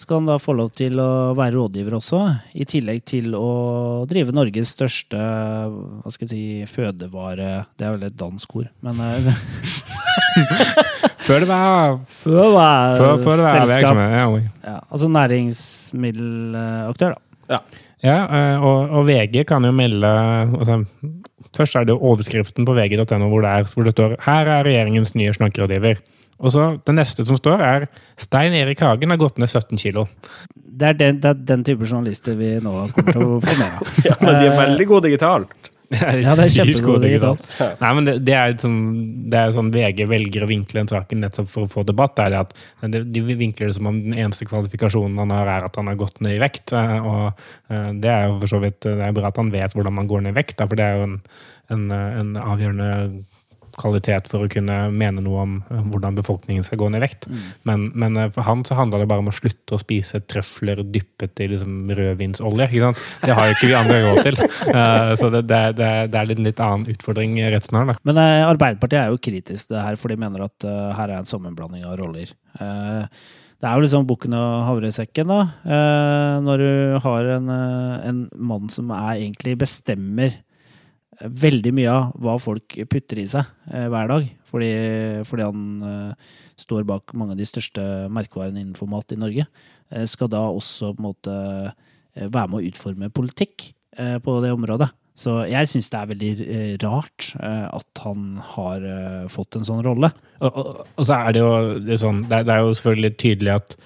skal 0.00 0.16
han 0.22 0.28
da 0.30 0.38
få 0.40 0.54
lov 0.56 0.70
til 0.78 0.96
å 0.96 1.34
være 1.36 1.58
rådgiver 1.58 1.92
også, 1.98 2.20
i 2.56 2.64
tillegg 2.64 3.02
til 3.04 3.36
å 3.36 4.08
drive 4.08 4.32
Norges 4.32 4.72
største 4.72 5.20
hva 5.20 6.08
skal 6.14 6.24
jeg 6.24 6.32
si, 6.32 6.64
fødevare 6.72 7.68
Det 7.76 7.84
er 7.84 7.92
vel 7.98 8.08
et 8.08 8.16
dansk 8.16 8.48
ord, 8.62 8.70
men 8.86 8.96
eh, 9.04 9.28
Før 11.26 11.44
det 11.44 11.50
var 11.52 12.00
fødevare-. 13.28 13.60
Ja. 14.64 14.64
Ja, 14.64 14.80
altså 14.88 15.04
næringsmiddelaktør, 15.12 17.12
da. 17.12 17.20
Ja, 17.52 17.60
Ja, 18.00 18.24
og, 18.64 18.88
og 18.96 19.04
VG 19.10 19.44
kan 19.44 19.60
jo 19.68 19.76
melde 19.76 20.08
altså, 20.08 20.80
Først 21.56 21.76
er 21.76 21.86
det 21.88 21.96
overskriften 21.98 22.66
på 22.66 22.74
vg.no 22.76 23.28
hvor, 23.28 23.42
det 23.42 23.74
hvor 23.74 23.84
det 23.86 23.94
står 23.96 24.16
'Her 24.22 24.46
er 24.46 24.64
regjeringens 24.64 25.14
nye 25.14 25.34
snakkerådgiver'. 25.34 25.98
Og 26.40 26.52
så 26.52 26.78
Det 26.86 26.94
neste 26.94 27.24
som 27.24 27.36
står, 27.36 27.60
er 27.60 27.86
'Stein 28.16 28.52
Erik 28.52 28.80
Hagen 28.80 29.10
har 29.10 29.16
gått 29.16 29.38
ned 29.38 29.48
17 29.48 29.78
kilo'. 29.78 30.08
Det 30.54 30.88
er 30.88 30.92
den, 30.92 31.20
det 31.20 31.24
er 31.24 31.34
den 31.34 31.64
type 31.64 31.84
journalister 31.84 32.34
vi 32.34 32.58
nå 32.60 32.88
kommer 32.92 33.12
til 33.12 33.22
å 33.22 33.40
få 33.40 33.58
med. 33.58 33.90
Ja, 34.08 34.14
men 34.20 34.34
de 34.34 34.46
er 34.48 34.56
veldig 34.56 34.86
gode 34.86 35.08
digitalt. 35.08 35.69
Ja, 35.90 36.36
det 36.38 36.44
er 36.44 36.52
kjempegod 36.54 36.84
god 36.86 37.02
digitalt. 37.02 37.46
Nei, 37.80 37.90
men 37.96 38.06
det, 38.06 38.12
det 38.22 38.34
er 38.38 38.52
jo 38.52 38.58
sånn, 38.62 38.76
sånn 39.56 39.70
VG 39.74 40.04
velger 40.10 40.44
å 40.46 40.48
vinkle 40.50 40.78
den 40.78 40.90
saken 40.90 41.24
nettopp 41.24 41.48
for 41.50 41.66
å 41.66 41.70
få 41.70 41.82
debatt. 41.88 42.20
er 42.22 42.30
det 42.30 42.42
at 42.44 42.54
de, 43.10 43.22
vinkler 43.26 43.72
det 43.72 43.76
som 43.78 43.88
om 43.90 43.98
den 43.98 44.14
eneste 44.14 44.46
kvalifikasjonen 44.46 45.18
han 45.18 45.34
har, 45.34 45.50
er 45.50 45.66
at 45.66 45.80
han 45.80 45.90
har 45.90 45.98
gått 45.98 46.22
ned 46.22 46.36
i 46.36 46.42
vekt. 46.42 46.70
eh, 46.78 46.96
Og 47.00 47.26
eh, 47.74 47.90
det 47.98 48.12
er 48.12 48.28
jo 48.28 48.38
for 48.38 48.54
så 48.54 48.62
vidt 48.62 48.78
det 48.86 48.94
er 49.02 49.16
bra 49.16 49.32
at 49.32 49.42
han 49.42 49.50
vet 49.50 49.74
hvordan 49.74 49.98
man 49.98 50.10
går 50.10 50.26
ned 50.28 50.36
i 50.36 50.38
vekt, 50.38 50.62
for 50.62 50.78
det 50.78 50.86
er 50.86 51.00
jo 51.00 51.08
en, 51.08 51.18
en, 51.74 51.84
eh, 51.96 52.08
en 52.22 52.32
avgjørende 52.38 52.90
kvalitet 53.78 54.30
for 54.30 54.46
å 54.46 54.50
kunne 54.50 54.76
mene 54.94 55.22
noe 55.24 55.44
om 55.44 55.56
eh, 55.62 55.82
hvordan 55.92 56.18
befolkningen 56.18 56.64
skal 56.66 56.80
gå 56.80 56.90
ned 56.90 57.00
i 57.00 57.04
vekt. 57.04 57.28
Men, 57.68 57.88
men 57.94 58.18
eh, 58.18 58.30
for 58.34 58.46
han 58.46 58.64
så 58.66 58.78
handla 58.78 59.02
det 59.02 59.08
bare 59.10 59.24
om 59.24 59.30
å 59.32 59.36
slutte 59.36 59.76
å 59.76 59.80
spise 59.80 60.22
trøfler 60.30 60.82
dyppet 60.84 61.44
i 61.44 61.50
liksom 61.52 61.90
rødvinsolje. 61.98 62.70
Det 62.70 63.36
har 63.36 63.50
jo 63.50 63.56
ikke 63.56 63.70
vi 63.70 63.76
andre 63.78 64.00
råd 64.06 64.22
til. 64.26 64.40
Uh, 64.70 65.12
så 65.20 65.32
det, 65.34 65.44
det, 65.50 65.62
det, 65.80 65.90
det 66.12 66.20
er 66.20 66.34
en 66.36 66.46
litt 66.46 66.62
annen 66.64 66.88
utfordring 66.94 67.36
resten 67.54 67.80
har. 67.80 67.92
Men 68.06 68.20
uh, 68.20 68.48
Arbeiderpartiet 68.50 69.02
er 69.04 69.12
jo 69.12 69.22
kritisk 69.22 69.68
til 69.68 69.78
det 69.78 69.84
her, 69.86 70.00
for 70.00 70.12
de 70.12 70.20
mener 70.20 70.46
at 70.46 70.68
uh, 70.68 70.90
her 70.98 71.10
er 71.10 71.20
en 71.20 71.28
sammenblanding 71.28 71.86
av 71.88 71.98
roller. 72.00 72.32
Det 73.60 73.68
er 73.68 73.76
jo 73.76 73.84
liksom 73.84 74.06
bukken 74.08 74.34
og 74.36 74.52
havresekken, 74.70 75.28
da. 75.28 75.40
eh, 75.68 76.36
når 76.40 76.62
du 76.62 77.00
har 77.04 77.26
en, 77.36 77.50
en 77.52 78.22
mann 78.32 78.70
som 78.72 78.88
er 78.96 79.18
egentlig 79.18 79.58
bestemmer 79.60 80.38
veldig 81.20 81.72
mye 81.76 81.92
av 81.92 82.12
hva 82.22 82.36
folk 82.40 82.76
putter 82.90 83.20
i 83.20 83.26
seg 83.30 83.44
eh, 83.72 83.88
hver 83.92 84.08
dag. 84.10 84.28
Fordi, 84.50 84.70
fordi 85.28 85.46
han 85.46 85.66
eh, 85.86 86.30
står 86.60 86.86
bak 86.88 87.14
mange 87.18 87.36
av 87.36 87.40
de 87.40 87.48
største 87.48 87.84
merkevarene 88.12 88.62
innenfor 88.62 88.88
mat 88.90 89.12
i 89.12 89.20
Norge. 89.20 89.46
Eh, 89.92 90.06
skal 90.10 90.32
da 90.32 90.46
også 90.48 90.94
på 90.94 91.02
en 91.02 91.10
måte 91.10 91.36
være 92.20 92.48
med 92.50 92.58
å 92.58 92.64
utforme 92.66 93.12
politikk 93.14 93.70
på 94.24 94.32
det 94.42 94.50
området. 94.50 94.88
Så 95.18 95.44
jeg 95.46 95.68
syns 95.70 95.88
det 95.92 95.98
er 95.98 96.08
veldig 96.10 96.30
rart 96.82 97.28
at 97.38 98.00
han 98.02 98.40
har 98.54 98.82
fått 99.30 99.58
en 99.58 99.66
sånn 99.68 99.82
rolle. 99.86 100.10
Og, 100.40 100.48
og, 100.48 100.80
og 100.96 101.06
så 101.06 101.20
er 101.20 101.36
det 101.36 101.42
jo 101.44 101.52
det 101.86 101.94
er 101.94 102.00
sånn, 102.02 102.24
det 102.26 102.40
er, 102.40 102.48
det 102.48 102.56
er 102.56 102.64
jo 102.64 102.74
selvfølgelig 102.74 103.12
tydelig 103.22 103.54
at 103.54 103.76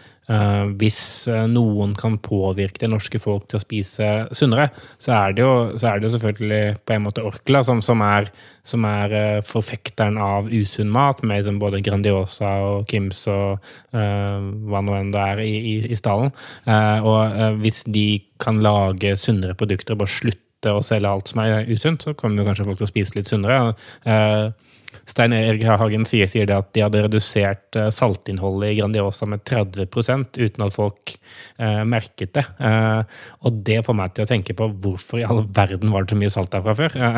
hvis 0.81 1.01
eh, 1.29 1.45
noen 1.51 1.93
kan 1.99 2.17
påvirke 2.23 2.81
det 2.81 2.89
norske 2.93 3.21
folk 3.21 3.49
til 3.51 3.59
å 3.59 3.63
spise 3.63 4.11
sunnere, 4.33 4.71
så 5.03 5.13
er 5.19 5.35
det 5.37 5.45
jo, 5.45 5.53
er 5.77 6.01
det 6.01 6.09
jo 6.09 6.15
selvfølgelig 6.15 6.63
på 6.85 6.97
en 6.97 7.05
måte 7.05 7.25
Orkla 7.29 7.61
som, 7.67 7.83
som 7.85 8.01
er, 8.05 8.31
som 8.65 8.87
er 8.89 9.17
eh, 9.19 9.41
forfekteren 9.45 10.17
av 10.21 10.49
usunn 10.49 10.93
mat, 10.95 11.21
med 11.23 11.43
liksom 11.43 11.61
både 11.61 11.83
Grandiosa 11.85 12.55
og 12.65 12.89
Kims 12.89 13.25
og 13.31 13.61
uh, 13.95 14.39
hva 14.69 14.81
nå 14.85 14.97
enn 14.97 15.13
det 15.15 15.21
er 15.21 15.43
i, 15.45 15.53
i, 15.55 15.75
i 15.93 15.99
stallen. 15.99 16.33
Uh, 16.67 17.05
og 17.05 17.21
uh, 17.37 17.51
hvis 17.61 17.85
de 17.93 18.23
kan 18.41 18.63
lage 18.65 19.15
sunnere 19.21 19.57
produkter 19.59 19.95
og 19.95 20.05
bare 20.05 20.15
slutte 20.15 20.73
å 20.73 20.83
selge 20.85 21.11
alt 21.11 21.31
som 21.31 21.43
er 21.45 21.69
usunt, 21.69 22.05
så 22.05 22.15
kommer 22.17 22.41
jo 22.41 22.49
kanskje 22.49 22.67
folk 22.69 22.81
til 22.81 22.89
å 22.89 22.93
spise 22.93 23.19
litt 23.19 23.29
sunnere. 23.29 23.75
Eh, 24.09 24.47
Stein 25.09 25.35
Erik 25.37 25.65
Hagen 25.67 26.07
sier, 26.09 26.29
sier 26.31 26.51
at 26.55 26.71
de 26.77 26.85
hadde 26.85 27.03
redusert 27.07 27.79
eh, 27.79 27.91
saltinnholdet 27.95 28.73
i 28.73 28.79
Grandiosa 28.79 29.29
med 29.31 29.45
30% 29.47 30.39
uten 30.41 30.67
at 30.67 30.75
folk 30.75 31.15
eh, 31.15 31.83
merket 31.89 32.35
det. 32.37 32.47
Eh, 32.59 33.01
og 33.45 33.63
det 33.67 33.81
får 33.87 33.99
meg 33.99 34.15
til 34.15 34.27
å 34.27 34.31
tenke 34.31 34.57
på 34.57 34.69
hvorfor 34.85 35.21
i 35.21 35.27
all 35.27 35.45
verden 35.55 35.93
var 35.95 36.05
det 36.05 36.15
så 36.15 36.21
mye 36.21 36.35
salt 36.35 36.53
der 36.55 36.65
fra 36.65 36.77
før. 36.79 36.99
ja. 37.01 37.13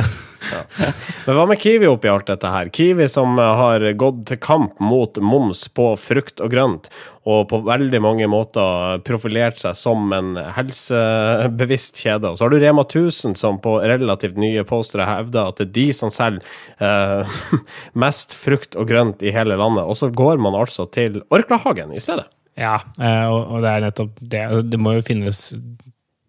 Men 1.27 1.39
hva 1.39 1.47
med 1.51 1.61
Kiwi 1.62 1.89
oppi 1.91 2.11
alt 2.12 2.29
dette 2.31 2.51
her? 2.53 2.71
Kiwi 2.75 3.09
som 3.11 3.39
eh, 3.41 3.53
har 3.62 3.87
gått 3.99 4.25
til 4.31 4.41
kamp 4.43 4.81
mot 4.83 5.21
moms 5.23 5.67
på 5.77 5.93
frukt 6.01 6.43
og 6.45 6.53
grønt, 6.53 6.91
og 7.27 7.49
på 7.51 7.59
veldig 7.67 8.01
mange 8.03 8.29
måter 8.31 9.01
profilert 9.07 9.59
seg 9.59 9.75
som 9.79 10.12
en 10.15 10.37
helsebevisst 10.57 11.99
kjede. 12.05 12.31
Og 12.31 12.39
så 12.39 12.47
har 12.47 12.55
du 12.55 12.61
Rema 12.62 12.85
1000 12.87 13.35
som 13.39 13.59
på 13.62 13.77
relativt 13.83 14.39
nye 14.39 14.62
postere 14.69 15.09
hevder 15.09 15.51
at 15.51 15.59
det 15.59 15.67
er 15.67 15.75
de 15.81 15.87
som 15.97 16.12
selger 16.15 16.45
eh, 16.79 17.39
mest 18.05 18.37
frukt 18.39 18.79
og 18.79 18.87
grønt 18.93 19.27
i 19.27 19.35
hele 19.35 19.59
landet, 19.59 19.83
og 19.83 19.99
så 19.99 20.12
går 20.15 20.39
man 20.43 20.59
altså 20.59 20.87
til 20.95 21.21
Orklahagen 21.35 21.95
i 21.97 22.03
stedet. 22.03 22.29
ja, 22.57 22.79
eh, 23.01 23.27
og, 23.27 23.59
det 23.65 23.73
er 23.73 23.87
nettopp 23.89 24.23
det. 24.23 24.45
Det 24.71 24.81
må 24.81 24.95
jo 24.97 25.05
finnes 25.05 25.49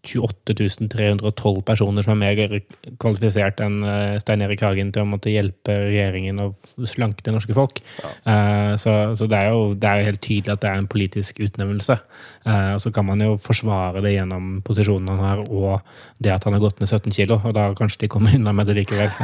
28 0.07 0.87
312 0.93 1.61
personer 1.67 2.05
som 2.05 2.15
er 2.15 2.21
mer 2.21 2.55
kvalifisert 3.01 3.61
enn 3.65 3.81
eh, 3.87 4.17
Stein 4.23 4.43
Erik 4.45 4.63
Hagen 4.65 4.91
til 4.95 5.03
å 5.03 5.09
måtte 5.09 5.33
hjelpe 5.33 5.75
regjeringen 5.87 6.41
å 6.43 6.49
slanke 6.87 7.25
det 7.25 7.35
norske 7.35 7.55
folk. 7.57 7.81
Eh, 8.25 8.73
Så, 8.79 8.93
så 9.19 9.27
det, 9.29 9.37
er 9.37 9.51
jo, 9.53 9.73
det 9.77 9.89
er 9.89 10.07
helt 10.09 10.23
tydelig 10.23 10.53
at 10.55 10.63
det 10.63 10.69
er 10.71 10.81
en 10.81 10.89
politisk 10.91 11.41
utnevnelse. 11.43 11.97
Eh, 12.45 12.71
Og 12.75 12.81
så 12.83 12.91
kan 12.95 13.07
man 13.07 13.21
jo 13.23 13.35
forsvare 13.41 14.03
det 14.05 14.15
gjennom 14.15 14.61
posisjonen 14.67 15.09
han 15.13 15.23
har, 15.23 15.43
og 15.49 15.81
det 16.23 16.33
at 16.33 16.47
han 16.47 16.57
har 16.57 16.63
gått 16.63 16.79
ned 16.81 16.89
17 16.89 17.11
kilo. 17.15 17.39
Og 17.43 17.55
da 17.57 17.69
kanskje 17.77 18.05
de 18.05 18.11
kommer 18.13 18.35
unna 18.37 18.53
med 18.55 18.69
det 18.69 18.79
likevel. 18.81 19.11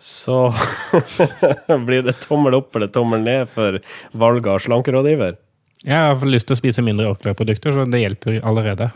Så 0.00 0.54
blir 1.86 2.02
det 2.06 2.16
tommel 2.24 2.56
opp 2.56 2.76
eller 2.76 2.88
tommel 2.88 3.20
ned 3.20 3.50
for 3.52 3.76
valget 4.16 4.48
av 4.48 4.62
slankerådgiver. 4.64 5.36
Jeg 5.80 5.96
har 5.96 6.28
lyst 6.28 6.50
til 6.50 6.58
å 6.58 6.60
spise 6.60 6.84
mindre 6.84 7.08
Orkla-produkter, 7.08 7.72
så 7.72 7.86
det 7.88 8.02
hjelper 8.02 8.42
allerede. 8.44 8.90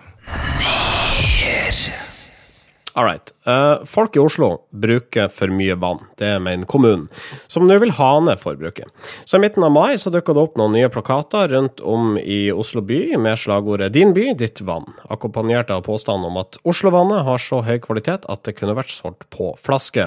All 2.96 3.04
right. 3.04 3.32
Eh, 3.46 3.84
folk 3.84 4.16
i 4.16 4.20
Oslo 4.22 4.48
bruker 4.70 5.26
for 5.34 5.50
mye 5.50 5.74
vann. 5.74 5.98
Det 6.20 6.28
mener 6.38 6.68
kommunen, 6.70 7.08
som 7.50 7.66
nå 7.66 7.80
vil 7.82 7.90
ha 7.96 8.10
ned 8.22 8.38
forbruket. 8.38 8.86
Så 9.26 9.40
i 9.40 9.42
midten 9.42 9.64
av 9.66 9.72
mai 9.74 9.96
så 9.98 10.12
dukka 10.14 10.30
det 10.36 10.44
opp 10.44 10.60
noen 10.60 10.76
nye 10.76 10.90
plakater 10.94 11.50
rundt 11.50 11.82
om 11.82 12.14
i 12.20 12.52
Oslo 12.54 12.84
by 12.86 13.16
med 13.18 13.40
slagordet 13.42 13.90
'Din 13.92 14.14
by, 14.14 14.28
ditt 14.38 14.62
vann', 14.62 14.94
akkompagnert 15.10 15.72
av 15.74 15.82
påstanden 15.88 16.28
om 16.30 16.38
at 16.38 16.60
Oslovannet 16.62 17.24
har 17.26 17.42
så 17.42 17.64
høy 17.66 17.80
kvalitet 17.82 18.28
at 18.30 18.44
det 18.44 18.54
kunne 18.60 18.78
vært 18.78 18.94
solgt 18.94 19.26
på 19.28 19.56
flaske. 19.58 20.06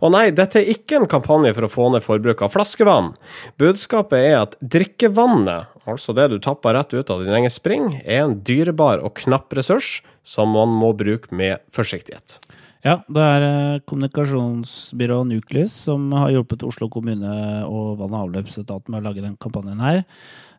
Og 0.00 0.14
nei, 0.14 0.30
dette 0.30 0.62
er 0.62 0.70
ikke 0.70 1.02
en 1.02 1.10
kampanje 1.10 1.56
for 1.58 1.66
å 1.66 1.72
få 1.74 1.90
ned 1.90 2.06
forbruket 2.06 2.46
av 2.46 2.54
flaskevann. 2.54 3.16
Budskapet 3.58 4.18
er 4.22 4.36
at 4.44 4.54
drikkevannet, 4.62 5.74
altså 5.88 6.14
det 6.16 6.28
du 6.32 6.38
tapper 6.42 6.76
rett 6.76 6.94
ut 6.94 7.10
av 7.10 7.24
din 7.24 7.34
egen 7.40 7.52
spring, 7.52 7.90
er 8.04 8.24
en 8.24 8.38
dyrebar 8.44 9.02
og 9.04 9.16
knapp 9.22 9.52
ressurs 9.56 9.98
som 10.26 10.52
man 10.54 10.72
må 10.72 10.92
bruke 10.96 11.32
med 11.34 11.64
forsiktighet. 11.74 12.38
Ja, 12.86 13.00
det 13.10 13.22
er 13.22 13.44
eh, 13.44 13.80
kommunikasjonsbyrået 13.90 15.26
Nucleus 15.32 15.74
som 15.88 16.04
har 16.14 16.30
hjulpet 16.30 16.62
Oslo 16.66 16.86
kommune 16.92 17.32
og 17.66 17.96
vann- 17.98 18.14
og 18.14 18.28
avløpsetaten 18.28 18.92
med 18.92 19.00
å 19.00 19.08
lage 19.08 19.24
den 19.24 19.34
kampanjen 19.42 19.82
her. 19.82 20.04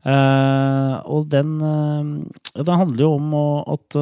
Eh, 0.04 0.96
og 1.08 1.30
den, 1.32 1.56
eh, 1.64 2.60
den 2.60 2.82
handler 2.82 3.06
jo 3.06 3.14
om 3.16 3.34
at 3.72 3.98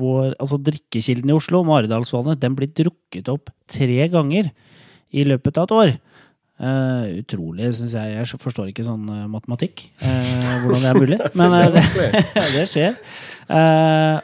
vår 0.00 0.36
Altså 0.40 0.60
drikkekilden 0.60 1.32
i 1.32 1.36
Oslo, 1.36 1.62
Maridalsvannet, 1.64 2.40
den 2.40 2.54
blir 2.56 2.68
drukket 2.68 3.32
opp 3.32 3.50
tre 3.68 4.06
ganger 4.12 4.52
i 5.10 5.24
løpet 5.24 5.56
av 5.56 5.66
et 5.66 5.76
år. 5.80 5.96
Eh, 6.60 7.20
utrolig, 7.22 7.70
syns 7.72 7.94
jeg. 7.96 8.16
Jeg 8.18 8.40
forstår 8.42 8.68
ikke 8.68 8.84
sånn 8.84 9.06
uh, 9.08 9.24
matematikk. 9.32 9.86
Uh, 10.02 10.58
hvordan 10.60 10.82
det 10.82 10.90
er 10.90 10.98
mulig. 10.98 11.18
Men 11.38 11.54
det, 11.72 11.84
det 12.56 12.66
skjer. 12.68 12.98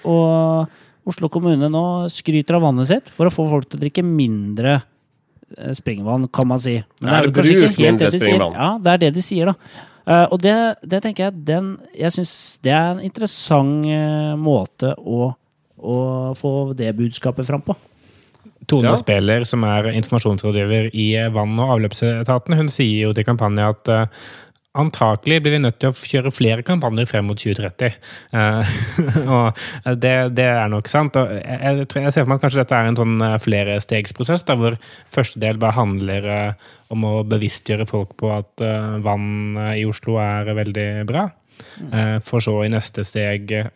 Og 0.04 1.06
Oslo 1.06 1.30
kommune 1.32 1.70
nå 1.70 1.86
skryter 2.12 2.58
av 2.58 2.66
vannet 2.66 2.90
sitt 2.90 3.10
for 3.14 3.30
å 3.30 3.32
få 3.32 3.46
folk 3.48 3.70
til 3.70 3.78
å 3.78 3.84
drikke 3.84 4.04
mindre 4.04 4.80
springvann, 5.78 6.26
kan 6.34 6.48
man 6.50 6.60
si. 6.60 6.80
Men 7.00 7.08
Ja, 7.08 7.20
vel 7.22 7.28
eller 7.28 7.36
kanskje 7.36 7.58
bruk 7.60 7.76
mindre 7.78 8.08
det 8.10 8.16
de 8.16 8.20
springvann. 8.20 8.56
Ja, 8.58 8.70
det 8.82 8.92
er 8.92 9.02
det 9.04 9.10
de 9.14 9.22
sier, 9.22 9.52
da. 9.52 10.24
Og 10.34 10.40
det, 10.42 10.54
det 10.86 11.00
tenker 11.02 11.28
jeg 11.28 11.44
den, 11.46 11.72
Jeg 11.94 12.14
syns 12.14 12.32
det 12.62 12.74
er 12.74 12.92
en 12.92 13.04
interessant 13.06 13.86
måte 14.42 14.92
å, 14.98 15.30
å 15.78 15.96
få 16.38 16.52
det 16.78 16.90
budskapet 16.98 17.46
fram 17.48 17.62
på. 17.64 17.78
Tone 18.66 18.92
Ja. 18.92 18.96
Speler, 18.98 19.44
som 19.48 19.64
er 19.64 19.92
informasjonsrådgiver 19.94 20.90
i 20.94 21.12
vann- 21.32 21.60
og 21.62 21.76
avløpsetaten, 21.76 22.58
hun 22.58 22.68
sier 22.72 23.06
jo 23.08 23.14
til 23.14 23.26
kampanjen 23.26 23.66
at 23.68 23.92
uh, 23.92 24.26
antakelig 24.76 25.40
blir 25.42 25.56
vi 25.56 25.60
nødt 25.62 25.78
til 25.80 25.92
å 25.92 25.96
kjøre 25.96 26.32
flere 26.34 26.64
kampanjer 26.66 27.08
frem 27.08 27.28
mot 27.30 27.38
2030. 27.40 27.96
Uh, 28.34 28.74
og 29.36 29.96
det, 30.02 30.14
det 30.36 30.48
er 30.50 30.72
nok 30.72 30.90
sant. 30.92 31.16
Og 31.16 31.32
jeg, 31.32 31.60
jeg, 31.62 31.88
tror, 31.90 32.06
jeg 32.06 32.16
ser 32.16 32.26
for 32.26 32.32
meg 32.32 32.40
at 32.40 32.46
kanskje 32.46 32.62
dette 32.62 32.80
er 32.80 32.90
en 32.90 33.00
sånn 33.00 33.16
eh, 33.24 33.38
flerstegsprosess, 33.42 34.46
hvor 34.58 34.78
første 35.12 35.42
del 35.42 35.60
bare 35.62 35.78
handler 35.78 36.30
uh, 36.30 36.74
om 36.94 37.06
å 37.06 37.14
bevisstgjøre 37.26 37.86
folk 37.88 38.14
på 38.20 38.30
at 38.34 38.62
eh, 38.64 38.96
vann 39.04 39.56
eh, 39.58 39.80
i 39.80 39.86
Oslo 39.88 40.20
er 40.22 40.52
veldig 40.56 40.88
bra. 41.08 41.26
Eh, 41.92 42.18
For 42.24 42.40
så 42.44 42.54
i 42.64 42.70
neste 42.72 43.04
steg 43.06 43.52
eh, 43.52 43.70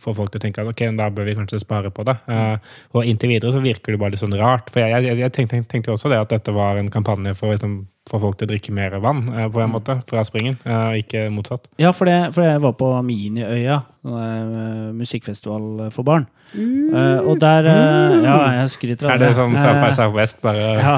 få 0.00 0.14
folk 0.16 0.30
til 0.32 0.40
å 0.40 0.44
tenke 0.46 0.62
at 0.64 0.70
ok, 0.72 0.84
da 0.98 1.08
bør 1.14 1.28
vi 1.30 1.36
kanskje 1.38 1.60
spare 1.62 1.90
på 1.94 2.04
det. 2.08 2.16
Eh, 2.30 2.56
Og 2.94 3.04
inntil 3.08 3.32
videre 3.34 3.52
så 3.54 3.62
virker 3.64 3.94
det 3.96 4.00
bare 4.02 4.14
litt 4.16 4.22
sånn 4.24 4.36
rart. 4.40 4.70
For 4.72 4.82
jeg, 4.84 5.04
jeg, 5.08 5.18
jeg 5.24 5.34
tenkte, 5.36 5.62
tenkte 5.70 5.94
også 5.94 6.12
det 6.12 6.20
at 6.20 6.34
dette 6.34 6.54
var 6.56 6.78
en 6.80 6.90
kampanje 6.92 7.34
for 7.38 7.50
å 7.50 7.56
liksom, 7.56 7.80
få 8.10 8.18
folk 8.22 8.38
til 8.40 8.48
å 8.48 8.50
drikke 8.54 8.72
mer 8.74 8.96
vann 9.04 9.26
eh, 9.34 9.46
på 9.52 9.62
en 9.62 9.70
måte, 9.74 9.98
fra 10.08 10.24
springen, 10.26 10.56
eh, 10.64 10.98
ikke 11.04 11.28
motsatt. 11.34 11.68
Ja, 11.78 11.92
for, 11.94 12.10
det, 12.10 12.32
for 12.34 12.46
jeg 12.46 12.62
var 12.64 12.74
på 12.80 12.90
Miniøya, 13.06 13.80
sånn 14.00 14.96
musikkfestival 14.96 15.90
for 15.94 16.06
barn. 16.08 16.24
Eh, 16.50 17.20
og 17.30 17.36
der 17.38 17.66
eh, 17.70 18.14
Ja, 18.24 18.36
jeg 18.58 18.70
skryter 18.72 19.06
av 19.06 19.12
Er 19.14 19.20
det 19.22 19.28
som 19.38 19.52
South 19.54 19.78
by 19.84 19.90
Southwest, 19.94 20.40
bare 20.42 20.64
Ja, 20.80 20.94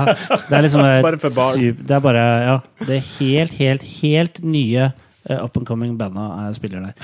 det 0.49 0.57
er 0.57 0.64
liksom 0.64 0.81
Bare 1.05 1.18
for 1.21 1.35
barn. 1.37 1.66
Det 1.77 1.97
er 1.99 2.01
bare 2.07 2.23
Ja, 2.47 2.55
det 2.87 2.97
er 2.97 3.11
helt, 3.18 3.53
helt, 3.59 3.85
helt 4.01 4.40
nye 4.49 4.87
up 5.30 5.56
and 5.56 5.66
coming 5.66 5.96
banda 5.98 6.24
er 6.46 6.54
spiller 6.56 6.82
der. 6.88 6.94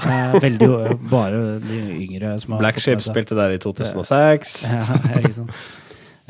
Eh, 0.00 0.40
veldig 0.42 0.68
eh, 0.68 0.96
Bare 1.10 1.42
de 1.62 1.78
yngre 2.00 2.34
som 2.42 2.56
har 2.56 2.64
Black 2.64 2.80
Sheep 2.82 3.02
spilte 3.04 3.38
der 3.38 3.54
i 3.54 3.60
2006. 3.62 4.72
Ja, 4.74 4.86
ikke 5.20 5.36
sant. 5.42 5.62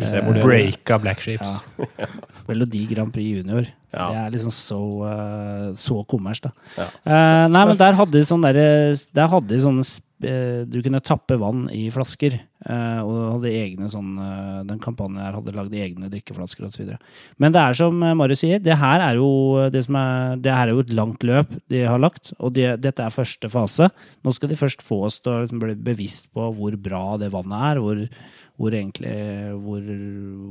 Se 0.00 0.20
break 0.20 0.90
av 0.90 1.02
Black 1.04 1.20
Ships. 1.20 1.64
Ja. 1.78 2.06
Melodi 2.48 2.86
Grand 2.88 3.12
Prix 3.12 3.36
Junior. 3.36 3.66
Ja. 3.92 4.06
Det 4.08 4.20
er 4.20 4.30
liksom 4.36 4.52
så, 4.54 4.80
eh, 5.10 5.66
så 5.76 6.04
kommers, 6.08 6.40
da. 6.40 6.52
Ja. 6.76 6.86
Eh, 7.04 7.48
nei, 7.50 7.64
men 7.68 7.76
der 7.80 7.98
hadde 7.98 8.14
de 8.14 8.22
sånn 8.24 8.44
derre 8.46 8.94
Der 9.16 9.28
hadde 9.32 9.50
de 9.50 9.58
sånne 9.60 9.84
eh, 9.84 10.06
Du 10.20 10.82
kunne 10.84 11.00
tappe 11.00 11.38
vann 11.40 11.64
i 11.72 11.86
flasker. 11.92 12.34
Eh, 12.60 12.98
og 13.00 13.38
hadde 13.38 13.50
egne 13.56 13.86
sånn 13.88 14.18
eh, 14.20 14.56
Den 14.68 14.80
kampanjen 14.84 15.22
her 15.22 15.38
hadde 15.38 15.54
lagd 15.56 15.72
egne 15.72 16.10
drikkeflasker 16.12 16.66
osv. 16.66 16.90
Men 17.40 17.54
det 17.54 17.62
er 17.62 17.78
som 17.78 18.02
eh, 18.04 18.12
Marius 18.18 18.42
sier, 18.44 18.60
det 18.60 18.76
her 18.76 19.00
er 19.00 19.16
jo 19.16 19.30
det 19.72 19.80
er, 19.86 20.34
det 20.36 20.52
her 20.52 20.68
er 20.68 20.74
jo 20.74 20.84
et 20.84 20.92
langt 20.92 21.24
løp 21.24 21.54
de 21.72 21.86
har 21.88 22.02
lagt. 22.02 22.34
Og 22.36 22.52
det, 22.58 22.74
dette 22.84 23.06
er 23.06 23.14
første 23.14 23.48
fase. 23.52 23.88
Nå 24.20 24.34
skal 24.36 24.52
de 24.52 24.60
først 24.60 24.84
få 24.84 25.00
oss 25.08 25.22
til 25.24 25.32
å 25.32 25.40
liksom 25.46 25.62
bli 25.62 25.78
bevisst 25.88 26.28
på 26.36 26.50
hvor 26.58 26.76
bra 26.76 27.04
det 27.22 27.32
vannet 27.32 27.64
er. 27.70 27.80
Hvor, 27.80 28.04
hvor 28.60 28.76
egentlig 28.76 29.16
hvor, 29.56 29.80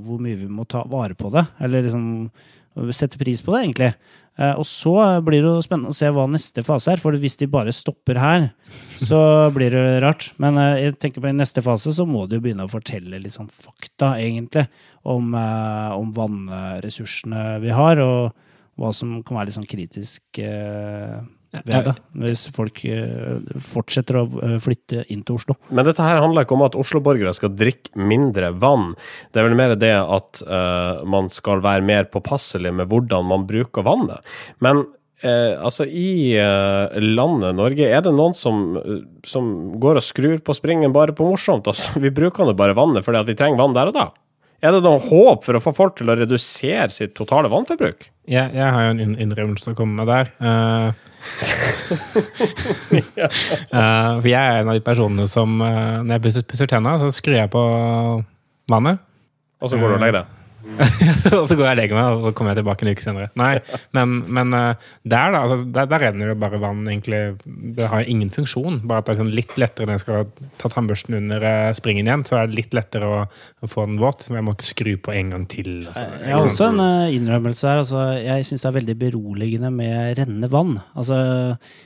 hvor 0.08 0.25
mye 0.25 0.39
vi 0.39 0.49
må 0.49 0.65
ta 0.65 0.82
vare 0.89 1.17
på 1.19 1.29
det. 1.36 1.45
Eller 1.62 1.86
liksom 1.86 2.10
sette 2.95 3.19
pris 3.19 3.41
på 3.43 3.53
det, 3.53 3.62
egentlig. 3.63 3.91
Eh, 4.39 4.53
og 4.55 4.65
så 4.67 4.93
blir 5.25 5.41
det 5.43 5.49
jo 5.49 5.63
spennende 5.63 5.91
å 5.91 5.97
se 5.97 6.10
hva 6.15 6.25
neste 6.32 6.63
fase 6.65 6.93
er. 6.93 7.01
For 7.01 7.15
hvis 7.19 7.38
de 7.41 7.49
bare 7.51 7.73
stopper 7.75 8.19
her, 8.21 8.49
så 9.01 9.21
blir 9.55 9.73
det 9.75 9.99
rart. 10.03 10.29
Men 10.41 10.60
eh, 10.62 10.86
jeg 10.86 10.99
tenker 11.01 11.23
på 11.23 11.32
i 11.32 11.36
neste 11.36 11.63
fase 11.65 11.93
så 11.95 12.08
må 12.08 12.25
de 12.27 12.39
jo 12.39 12.45
begynne 12.45 12.67
å 12.67 12.71
fortelle 12.71 13.19
litt 13.19 13.36
sånn 13.36 13.51
fakta, 13.51 14.15
egentlig, 14.21 14.67
om, 15.03 15.34
eh, 15.36 15.97
om 15.97 16.13
vannressursene 16.15 17.60
vi 17.63 17.73
har, 17.75 18.03
og 18.03 18.79
hva 18.79 18.93
som 18.95 19.19
kan 19.27 19.39
være 19.39 19.49
litt 19.49 19.60
sånn 19.60 19.67
kritisk 19.67 20.39
ved 21.52 21.88
det. 21.88 21.96
Hvis 22.24 22.46
folk 22.54 22.84
eh, 22.86 23.40
fortsetter 23.64 24.20
å 24.22 24.24
eh, 24.46 24.56
flytte 24.62 25.04
inn 25.14 25.24
til 25.26 25.40
Oslo. 25.40 25.58
Men 25.74 25.88
dette 25.88 26.06
her 26.06 26.22
handler 26.22 26.46
ikke 26.46 26.58
om 26.58 26.66
at 26.68 26.78
Oslo-borgere 26.80 27.34
skal 27.36 27.56
drikke 27.58 27.98
mindre 27.98 28.52
vann. 28.62 28.94
Det 29.34 29.42
er 29.42 29.50
vel 29.50 29.58
mer 29.58 29.76
det 29.80 29.96
at 30.00 30.44
uh, 30.46 31.02
man 31.10 31.30
skal 31.34 31.64
være 31.66 31.86
mer 31.86 32.08
påpasselig 32.14 32.72
med 32.76 32.90
hvordan 32.92 33.28
man 33.30 33.48
bruker 33.50 33.86
vannet. 33.86 34.26
Men 34.64 34.84
uh, 35.26 35.56
altså, 35.66 35.88
i 35.90 36.38
uh, 36.38 36.94
landet 37.02 37.58
Norge, 37.58 37.90
er 37.90 38.06
det 38.06 38.14
noen 38.16 38.38
som, 38.38 38.78
som 39.26 39.52
går 39.82 40.02
og 40.02 40.06
skrur 40.06 40.40
på 40.46 40.58
springen 40.58 40.94
bare 40.96 41.18
på 41.18 41.28
morsomt? 41.32 41.70
Altså, 41.72 41.98
vi 42.04 42.14
bruker 42.14 42.46
nå 42.46 42.58
bare 42.58 42.78
vannet 42.78 43.06
fordi 43.06 43.24
at 43.24 43.32
vi 43.32 43.38
trenger 43.40 43.62
vann 43.64 43.78
der 43.78 43.94
og 43.94 43.98
da. 43.98 44.10
Er 44.60 44.76
det 44.76 44.82
noe 44.84 45.00
håp 45.00 45.45
for 45.45 45.56
å 45.56 45.62
få 45.63 45.72
folk 45.76 45.93
til 46.00 46.12
å 46.12 46.15
redusere 46.19 46.89
sitt 46.91 47.13
totale 47.15 47.48
vannforbruk? 47.52 48.10
Jeg, 48.30 48.52
jeg 48.54 48.74
har 48.76 48.82
jo 48.86 48.95
en 48.95 49.04
inn- 49.06 49.19
innrømmelse 49.24 49.72
å 49.72 49.78
komme 49.78 50.02
med 50.02 50.10
der. 50.12 50.32
Uh, 50.43 50.91
uh, 53.72 54.19
for 54.22 54.28
jeg 54.30 54.39
er 54.39 54.60
en 54.60 54.72
av 54.72 54.76
de 54.76 54.84
personene 54.86 55.26
som 55.32 55.58
uh, 55.63 56.02
Når 56.04 56.13
jeg 56.17 56.26
pusser, 56.28 56.45
pusser 56.52 56.69
tenna, 56.72 56.98
så 57.02 57.12
skrur 57.15 57.39
jeg 57.39 57.52
på 57.56 57.63
vannet. 58.72 59.00
Og 59.63 59.72
så 59.72 59.80
går 59.80 59.95
du 59.95 59.98
og 59.98 60.04
legger 60.04 60.22
deg? 60.22 60.36
og 61.39 61.46
så 61.50 61.56
går 61.58 61.65
jeg 61.65 61.74
og 61.74 61.80
legger 61.80 61.98
meg, 61.98 62.13
og 62.13 62.26
så 62.26 62.32
kommer 62.36 62.54
jeg 62.54 62.62
tilbake 62.62 62.86
en 62.86 62.92
uke 62.94 63.04
senere. 63.04 63.30
Nei, 63.39 63.52
men, 63.96 64.15
men 64.32 64.56
eh, 64.56 64.89
der, 65.04 65.34
da, 65.36 65.42
altså, 65.46 65.68
der, 65.76 65.89
der 65.92 66.04
renner 66.06 66.32
det 66.32 66.38
bare 66.42 66.62
vann, 66.62 66.84
egentlig. 66.88 67.22
Det 67.78 67.89
har 67.92 68.08
ingen 68.08 68.32
funksjon. 68.34 68.82
Bare 68.89 69.04
at 69.04 69.10
det 69.10 69.15
er 69.15 69.22
sånn 69.24 69.34
litt 69.36 69.56
lettere 69.60 69.89
når 69.89 69.98
jeg 69.98 70.06
skal 70.06 70.30
ta 70.62 70.72
tannbørsten 70.74 71.18
under 71.20 71.48
eh, 71.52 71.72
springen 71.78 72.10
igjen, 72.10 72.26
så 72.28 72.39
er 72.39 72.50
det 72.50 72.60
litt 72.62 72.78
lettere 72.78 73.10
å, 73.10 73.24
å 73.28 73.72
få 73.72 73.88
den 73.89 74.00
våt. 74.02 74.28
Men 74.30 74.42
jeg 74.42 74.48
må 74.48 74.56
ikke 74.56 74.70
skru 74.70 74.94
på 75.10 75.15
en 75.15 75.34
gang 75.36 75.50
til. 75.52 75.74
og 75.89 76.00
Jeg 76.00 76.36
har 76.36 76.46
også 76.46 76.72
en 76.72 76.86
eh, 76.86 77.18
innrømmelse 77.18 77.68
her. 77.72 77.84
Altså, 77.84 78.06
jeg 78.20 78.48
syns 78.48 78.63
det 78.63 78.72
er 78.72 78.80
veldig 78.80 79.00
beroligende 79.04 79.74
med 79.74 80.15
rennende 80.22 80.52
vann. 80.54 80.78
Altså, 80.96 81.20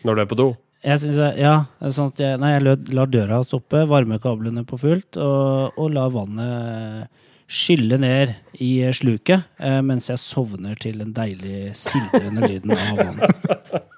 Når 0.05 0.19
du 0.19 0.25
er 0.25 0.29
på 0.29 0.39
do? 0.43 0.53
jeg 0.83 0.99
synes 0.99 1.15
jeg, 1.15 1.43
ja, 1.45 1.53
sånn 1.95 2.09
at 2.11 2.17
jeg, 2.19 2.39
nei, 2.41 2.49
jeg 2.57 2.95
lar 2.97 3.07
døra 3.07 3.37
stoppe, 3.47 3.85
varmekablene 3.87 4.65
på 4.67 4.79
fullt, 4.81 5.15
og, 5.15 5.77
og 5.79 5.93
lar 5.95 6.09
vannet 6.11 7.21
skylle 7.53 7.99
ned 8.01 8.33
i 8.63 8.71
sluket, 8.95 9.43
eh, 9.61 9.79
mens 9.85 10.09
jeg 10.09 10.21
sovner 10.21 10.77
til 10.81 10.97
den 11.03 11.11
deilig 11.13 11.73
sildrende 11.77 12.47
lyden 12.49 12.73
av 12.73 12.97
vannet. 12.97 13.83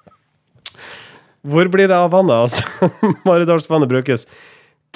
Hvor 1.46 1.68
blir 1.70 1.88
det 1.88 1.96
av 1.96 2.10
vannet? 2.10 2.34
Altså, 2.34 2.90
Maridalsvannet 3.28 3.90
brukes 3.90 4.26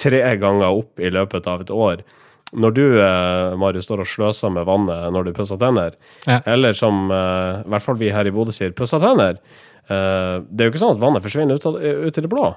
tre 0.01 0.21
ganger 0.41 0.73
opp 0.81 0.99
i 1.03 1.11
løpet 1.13 1.47
av 1.51 1.63
et 1.65 1.71
år. 1.71 2.03
Når 2.51 2.73
du, 2.75 2.85
eh, 2.99 3.53
Marius, 3.61 3.87
står 3.87 4.03
og 4.03 4.09
sløser 4.11 4.51
med 4.51 4.67
vannet 4.67 5.13
når 5.15 5.29
du 5.29 5.33
pusser 5.37 5.61
tenner, 5.61 5.95
Ja. 6.27 6.41
eller 6.51 6.75
som 6.75 7.05
eh, 7.15 7.61
i 7.63 7.71
hvert 7.71 7.85
fall 7.85 7.99
vi 8.01 8.11
her 8.11 8.27
i 8.27 8.33
Bodø 8.35 8.51
sier, 8.55 8.73
pusser 8.75 8.99
tenner, 9.03 9.39
eh, 9.87 10.41
det 10.51 10.65
er 10.65 10.67
jo 10.67 10.73
ikke 10.75 10.83
sånn 10.83 10.97
at 10.97 11.05
vannet 11.05 11.23
forsvinner 11.23 11.61
ut, 11.61 11.69
av, 11.71 11.79
ut 11.79 12.19
i 12.19 12.25
det 12.27 12.33
blå. 12.33 12.49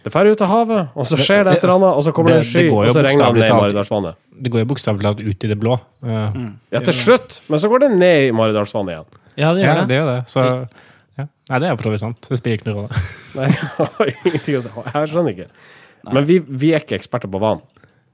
Det 0.00 0.12
drar 0.14 0.28
ut 0.30 0.40
av 0.40 0.48
havet, 0.48 0.88
og 0.96 1.06
så 1.10 1.16
skjer 1.20 1.44
det 1.44 1.52
et 1.58 1.64
eller 1.64 1.74
annet, 1.76 1.96
og 1.98 2.04
så 2.06 2.12
kommer 2.16 2.30
det, 2.32 2.36
det- 2.40 2.46
en 2.46 2.52
sky, 2.52 2.62
det 2.62 2.72
og 2.72 2.92
så 2.94 3.02
regner 3.04 3.32
det 3.34 3.40
ned 3.42 3.48
i. 3.50 3.56
Maridalsvannet. 3.60 4.14
Det 4.40 4.50
går 4.54 4.62
jo 4.62 4.68
bokstavelig 4.70 5.02
talt 5.04 5.20
ut 5.20 5.44
i 5.44 5.48
det 5.50 5.58
blå. 5.60 5.74
Mm. 6.02 6.46
Ja, 6.72 6.80
til 6.86 6.94
slutt! 6.96 7.40
Men 7.52 7.58
så 7.60 7.68
går 7.68 7.82
det 7.84 7.90
ned 7.98 8.28
i 8.28 8.30
Maridalsvannet 8.32 8.94
igjen. 8.94 9.10
Ja, 9.36 9.50
det 9.54 9.60
Ja, 9.64 9.74
gjør 9.74 9.80
det 9.82 9.88
det. 9.88 9.98
det. 10.06 10.22
Så 10.32 10.46
ja. 11.18 11.26
Nei, 11.50 11.58
det 11.58 11.68
er 11.68 11.76
for 11.76 11.82
så 11.88 11.90
vidt 11.92 12.00
sant. 12.00 12.28
Det 12.30 12.38
spiller 12.38 12.56
ikke 12.60 12.70
noen 12.70 12.78
rolle. 12.78 13.02
Nei, 13.36 13.50
jeg 13.50 13.68
har 13.76 14.10
ingenting 14.24 14.56
å 14.56 14.62
si. 14.64 14.72
Jeg 14.94 15.10
skjønner 15.12 15.34
ikke. 15.36 15.48
Men 16.16 16.24
vi, 16.30 16.38
vi 16.64 16.72
er 16.72 16.80
ikke 16.80 16.96
eksperter 16.96 17.28
på 17.28 17.40
vann. 17.42 17.60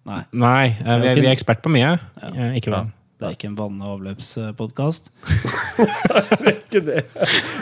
Nei, 0.06 0.20
Nei, 0.32 0.66
eh, 0.80 0.98
vi 1.02 1.08
er, 1.12 1.20
vi 1.22 1.26
er 1.28 1.34
ekspert 1.36 1.62
på 1.62 1.70
mye. 1.70 1.92
Ja. 2.22 2.50
Ikke 2.58 2.72
vann. 2.74 2.90
det 3.20 3.28
er 3.28 3.36
ikke 3.38 3.46
en 3.52 3.56
vann- 3.58 3.78
og 3.82 4.00
avløpspodkast. 4.00 5.10
Ikke 6.50 6.80
det. 6.86 7.04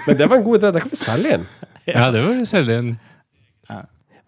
Men 0.06 0.16
det 0.18 0.28
var 0.30 0.36
en 0.40 0.44
god 0.46 0.58
idé. 0.62 0.72
Det 0.72 0.82
kan 0.84 0.90
vi 0.94 0.98
selge 0.98 1.34
inn. 1.38 1.46
Ja, 1.88 2.08
det 2.14 2.22
var 2.24 2.40
selge 2.48 2.78
inn. 2.80 2.94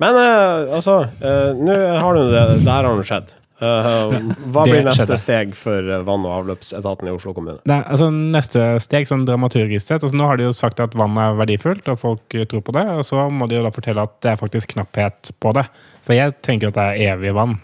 Men 0.03 0.19
eh, 0.21 0.75
altså, 0.77 0.99
eh, 1.25 1.57
nå 1.57 1.77
har 2.03 2.19
det 2.19 2.25
Det 2.65 2.69
her 2.69 2.85
har 2.85 2.97
nå 2.97 3.07
skjedd. 3.07 3.33
Eh, 3.57 4.17
hva 4.53 4.65
blir 4.69 4.83
neste 4.85 5.07
skjedde. 5.07 5.17
steg 5.21 5.55
for 5.57 5.81
eh, 5.81 6.03
vann- 6.05 6.27
og 6.29 6.35
avløpsetaten 6.43 7.09
i 7.09 7.15
Oslo 7.15 7.33
kommune? 7.37 7.63
Er, 7.65 7.87
altså, 7.89 8.11
neste 8.13 8.65
steg, 8.85 9.09
sånn 9.09 9.25
dramaturgisk 9.25 9.87
sett 9.87 10.03
altså, 10.03 10.17
Nå 10.19 10.29
har 10.29 10.37
de 10.37 10.45
jo 10.45 10.57
sagt 10.57 10.83
at 10.85 10.97
vann 10.99 11.17
er 11.21 11.39
verdifullt, 11.39 11.89
og 11.89 12.01
folk 12.01 12.37
eh, 12.37 12.45
tror 12.51 12.65
på 12.67 12.75
det. 12.77 12.85
Og 13.01 13.07
så 13.09 13.29
må 13.33 13.49
de 13.49 13.57
jo 13.57 13.65
da 13.65 13.73
fortelle 13.73 14.05
at 14.05 14.19
det 14.25 14.35
er 14.35 14.41
faktisk 14.41 14.75
knapphet 14.75 15.33
på 15.41 15.55
det. 15.57 15.65
For 16.07 16.15
jeg 16.15 16.37
tenker 16.45 16.71
at 16.71 16.77
det 16.77 16.85
er 16.87 17.15
evig 17.17 17.33
vann. 17.35 17.57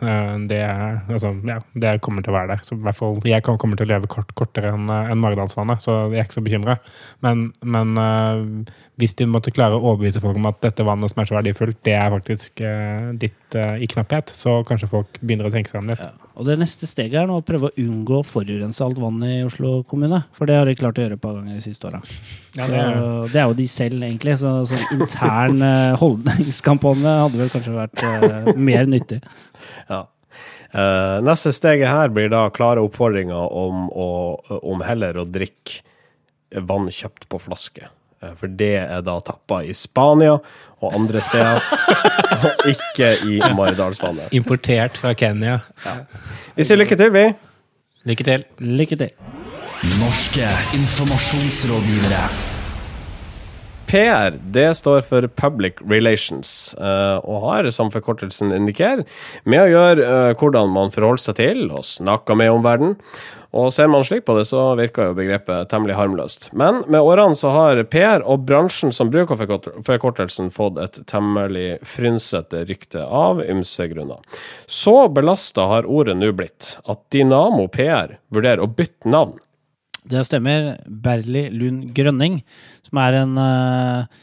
Det, 0.50 0.57
er, 0.59 0.96
altså, 1.07 1.31
ja, 1.46 1.61
det 1.78 1.92
kommer 2.02 2.24
til 2.24 2.33
å 2.33 2.38
være 2.40 2.57
der. 2.57 2.64
Så 2.66 2.74
i 2.74 2.83
hvert 2.83 2.98
fall, 2.98 3.20
jeg 3.28 3.44
kommer 3.46 3.78
til 3.78 3.87
å 3.87 3.92
leve 3.92 4.11
kort, 4.11 4.33
kortere 4.35 4.72
enn 4.74 4.88
en 4.90 5.20
Maridalsvannet, 5.22 5.78
så 5.85 5.94
jeg 6.11 6.18
er 6.18 6.26
ikke 6.26 6.40
så 6.40 6.42
bekymra. 6.42 6.74
Men, 7.22 7.44
men 7.62 7.92
uh, 7.94 8.72
hvis 8.98 9.14
de 9.20 9.28
måtte 9.31 9.55
klare 9.55 9.78
å 9.78 9.85
overbevise 9.92 10.24
folk 10.24 10.40
om 10.40 10.50
at 10.50 10.59
dette 10.64 10.83
vannet 10.87 11.12
som 11.12 11.22
er 11.22 11.31
så 11.31 11.37
verdifullt, 11.38 11.78
det 11.87 11.94
er 11.94 12.11
faktisk 12.16 12.64
uh, 12.66 13.12
ditt 13.22 13.55
uh, 13.55 13.76
i 13.78 13.87
knapphet, 13.94 14.35
så 14.35 14.59
kanskje 14.66 14.90
folk 14.90 15.22
begynner 15.22 15.46
å 15.46 15.55
tenke 15.55 15.70
seg 15.70 15.82
om 15.83 15.90
litt. 15.92 16.01
Ja. 16.03 16.31
Og 16.38 16.47
det 16.49 16.55
neste 16.62 16.88
steget 16.88 17.18
er 17.21 17.27
nå 17.29 17.37
å 17.40 17.45
prøve 17.45 17.68
å 17.68 17.75
unngå 17.83 18.21
å 18.23 18.25
forurense 18.27 18.81
alt 18.87 19.01
vann 19.03 19.18
i 19.27 19.42
Oslo 19.45 19.83
kommune. 19.90 20.23
For 20.33 20.49
det 20.49 20.57
har 20.57 20.71
de 20.71 20.77
klart 20.79 20.97
å 20.97 21.05
gjøre 21.05 21.18
et 21.18 21.23
par 21.23 21.35
ganger 21.37 21.59
de 21.59 21.64
siste 21.64 21.90
åra. 21.90 22.01
Ja, 22.57 22.66
det 22.71 22.79
er- 22.81 23.29
det 23.33 23.40
er 23.42 23.47
jo 23.51 23.59
de 23.59 23.66
selv, 23.68 24.01
egentlig. 24.07 24.38
Så 24.40 24.55
sånn 24.71 25.01
intern 25.01 25.62
eh, 25.66 25.97
holdningskampanje 26.01 27.14
hadde 27.27 27.42
vel 27.42 27.53
kanskje 27.53 27.77
vært 27.77 28.03
uh, 28.07 28.53
mer 28.57 28.87
nyttig. 28.88 29.21
Ja. 29.90 30.05
Uh, 30.73 31.21
neste 31.21 31.53
steget 31.53 31.90
her 31.92 32.09
blir 32.09 32.31
da 32.33 32.47
klare 32.55 32.81
oppfordringer 32.81 33.53
om, 33.53 33.88
å, 33.92 34.09
om 34.62 34.81
heller 34.87 35.21
å 35.21 35.27
drikke 35.29 35.83
vann 36.64 36.88
kjøpt 36.88 37.29
på 37.29 37.40
flaske. 37.40 37.90
For 38.38 38.47
det 38.47 38.77
er 38.79 39.01
da 39.03 39.16
tappa 39.25 39.64
i 39.66 39.73
Spania 39.75 40.37
og 40.83 40.95
andre 40.99 41.23
steder, 41.23 41.62
og 42.42 42.66
ikke 42.73 43.12
i 43.31 43.38
Maridalsvannet. 43.57 44.33
Importert 44.35 44.99
fra 44.99 45.14
Kenya. 45.18 45.59
Vi 46.57 46.66
sier 46.66 46.81
lykke 46.81 46.99
til, 46.99 47.12
vi. 47.14 47.27
Lykke 48.11 48.27
til. 48.27 48.49
Lykke 48.59 48.99
til. 49.05 49.12
Norske 50.01 50.49
informasjonsrådgivere. 50.79 52.25
PR 53.92 54.38
det 54.55 54.71
står 54.79 55.03
for 55.05 55.27
Public 55.37 55.83
Relations, 55.85 56.75
eh, 56.81 57.18
og 57.29 57.45
har, 57.45 57.68
som 57.71 57.90
forkortelsen 57.92 58.55
indikerer, 58.57 59.05
med 59.45 59.66
å 59.66 59.68
gjøre 59.68 60.07
eh, 60.07 60.35
hvordan 60.40 60.73
man 60.73 60.95
forholder 60.95 61.25
seg 61.27 61.38
til 61.42 61.66
og 61.68 61.85
snakker 61.85 62.38
med 62.40 62.55
omverdenen. 62.55 62.97
Og 63.53 63.69
ser 63.75 63.91
man 63.93 64.05
slik 64.07 64.25
på 64.25 64.33
det, 64.38 64.47
så 64.49 64.62
virker 64.79 65.11
jo 65.11 65.17
begrepet 65.19 65.69
temmelig 65.69 65.99
harmløst. 65.99 66.49
Men 66.57 66.81
med 66.88 67.05
årene 67.05 67.37
så 67.37 67.51
har 67.53 67.83
PR 67.93 68.25
og 68.25 68.47
bransjen 68.49 68.95
som 68.97 69.11
bruker 69.12 69.37
forkort- 69.37 69.69
forkortelsen, 69.85 70.49
fått 70.55 70.81
et 70.81 70.99
temmelig 71.11 71.77
frynsete 71.85 72.65
rykte 72.71 73.05
av 73.05 73.43
ymse 73.45 73.88
grunner. 73.93 74.25
Så 74.65 74.97
belasta 75.12 75.69
har 75.69 75.85
ordet 75.85 76.17
nå 76.17 76.33
blitt 76.33 76.79
at 76.88 77.05
Dynamo 77.12 77.69
PR 77.69 78.17
vurderer 78.33 78.65
å 78.65 78.73
bytte 78.73 79.12
navn. 79.12 79.37
Det 80.09 80.25
stemmer. 80.27 80.73
Berli 80.87 81.45
Lund 81.53 81.93
Grønning, 81.95 82.41
som 82.88 82.99
er 83.05 83.21
en 83.21 83.37
eh, 83.38 84.23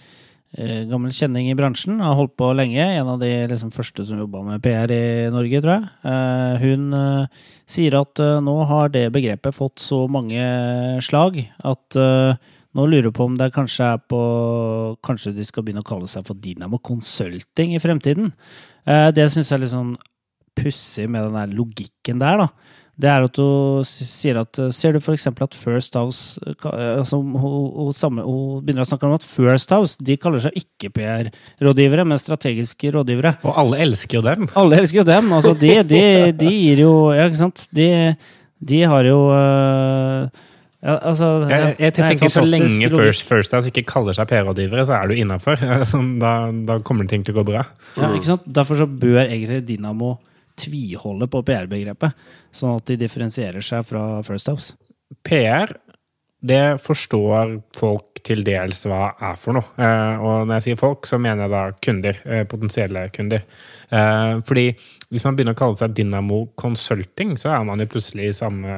gammel 0.89 1.13
kjenning 1.15 1.47
i 1.49 1.55
bransjen, 1.55 2.01
har 2.03 2.17
holdt 2.17 2.35
på 2.39 2.49
lenge. 2.57 2.83
En 2.83 3.07
av 3.13 3.21
de 3.21 3.29
liksom, 3.47 3.71
første 3.71 4.03
som 4.05 4.19
jobba 4.19 4.41
med 4.43 4.63
PR 4.65 4.91
i 4.91 5.29
Norge, 5.31 5.61
tror 5.63 5.75
jeg. 5.75 5.89
Eh, 6.11 6.63
hun 6.65 6.95
eh, 6.97 7.43
sier 7.69 7.99
at 7.99 8.21
eh, 8.23 8.39
nå 8.43 8.55
har 8.69 8.91
det 8.93 9.07
begrepet 9.15 9.55
fått 9.55 9.79
så 9.83 10.03
mange 10.11 10.43
slag 11.05 11.39
at 11.63 11.99
eh, 11.99 12.49
nå 12.77 12.85
lurer 12.85 13.09
jeg 13.09 13.15
på 13.17 13.25
om 13.25 13.37
det 13.39 13.49
kanskje 13.55 13.93
er 13.95 14.01
på 14.11 14.19
Kanskje 15.05 15.33
de 15.37 15.45
skal 15.47 15.65
begynne 15.65 15.81
å 15.81 15.87
kalle 15.87 16.09
seg 16.09 16.27
for 16.27 16.37
Dynamo 16.37 16.77
Consulting 16.85 17.73
i 17.73 17.81
fremtiden. 17.81 18.33
Eh, 18.85 19.09
det 19.15 19.29
syns 19.31 19.49
jeg 19.49 19.57
er 19.57 19.63
litt 19.63 19.73
sånn 19.73 19.95
pussig 20.59 21.07
med 21.09 21.27
den 21.27 21.37
der 21.39 21.55
logikken 21.55 22.21
der, 22.21 22.43
da, 22.43 22.49
det 22.99 23.07
er 23.07 23.25
at 23.29 23.39
hun 23.39 23.85
sier 23.87 24.41
at 24.41 24.59
eh, 24.59 24.71
Ser 24.75 24.95
du 24.95 24.99
eksempel 24.99 25.47
at 25.47 25.55
First 25.55 25.95
House 25.95 26.39
eh, 26.43 26.51
eh, 26.51 26.97
altså, 26.99 27.21
hun, 27.21 27.37
hun, 27.39 27.93
hun 27.95 28.65
begynner 28.65 28.83
å 28.83 28.89
snakke 28.89 29.07
om 29.07 29.15
at 29.15 29.25
First 29.25 29.71
House 29.75 30.03
de 30.03 30.17
kaller 30.19 30.43
seg 30.43 30.57
ikke 30.59 30.91
PR-rådgivere, 30.97 32.05
men 32.07 32.19
strategiske 32.19 32.91
rådgivere. 32.95 33.37
Og 33.47 33.55
alle 33.63 33.79
elsker 33.87 34.19
jo 34.19 34.25
dem. 34.25 34.49
Alle 34.59 34.81
elsker 34.83 35.01
jo 35.01 35.07
dem. 35.07 35.31
Altså, 35.37 35.55
de, 35.55 35.73
de, 35.87 36.03
de 36.35 36.51
gir 36.51 36.83
jo 36.83 36.93
Ja, 37.15 37.29
ikke 37.29 37.39
sant? 37.45 37.65
De, 37.75 37.89
de 38.59 38.83
har 38.91 39.07
jo 39.07 39.17
uh, 39.31 40.27
ja, 40.79 40.95
altså, 40.97 41.27
Jeg, 41.47 41.55
jeg, 41.55 41.75
jeg 41.79 41.87
er 41.87 41.95
tenker 41.95 42.31
Så 42.31 42.43
lenge. 42.47 42.91
First, 42.91 43.27
First 43.27 43.55
House 43.55 43.71
ikke 43.71 43.85
kaller 43.87 44.15
seg 44.17 44.27
PR-rådgivere, 44.31 44.83
så 44.89 44.99
er 44.99 45.11
du 45.11 45.19
innafor. 45.19 45.59
Da, 46.23 46.33
da 46.67 46.81
kommer 46.83 47.07
ting 47.07 47.23
til 47.23 47.37
å 47.37 47.39
gå 47.39 47.51
bra. 47.53 47.63
Ja, 47.95 48.11
ikke 48.11 48.33
sant? 48.33 48.47
Derfor 48.59 48.83
så 48.83 48.87
bør 48.89 49.23
egentlig 49.23 49.63
Dynamo 49.67 50.17
tviholde 50.59 51.29
på 51.31 51.43
PR-begrepet, 51.47 52.27
sånn 52.55 52.77
at 52.79 52.89
de 52.89 52.99
differensierer 52.99 53.65
seg 53.65 53.85
fra 53.87 54.03
First 54.25 54.51
House. 54.51 54.75
PR, 55.25 55.73
det 56.39 56.79
forstår 56.83 57.57
folk 57.75 58.21
til 58.23 58.43
dels 58.47 58.85
hva 58.87 59.09
er 59.29 59.39
for 59.39 59.57
noe. 59.57 59.71
Eh, 59.79 60.21
og 60.23 60.45
når 60.47 60.59
jeg 60.59 60.65
sier 60.67 60.79
folk, 60.79 61.07
så 61.07 61.19
mener 61.21 61.45
jeg 61.45 61.53
da 61.53 61.63
kunder. 61.85 62.19
Eh, 62.25 62.43
potensielle 62.49 63.05
kunder. 63.15 63.43
Eh, 63.89 64.35
fordi 64.47 64.65
hvis 65.09 65.25
man 65.25 65.37
begynner 65.37 65.55
å 65.55 65.59
kalle 65.59 65.79
seg 65.79 65.95
Dynamo 65.97 66.41
Consulting, 66.59 67.35
så 67.39 67.53
er 67.55 67.65
man 67.67 67.81
jo 67.81 67.89
plutselig 67.91 68.29
i 68.29 68.37
samme 68.39 68.75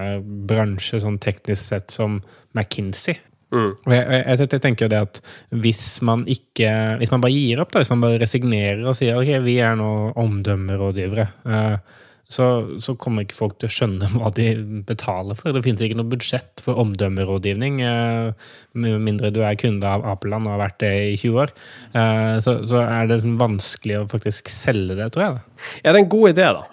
bransje 0.49 1.01
sånn 1.03 1.19
teknisk 1.21 1.73
sett 1.73 1.93
som 1.93 2.21
McKinsey. 2.55 3.19
Og 3.51 3.91
jeg, 3.91 4.03
jeg, 4.07 4.47
jeg 4.47 4.61
tenker 4.63 4.85
jo 4.85 4.91
det 4.93 4.99
at 5.03 5.17
hvis 5.63 5.83
man 6.07 6.21
ikke 6.29 6.69
Hvis 7.01 7.11
man 7.11 7.23
bare 7.23 7.33
gir 7.35 7.59
opp, 7.59 7.73
da, 7.73 7.81
hvis 7.81 7.91
man 7.91 8.03
bare 8.03 8.21
resignerer 8.21 8.85
og 8.87 8.95
sier 8.95 9.17
ok, 9.19 9.31
vi 9.43 9.57
er 9.59 9.75
nå 9.79 9.89
omdømmerådgivere, 10.21 11.25
eh, 11.51 11.97
så, 12.31 12.45
så 12.79 12.93
kommer 12.95 13.25
ikke 13.25 13.35
folk 13.35 13.57
til 13.59 13.67
å 13.67 13.73
skjønne 13.75 14.07
hva 14.15 14.31
de 14.37 14.45
betaler 14.87 15.35
for. 15.35 15.51
Det 15.51 15.65
finnes 15.65 15.83
ikke 15.83 15.97
noe 15.99 16.07
budsjett 16.13 16.63
for 16.63 16.79
omdømmerådgivning, 16.79 17.81
eh, 17.83 18.51
med 18.79 19.03
mindre 19.03 19.33
du 19.35 19.41
er 19.43 19.59
kunde 19.59 19.83
av 19.89 20.05
Apeland 20.13 20.47
og 20.47 20.55
har 20.55 20.63
vært 20.63 20.79
det 20.85 20.93
i 21.09 21.17
20 21.19 21.41
år. 21.43 21.51
Eh, 21.91 22.35
Så, 22.45 22.55
så 22.71 22.85
er 22.85 23.09
det 23.09 23.19
liksom 23.19 23.35
vanskelig 23.41 23.99
å 23.99 24.07
faktisk 24.15 24.47
selge 24.53 24.95
det, 24.95 25.11
tror 25.11 25.25
jeg. 25.27 25.41
da. 25.41 25.65
Er 25.83 25.91
det 25.97 26.05
en 26.05 26.13
god 26.15 26.31
idé, 26.31 26.47
da, 26.55 26.63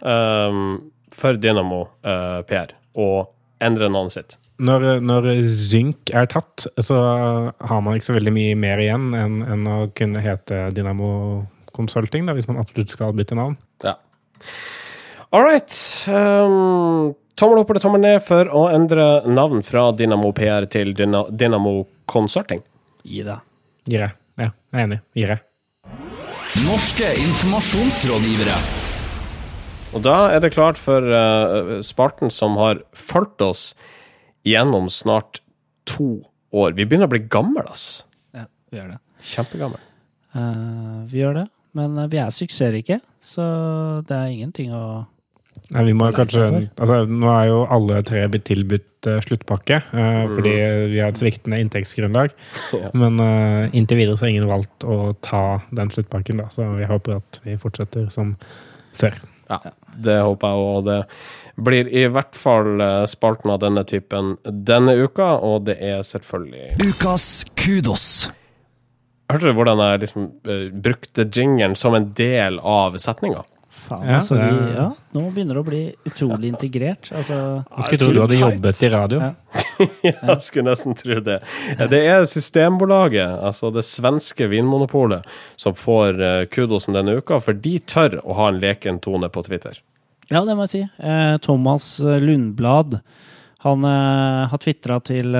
um, 0.52 0.76
for 1.10 1.34
Dynamo 1.42 1.88
PR 2.46 2.76
å 2.94 3.08
endre 3.66 3.90
navnet 3.90 4.14
sitt? 4.14 4.38
Når, 4.58 4.86
når 5.06 5.28
Zynk 5.46 6.10
er 6.18 6.26
tatt, 6.30 6.66
så 6.82 6.96
har 7.54 7.82
man 7.84 7.94
ikke 7.94 8.08
så 8.08 8.16
veldig 8.16 8.32
mye 8.34 8.56
mer 8.58 8.80
igjen 8.82 9.12
enn, 9.14 9.36
enn 9.46 9.68
å 9.70 9.78
kunne 9.94 10.22
hete 10.24 10.64
Dynamo 10.74 11.10
Consulting, 11.76 12.26
da, 12.26 12.34
hvis 12.34 12.48
man 12.50 12.58
absolutt 12.58 12.90
skal 12.90 13.14
bytte 13.14 13.38
navn. 13.38 13.54
Ja. 13.86 13.94
All 15.30 15.44
right. 15.46 15.70
Um, 16.10 17.14
tommel 17.38 17.60
opp 17.62 17.70
eller 17.70 17.84
tommel 17.84 18.02
ned 18.02 18.18
for 18.24 18.50
å 18.50 18.64
endre 18.72 19.20
navn 19.30 19.62
fra 19.66 19.90
Dynamo 19.94 20.32
PR 20.34 20.66
til 20.72 20.90
Dyna 20.98 21.26
Dynamo 21.30 21.84
Consulting. 22.10 22.64
Gi 23.06 23.22
det. 23.26 23.36
Gir 23.86 24.08
jeg. 24.08 24.16
Ja, 24.40 24.50
jeg 24.72 24.80
er 24.80 24.88
enig. 24.88 24.98
Gir 25.14 25.34
jeg. 25.36 25.44
Norske 26.64 27.12
informasjonsrådgivere. 27.22 28.58
Og 29.94 30.02
da 30.04 30.16
er 30.34 30.42
det 30.42 30.50
klart 30.56 30.80
for 30.80 31.04
uh, 31.04 31.78
Spartan 31.84 32.32
som 32.32 32.58
har 32.60 32.82
fulgt 32.96 33.44
oss 33.44 33.70
gjennom 34.48 34.88
snart 34.92 35.42
to 35.88 36.24
år. 36.54 36.72
Vi 36.76 36.86
begynner 36.86 37.08
å 37.08 37.12
bli 37.12 37.24
gamle, 37.30 37.64
ass. 37.68 38.06
Ja, 38.36 38.46
vi 38.70 38.80
gjør 38.80 38.94
det. 38.94 38.98
Kjempegammel. 39.28 39.84
Uh, 40.36 41.04
vi 41.10 41.22
gjør 41.22 41.40
det, 41.40 41.46
men 41.78 41.96
eh, 41.98 42.10
vi 42.12 42.18
er 42.20 42.34
suksessrike, 42.34 43.00
så 43.24 43.44
det 44.08 44.16
er 44.16 44.34
ingenting 44.34 44.74
å 44.76 44.82
Nei, 45.74 45.82
vi 45.88 45.94
må 45.96 46.06
kanskje, 46.14 46.44
altså, 46.78 47.00
nå 47.10 47.28
er 47.32 47.48
jo 47.50 47.56
alle 47.74 48.00
tre 48.06 48.22
blitt 48.30 48.46
tilbudt 48.48 49.08
uh, 49.10 49.18
sluttpakke, 49.24 49.80
eh, 49.90 50.20
fordi 50.30 50.52
vi 50.94 51.00
har 51.02 51.12
et 51.12 51.20
sviktende 51.20 51.58
inntektsgrunnlag. 51.64 52.36
Ja. 52.78 52.92
Men 52.96 53.18
uh, 53.18 53.66
inntil 53.76 53.98
videre 53.98 54.14
så 54.16 54.26
har 54.26 54.32
ingen 54.36 54.48
valgt 54.48 54.84
å 54.86 55.16
ta 55.24 55.58
den 55.74 55.90
sluttpakken, 55.92 56.38
da, 56.40 56.46
så 56.52 56.68
vi 56.76 56.86
håper 56.88 57.18
at 57.18 57.40
vi 57.42 57.56
fortsetter 57.60 58.06
som 58.12 58.36
før. 58.96 59.18
Ja, 59.48 59.72
det 59.96 60.18
håper 60.22 60.54
jeg, 60.54 60.84
det 60.86 60.98
blir 61.58 61.88
i 61.90 62.06
hvert 62.12 62.36
fall 62.38 62.80
eh, 62.80 63.04
spalten 63.10 63.50
av 63.54 63.60
denne 63.64 63.84
typen 63.88 64.36
denne 64.46 64.94
uka, 65.02 65.34
og 65.42 65.66
det 65.68 65.78
er 65.82 66.02
selvfølgelig 66.06 66.76
Ukas 66.88 67.28
kudos. 67.58 68.06
Hørte 69.28 69.50
du 69.50 69.56
hvordan 69.58 69.82
jeg 69.84 70.02
liksom 70.06 70.28
eh, 70.48 70.66
brukte 70.72 71.26
jingeren 71.28 71.76
som 71.76 71.96
en 71.98 72.12
del 72.16 72.60
av 72.64 72.96
setninga? 73.02 73.44
Faen, 73.78 74.06
Ja, 74.08 74.14
altså. 74.18 74.34
Vi, 74.34 74.70
ja, 74.74 74.86
nå 75.14 75.22
begynner 75.34 75.58
det 75.58 75.60
å 75.60 75.66
bli 75.66 75.82
utrolig 76.08 76.48
integrert. 76.50 77.10
Altså, 77.14 77.36
Jeg 77.76 77.84
skulle 77.86 78.00
tro 78.00 78.14
du 78.16 78.20
hadde 78.24 78.40
jobbet 78.40 78.82
i 78.82 78.90
radio. 78.94 79.20
Ja. 79.78 80.10
Jeg 80.10 80.42
skulle 80.42 80.72
nesten 80.72 80.96
tro 80.98 81.20
det. 81.22 81.36
Det 81.92 81.98
er 82.10 82.24
Systembolaget, 82.26 83.36
altså 83.46 83.68
det 83.70 83.84
svenske 83.86 84.48
vinmonopolet, 84.50 85.22
som 85.54 85.76
får 85.78 86.18
eh, 86.18 86.40
kudosen 86.50 86.98
denne 86.98 87.14
uka, 87.20 87.38
for 87.38 87.54
de 87.54 87.76
tør 87.86 88.16
å 88.24 88.34
ha 88.40 88.48
en 88.50 88.58
leken 88.58 88.98
tone 89.04 89.30
på 89.30 89.44
Twitter. 89.46 89.78
Ja, 90.28 90.42
det 90.44 90.54
må 90.56 90.66
jeg 90.66 90.74
si. 90.74 90.82
Eh, 91.00 91.34
Thomas 91.44 91.96
eh, 92.04 92.20
Lundblad 92.20 92.98
han 93.64 93.84
eh, 93.88 94.42
har 94.52 94.60
tvitra 94.62 94.98
til, 95.02 95.34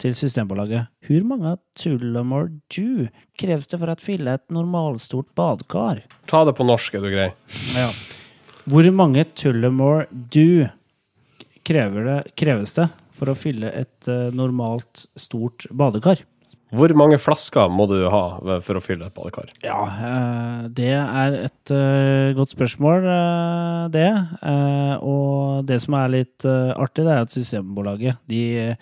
til 0.00 0.14
Systembolaget. 0.16 0.88
Hvor 1.04 1.26
mange 1.28 1.56
Tullamore 1.76 2.52
du 2.72 3.08
kreves 3.40 3.68
det 3.68 3.80
for 3.82 3.92
å 3.92 3.98
fylle 4.00 4.38
et 4.38 4.44
normalstort 4.54 5.32
badekar? 5.36 6.04
Ta 6.30 6.44
det 6.46 6.54
på 6.56 6.66
norsk, 6.66 6.96
er 6.96 7.04
du 7.04 7.10
grei. 7.12 7.28
Ja. 7.76 7.90
Hvor 8.70 8.88
mange 8.96 9.26
Tullamore 9.36 10.06
du 10.10 10.64
kreves 11.64 12.78
det 12.78 12.88
for 13.14 13.30
å 13.30 13.36
fylle 13.36 13.74
et 13.76 14.08
normalt 14.32 15.04
stort 15.20 15.66
badekar? 15.74 16.22
Hvor 16.74 16.94
mange 16.98 17.18
flasker 17.22 17.70
må 17.70 17.86
du 17.90 17.98
ha 18.10 18.22
for 18.64 18.78
å 18.78 18.82
fylle 18.82 19.06
et 19.06 19.14
badekar? 19.14 19.50
Ja, 19.64 19.78
eh, 19.84 20.64
det 20.74 20.90
er 20.96 21.36
et 21.44 21.72
eh, 21.74 22.32
godt 22.34 22.54
spørsmål, 22.54 23.06
eh, 23.14 23.84
det. 23.94 24.08
Og 25.04 25.62
det 25.68 25.78
som 25.84 25.96
er 26.00 26.12
litt 26.16 26.46
artig, 26.46 27.04
det 27.04 27.14
er 27.14 27.22
at 27.22 27.34
Systembolaget, 27.34 28.18
de, 28.30 28.74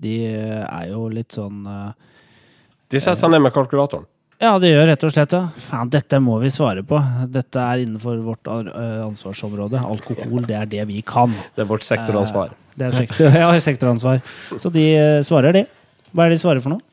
de 0.00 0.14
er 0.30 0.86
jo 0.92 1.08
litt 1.12 1.36
sånn 1.36 1.64
De 1.64 2.98
setter 3.00 3.18
seg 3.18 3.32
ned 3.32 3.44
med 3.46 3.54
kalkulatoren. 3.54 4.06
Ja, 4.40 4.54
det 4.56 4.70
gjør 4.70 4.86
rett 4.88 5.02
og 5.04 5.12
slett 5.12 5.32
det. 5.34 5.40
Faen, 5.60 5.90
dette 5.92 6.16
må 6.24 6.38
vi 6.40 6.48
svare 6.52 6.80
på. 6.86 6.96
Dette 7.28 7.60
er 7.60 7.82
innenfor 7.82 8.22
vårt 8.24 8.48
ansvarsområde. 8.48 9.82
Alkohol, 9.84 10.46
det 10.48 10.56
er 10.56 10.70
det 10.70 10.86
vi 10.88 11.02
kan. 11.04 11.34
Det 11.56 11.66
er 11.66 11.68
vårt 11.68 11.84
sektoransvar. 11.84 12.54
Det 12.72 12.88
er 12.88 12.96
sektor, 13.02 13.36
ja, 13.42 13.50
sektoransvar. 13.60 14.22
Så 14.56 14.72
de 14.72 14.86
svarer, 15.28 15.58
de. 15.58 15.66
Hva 16.14 16.24
er 16.24 16.32
det 16.32 16.40
de 16.40 16.44
svarer 16.46 16.64
for 16.64 16.72
noe? 16.72 16.86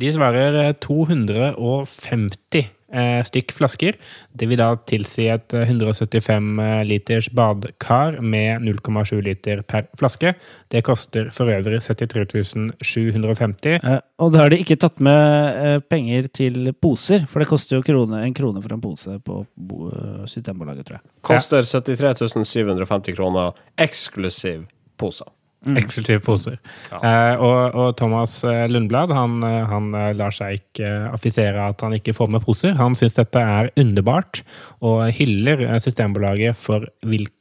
De 0.00 0.12
svarer 0.14 0.56
eh, 0.56 0.74
250 0.80 2.68
eh, 2.92 3.20
stykk 3.26 3.52
flasker. 3.54 3.96
Det 4.32 4.48
vil 4.50 4.60
da 4.60 4.70
tilsi 4.88 5.26
et 5.32 5.54
eh, 5.56 5.68
175 5.68 6.60
liters 6.88 7.28
badekar 7.36 8.20
med 8.22 8.64
0,7 8.64 9.20
liter 9.26 9.62
per 9.66 9.88
flaske. 9.98 10.34
Det 10.72 10.82
koster 10.86 11.30
for 11.34 11.50
øvrig 11.52 11.82
73 11.84 12.70
750. 12.80 13.80
Eh, 13.80 13.98
og 14.22 14.32
da 14.34 14.44
har 14.44 14.54
de 14.54 14.60
ikke 14.62 14.78
tatt 14.80 15.02
med 15.04 15.60
eh, 15.64 15.78
penger 15.84 16.30
til 16.32 16.72
poser, 16.80 17.26
for 17.30 17.42
det 17.42 17.50
koster 17.50 17.78
jo 17.78 17.84
krone, 17.86 18.22
en 18.24 18.36
krone 18.36 18.62
for 18.64 18.76
en 18.76 18.84
pose 18.84 19.18
på 19.24 19.42
bo, 19.56 19.90
eh, 19.90 20.22
Systembolaget, 20.30 20.88
tror 20.88 21.00
jeg. 21.00 21.06
Koster 21.26 21.66
73 21.66 22.44
750 22.44 23.18
kroner 23.18 23.52
eksklusiv 23.80 24.64
poser. 25.00 25.28
Eksklusive 25.60 26.22
poser. 26.24 26.54
Eh, 26.88 27.34
og, 27.36 27.74
og 27.76 27.90
Thomas 27.98 28.38
eh, 28.48 28.62
Lundblad 28.70 29.10
han, 29.12 29.34
eh, 29.44 29.66
han 29.68 29.90
eh, 29.92 30.12
lar 30.16 30.32
seg 30.32 30.56
ikke 30.56 30.88
affisere 31.10 31.66
at 31.68 31.84
han 31.84 31.92
ikke 31.98 32.14
får 32.16 32.30
med 32.32 32.44
poser. 32.46 32.72
Han 32.78 32.96
syns 32.96 33.18
dette 33.18 33.42
er 33.44 33.68
underbart, 33.80 34.40
og 34.80 35.02
hyller 35.18 35.66
Systembolaget 35.84 36.56
for, 36.56 36.88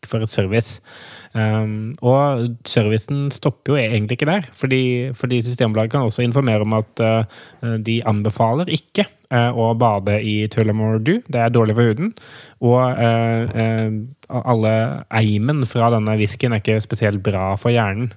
for 0.04 0.28
service. 0.28 0.82
Um, 1.32 1.94
og 2.02 2.58
servicen 2.68 3.28
stopper 3.32 3.76
jo 3.76 3.80
egentlig 3.80 4.18
ikke 4.18 4.28
der, 4.28 4.48
fordi, 4.58 4.84
fordi 5.16 5.44
Systembolaget 5.46 5.94
kan 5.94 6.08
også 6.10 6.26
informere 6.26 6.66
om 6.66 6.74
at 6.76 7.04
uh, 7.06 7.76
de 7.86 8.00
anbefaler 8.10 8.72
ikke 8.74 9.06
uh, 9.32 9.54
å 9.54 9.72
bade 9.80 10.20
i 10.26 10.42
Tullamore 10.52 11.00
Dew. 11.00 11.22
Det 11.30 11.40
er 11.40 11.54
dårlig 11.54 11.78
for 11.78 11.94
huden. 11.94 12.16
Og 12.66 12.82
uh, 12.82 13.94
alle 14.30 14.72
eimen 15.20 15.64
fra 15.70 15.90
denne 15.94 16.16
whiskyen 16.20 16.54
er 16.56 16.62
ikke 16.64 16.80
spesielt 16.86 17.22
bra 17.26 17.52
for 17.60 17.74
hjernen. 17.74 18.12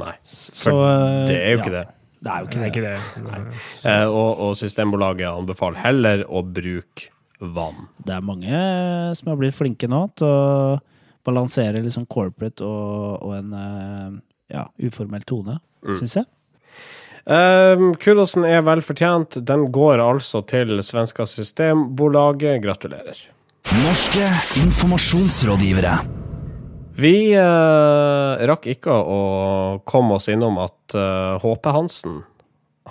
Nei, 0.00 0.14
Så, 0.26 0.70
for 0.72 0.84
eh, 0.90 1.26
det 1.30 1.36
er 1.38 1.52
jo 1.52 1.58
ja. 1.58 1.62
ikke 1.62 1.74
det. 1.76 1.84
Det 2.24 2.32
er 2.32 2.40
jo 2.40 2.48
ikke 2.48 2.58
Det 2.58 2.64
er 2.64 2.72
ikke 2.72 2.86
det. 2.88 3.58
Eh, 3.90 4.06
og, 4.08 4.40
og 4.48 4.54
Systembolaget 4.58 5.28
anbefaler 5.28 5.82
heller 5.84 6.24
å 6.26 6.40
bruke 6.46 7.10
vann. 7.54 7.86
Det 8.02 8.14
er 8.16 8.24
mange 8.24 8.60
som 9.18 9.28
har 9.30 9.38
blitt 9.40 9.54
flinke 9.58 9.88
nå 9.90 10.06
til 10.18 10.26
å 10.30 10.78
balansere 11.24 11.82
liksom 11.84 12.06
corporate 12.10 12.64
og, 12.64 13.20
og 13.24 13.34
en 13.38 13.52
eh, 13.58 14.16
ja, 14.56 14.66
uformell 14.86 15.24
tone, 15.28 15.60
Mm. 15.84 15.98
syns 15.98 16.14
jeg. 16.16 16.24
Eh, 17.28 17.82
kudosen 18.00 18.46
er 18.48 18.62
vel 18.64 18.80
fortjent. 18.80 19.36
Den 19.44 19.66
går 19.72 20.00
altså 20.00 20.40
til 20.48 20.78
svenska 20.80 21.26
Systembolaget. 21.28 22.62
Gratulerer. 22.64 23.18
Norske 23.72 24.26
informasjonsrådgivere. 24.60 25.94
Vi 27.00 27.14
eh, 27.34 28.42
rakk 28.46 28.66
ikke 28.70 28.92
å 28.92 29.20
komme 29.88 30.18
oss 30.18 30.28
innom 30.30 30.58
at 30.62 30.94
eh, 30.94 31.40
HP 31.42 31.70
Hansen 31.74 32.20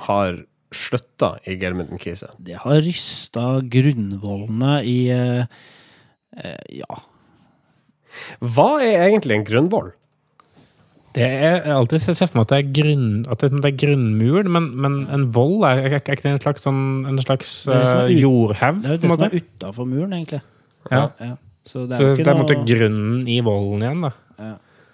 har 0.08 0.42
slutta 0.74 1.36
i 1.48 1.56
Gelmuden 1.62 2.02
Det 2.42 2.58
har 2.64 2.82
rysta 2.82 3.60
grunnvollene 3.62 4.80
i 4.90 4.98
eh, 5.14 5.46
eh, 6.42 6.80
Ja. 6.82 6.98
Hva 8.42 8.76
er 8.84 9.08
egentlig 9.08 9.38
en 9.40 9.46
grunnvoll? 9.48 9.92
Det 11.14 11.24
er 11.26 11.60
jeg 11.62 11.62
ser 11.62 11.76
alltid 11.78 12.02
for 12.18 12.40
meg 12.40 12.44
at 12.44 12.52
det 12.52 12.58
er, 12.58 12.72
grunn, 12.80 13.08
at 13.30 13.44
det 13.46 13.70
er 13.70 13.78
grunnmur, 13.84 14.50
men, 14.50 14.68
men 14.82 14.96
en 15.14 15.28
voll 15.34 15.62
er, 15.70 15.84
er 15.86 16.00
ikke 16.02 16.26
det 16.26 16.32
en 16.34 16.42
slags, 16.42 16.66
sånn, 16.66 16.82
en 17.10 17.22
slags 17.22 17.54
Det 17.70 17.76
er 17.78 17.84
det 17.86 17.92
er 17.94 18.02
eh, 18.02 18.10
ut- 18.18 18.24
jordhaug? 18.26 18.82
Det 18.82 18.90
er 18.90 18.98
jo 18.98 19.02
det 19.06 19.14
som 19.14 19.26
er 19.30 19.38
utafor 19.38 19.90
muren, 19.90 20.18
egentlig. 20.18 20.42
Ja. 20.92 21.10
Ja. 21.20 21.36
Så 21.66 21.86
det 21.88 21.96
er 21.96 21.98
Så 21.98 22.18
det 22.20 22.28
er 22.28 22.36
noe 22.36 22.66
grunnen 22.68 23.28
i 23.28 23.40
volden 23.40 23.82
igjen, 23.86 24.02
da. 24.04 24.12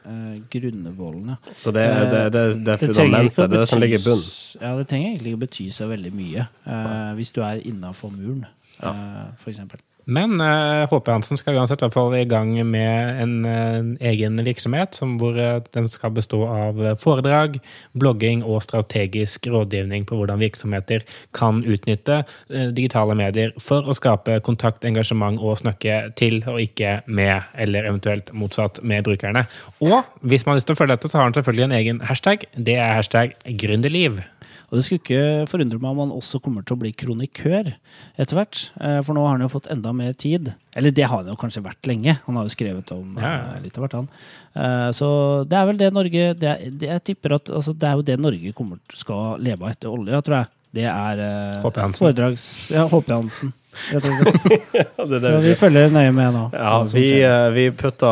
eh, 0.06 0.36
Grunnvollen, 0.54 1.30
ja. 1.34 1.36
Så 1.58 1.72
det, 1.74 1.86
det, 2.12 2.22
det, 2.34 2.44
det 2.66 2.74
er 2.74 2.78
Det 2.78 2.80
fundamentet, 2.80 3.50
det 3.50 3.60
det 3.60 3.68
som 3.68 3.82
ligger 3.82 4.00
i 4.00 4.04
bunnen. 4.04 4.30
Ja, 4.62 4.78
det 4.78 4.88
trenger 4.88 5.10
egentlig 5.10 5.34
ikke 5.34 5.40
å 5.40 5.46
bety 5.48 5.70
så 5.74 5.88
veldig 5.90 6.14
mye. 6.14 6.48
eh, 6.66 7.14
hvis 7.18 7.32
du 7.36 7.42
er 7.42 7.62
innafor 7.66 8.10
muren, 8.14 8.46
eh, 8.84 9.26
for 9.38 9.50
eksempel. 9.50 9.80
Men 10.06 10.40
uh, 10.42 10.88
HP 10.90 11.12
Hansen 11.12 11.40
skal 11.40 11.60
uansett 11.60 11.84
hvert 11.84 11.96
fall 11.96 12.16
i 12.18 12.26
gang 12.30 12.56
med 12.68 13.24
en 13.24 13.40
en 13.90 13.98
egen 14.04 14.40
virksomhet 14.46 14.98
som 14.98 15.16
hvor 15.20 15.38
eh, 15.40 15.60
den 15.76 15.88
skal 15.92 16.14
bestå 16.16 16.42
av 16.50 16.80
eh, 16.84 16.96
foredrag, 17.00 17.60
blogging 18.00 18.44
og 18.44 18.62
strategisk 18.66 19.48
rådgivning 19.52 20.06
på 20.10 20.18
hvordan 20.20 20.42
virksomheter 20.42 21.06
kan 21.36 21.62
utnytte 21.64 22.22
eh, 22.22 22.70
digitale 22.76 23.18
medier 23.20 23.54
for 23.62 23.88
å 23.88 23.96
skape 23.98 24.40
kontakt, 24.46 24.88
engasjement 24.88 25.40
og 25.42 25.60
snakke 25.64 26.02
til 26.20 26.42
og 26.46 26.62
ikke 26.64 27.00
med, 27.08 27.50
eller 27.60 27.90
eventuelt 27.90 28.34
motsatt, 28.34 28.82
med 28.84 29.06
brukerne. 29.08 29.46
Og 29.84 30.04
hvis 30.22 30.46
man 30.46 30.56
har 30.56 30.62
lyst 30.62 30.70
til 30.70 30.78
å 30.78 30.82
følge 30.82 30.98
dette, 30.98 31.12
så 31.12 31.20
har 31.20 31.30
han 31.30 31.38
selvfølgelig 31.38 31.68
en 31.68 31.78
egen 31.80 32.04
hashtag. 32.10 32.46
Det 32.56 32.78
er 32.80 32.98
hashtag 32.98 33.36
gründerliv. 33.62 34.22
Og 34.70 34.78
det 34.78 34.84
skulle 34.86 35.02
ikke 35.02 35.48
forundre 35.50 35.80
meg 35.82 35.90
om 35.96 36.00
han 36.04 36.12
også 36.14 36.40
kommer 36.46 36.62
til 36.66 36.76
å 36.76 36.80
bli 36.84 36.92
kronikør 36.94 37.72
etter 38.22 38.38
hvert. 38.38 38.60
eh, 38.80 39.00
For 39.02 39.18
nå 39.18 39.24
har 39.26 39.34
han 39.38 39.42
jo 39.42 39.50
fått 39.50 39.70
enda 39.74 39.92
mer 39.98 40.14
tid. 40.14 40.52
Eller 40.78 40.92
det 40.94 41.08
har 41.10 41.24
han 41.24 41.32
jo 41.34 41.38
kanskje 41.42 41.64
vært 41.66 41.90
lenge. 41.90 42.20
Han 42.28 42.38
har 42.38 42.46
jo 42.46 42.54
skrevet 42.54 42.92
om 42.94 43.18
Ja, 43.18 43.32
ja. 43.34 43.56
eh, 43.58 43.64
litt 43.66 43.78
av 43.80 43.88
hvert, 43.88 43.98
han. 43.98 44.10
Eh, 44.54 44.92
Så 44.94 45.10
det 45.50 45.58
er 45.58 45.66
vel 45.72 45.78
det 45.82 45.92
Norge 45.94 46.34
det 46.38 46.50
er, 46.54 46.70
det, 46.70 46.88
Jeg 46.94 47.04
tipper 47.10 47.36
at 47.40 47.50
altså, 47.50 47.74
det 47.74 47.90
er 47.90 47.98
jo 47.98 48.06
det 48.12 48.20
Norge 48.22 48.54
kommer, 48.54 48.78
skal 48.94 49.42
leve 49.42 49.66
av 49.66 49.72
etter 49.74 49.90
olja, 49.90 50.22
tror 50.22 50.44
jeg. 50.44 50.52
Det 50.80 50.86
er 50.86 51.18
H.P. 51.64 51.78
Hansen. 51.82 52.06
foredrags... 52.06 52.44
Ja, 52.70 52.86
H.P. 52.88 53.10
Hansen. 53.10 53.54
Ja, 53.90 54.00
det 54.02 55.10
det 55.10 55.20
Så 55.22 55.38
vi 55.46 55.52
følger 55.56 55.92
nøye 55.94 56.12
med 56.12 56.34
nå. 56.34 56.42
Ja, 56.58 56.72
vi, 56.90 57.04
vi 57.56 57.66
putter 57.78 58.10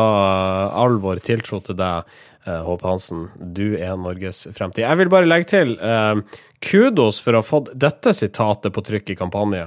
all 0.72 0.94
vår 1.02 1.18
tiltro 1.26 1.58
til 1.66 1.76
deg, 1.76 2.06
Håpe 2.46 2.86
Hansen. 2.88 3.26
Du 3.36 3.74
er 3.76 3.96
Norges 4.00 4.46
fremtid. 4.56 4.84
Jeg 4.86 4.96
vil 5.02 5.10
bare 5.12 5.28
legge 5.28 5.48
til 5.50 5.74
eh, 5.78 6.20
kudos 6.64 7.18
for 7.24 7.36
å 7.36 7.42
ha 7.42 7.46
fått 7.46 7.72
dette 7.76 8.14
sitatet 8.16 8.72
på 8.72 8.84
trykk 8.86 9.10
i 9.12 9.18
kampanje. 9.18 9.66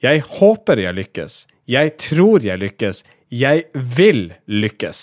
Jeg 0.00 0.22
håper 0.40 0.80
jeg 0.80 0.96
lykkes. 0.96 1.42
Jeg 1.68 1.96
tror 2.00 2.40
jeg 2.46 2.58
lykkes. 2.62 3.02
Jeg 3.30 3.66
vil 3.74 4.30
lykkes. 4.48 5.02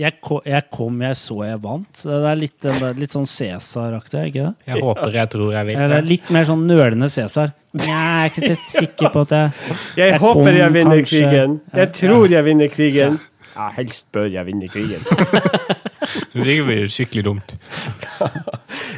Jeg, 0.00 0.14
ko, 0.24 0.38
jeg 0.48 0.64
kom, 0.72 1.00
jeg 1.04 1.16
så, 1.20 1.34
jeg 1.44 1.58
vant. 1.60 2.02
Det 2.08 2.18
er 2.30 2.38
litt, 2.40 2.68
litt 2.96 3.12
sånn 3.12 3.26
Cæsar-aktig, 3.28 4.22
ikke 4.30 4.44
det? 4.46 4.52
Jeg 4.70 4.80
håper, 4.80 5.10
jeg 5.12 5.28
tror, 5.34 5.50
jeg 5.52 5.66
vil. 5.68 5.80
det. 5.92 5.98
litt 6.08 6.30
mer 6.32 6.46
sånn 6.48 6.62
nølende 6.68 7.08
Cæsar. 7.12 7.50
Jeg 7.76 7.90
er 7.96 8.30
ikke 8.30 8.46
så 8.46 8.56
sikker 8.64 9.12
på 9.12 9.24
at 9.26 9.34
jeg 9.36 9.50
Jeg, 9.98 10.06
Jeg 10.14 10.20
håper 10.22 10.38
kom 10.40 10.48
jeg 10.56 10.72
vinner 10.78 11.02
kanskje- 11.02 11.20
krigen. 11.20 11.58
Jeg 11.82 11.92
tror 11.98 12.24
jeg 12.32 12.44
vinner 12.48 12.72
krigen. 12.72 13.18
Ja, 13.56 13.68
helst 13.76 14.06
bør 14.14 14.28
jeg 14.30 14.46
vinne 14.46 14.68
krigen. 14.70 15.02
Det 16.34 16.56
blir 16.66 16.88
skikkelig 16.90 17.22
dumt. 17.26 17.52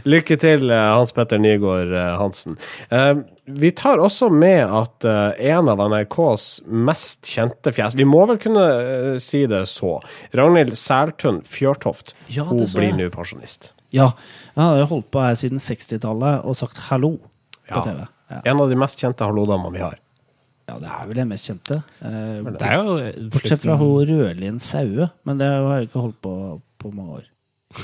Lykke 0.09 0.36
til, 0.40 0.70
eh, 0.72 0.88
Hans 0.96 1.12
Petter 1.14 1.38
Nygaard 1.42 1.92
eh, 1.92 2.12
Hansen. 2.20 2.57
Eh, 2.90 3.14
Vi 3.53 3.70
tar 3.76 3.98
også 3.98 4.28
med 4.30 4.70
at 4.70 5.05
en 5.42 5.68
av 5.68 5.80
NRKs 5.90 6.44
mest 6.70 7.26
kjente 7.26 7.72
fjes 7.74 7.96
Vi 7.98 8.05
må 8.07 8.20
vel 8.30 8.38
kunne 8.40 9.18
si 9.20 9.40
det 9.50 9.64
så. 9.68 9.96
Ragnhild 10.38 10.76
Sæltun 10.78 11.40
Fjørtoft. 11.44 12.14
Ja, 12.30 12.44
Hun 12.46 12.62
blir 12.62 12.94
nå 12.96 13.09
pensjonist. 13.12 13.72
Ja, 13.92 14.12
jeg 14.55 14.62
har 14.62 14.86
holdt 14.88 15.11
på 15.12 15.20
her 15.26 15.34
siden 15.36 15.59
60-tallet 15.61 16.46
og 16.46 16.57
sagt 16.57 16.78
hallo 16.88 17.16
på 17.18 17.74
Ja. 17.74 17.82
TV. 17.82 18.07
Ja. 18.30 18.40
En 18.55 18.62
av 18.62 18.70
de 18.70 18.78
mest 18.78 19.03
kjente 19.03 19.26
hallo-damene 19.26 19.74
vi 19.74 19.82
har. 19.82 19.98
Ja, 20.68 20.74
det 20.78 20.88
er 20.88 21.06
vel 21.10 21.18
det 21.20 21.26
mest 21.28 21.48
kjente. 21.50 21.76
Eh, 22.06 22.38
Det 22.56 22.62
er 22.68 22.74
jo 22.78 22.84
bortsett 23.34 23.60
fra 23.64 23.74
hun 23.80 24.06
Rødlien 24.08 24.58
Saue, 24.62 25.04
men 25.26 25.34
det 25.40 25.48
har 25.50 25.72
jeg 25.80 25.88
ikke 25.90 26.04
holdt 26.06 26.20
på 26.22 26.34
på 26.82 26.86
mange 26.94 27.12
år. 27.20 27.26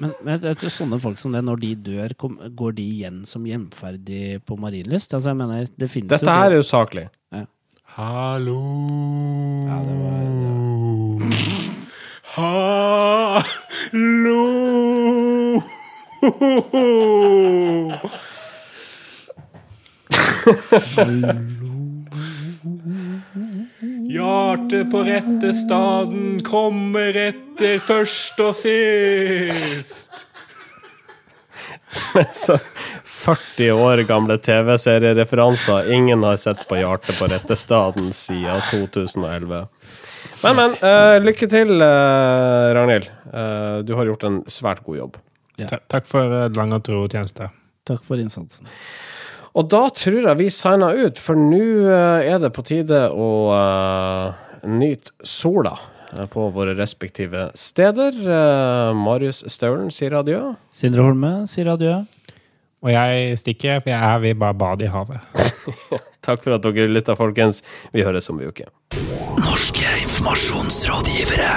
Men, 0.00 0.14
men 0.24 0.40
jeg 0.40 0.56
tror 0.56 0.72
sånne 0.72 0.96
folk 0.96 1.18
som 1.20 1.28
det, 1.36 1.42
når 1.44 1.58
de 1.60 1.74
dør, 1.76 2.08
kom, 2.16 2.38
går 2.56 2.72
de 2.78 2.84
igjen 2.88 3.18
som 3.28 3.44
hjemferdig 3.44 4.38
på 4.48 4.56
Marienlyst? 4.56 5.12
Altså, 5.12 5.28
jeg 5.34 5.36
mener, 5.36 5.66
det 5.76 5.90
finnes 5.92 6.08
Dette 6.14 6.32
her 6.32 6.54
er 6.56 6.62
usaklig. 6.64 7.04
Hallo 7.98 8.56
Ja, 9.68 9.76
det 9.84 9.96
var- 10.00 11.20
Hallo 12.40 14.40
Hjertet 24.10 24.90
på 24.90 25.02
rette 25.06 25.52
staden 25.54 26.40
kommer 26.42 27.14
etter 27.14 27.78
først 27.78 28.40
og 28.42 28.54
sist. 28.58 30.24
Så 32.34 32.56
40 33.20 33.68
år 33.76 34.02
gamle 34.08 34.34
TV-seriereferanser 34.42 35.92
ingen 35.94 36.24
har 36.26 36.40
sett 36.42 36.64
på 36.66 36.80
Hjertet 36.80 37.20
på 37.20 37.28
rette 37.30 37.54
staden 37.60 38.10
siden 38.16 38.58
2011. 38.72 39.62
Men, 40.42 40.58
men. 40.58 40.74
Uh, 40.82 41.20
lykke 41.22 41.46
til, 41.52 41.70
uh, 41.78 42.72
Ragnhild. 42.74 43.06
Uh, 43.30 43.78
du 43.86 43.94
har 43.94 44.10
gjort 44.10 44.26
en 44.26 44.42
svært 44.50 44.82
god 44.88 45.04
jobb. 45.04 45.20
Ja. 45.60 45.70
Takk 45.92 46.10
for 46.10 46.50
lang 46.56 46.74
og 46.74 46.82
tro 46.88 47.04
tjeneste. 47.06 47.52
Takk 47.86 48.02
for 48.06 48.18
innsatsen. 48.18 48.66
Og 49.58 49.66
da 49.70 49.88
tror 49.94 50.26
jeg 50.28 50.38
vi 50.38 50.48
signer 50.54 51.06
ut, 51.06 51.18
for 51.18 51.34
nå 51.38 51.62
eh, 51.90 52.28
er 52.30 52.38
det 52.42 52.52
på 52.54 52.62
tide 52.66 53.08
å 53.10 53.30
uh, 53.50 54.32
nyte 54.70 55.10
sola 55.26 55.74
eh, 56.14 56.26
på 56.30 56.50
våre 56.54 56.76
respektive 56.78 57.48
steder. 57.58 58.14
Uh, 58.22 58.94
Marius 58.94 59.42
Staulen 59.50 59.90
sier 59.94 60.14
adjø. 60.20 60.40
Sindre 60.74 61.02
Holme 61.08 61.32
sier 61.50 61.68
adjø. 61.74 61.94
Og 62.80 62.88
jeg 62.94 63.38
stikker, 63.42 63.82
for 63.82 63.90
jeg 63.92 64.20
vil 64.22 64.38
bare 64.40 64.56
bade 64.56 64.84
i 64.86 64.92
havet. 64.92 65.20
Takk 66.26 66.40
for 66.44 66.52
at 66.56 66.64
dere 66.64 66.88
lytta, 66.88 67.14
folkens. 67.18 67.56
Vi 67.92 68.06
høres 68.06 68.30
om 68.32 68.40
en 68.40 68.48
uke. 68.54 68.66
Norske 69.42 69.86
informasjonsrådgivere. 70.06 71.52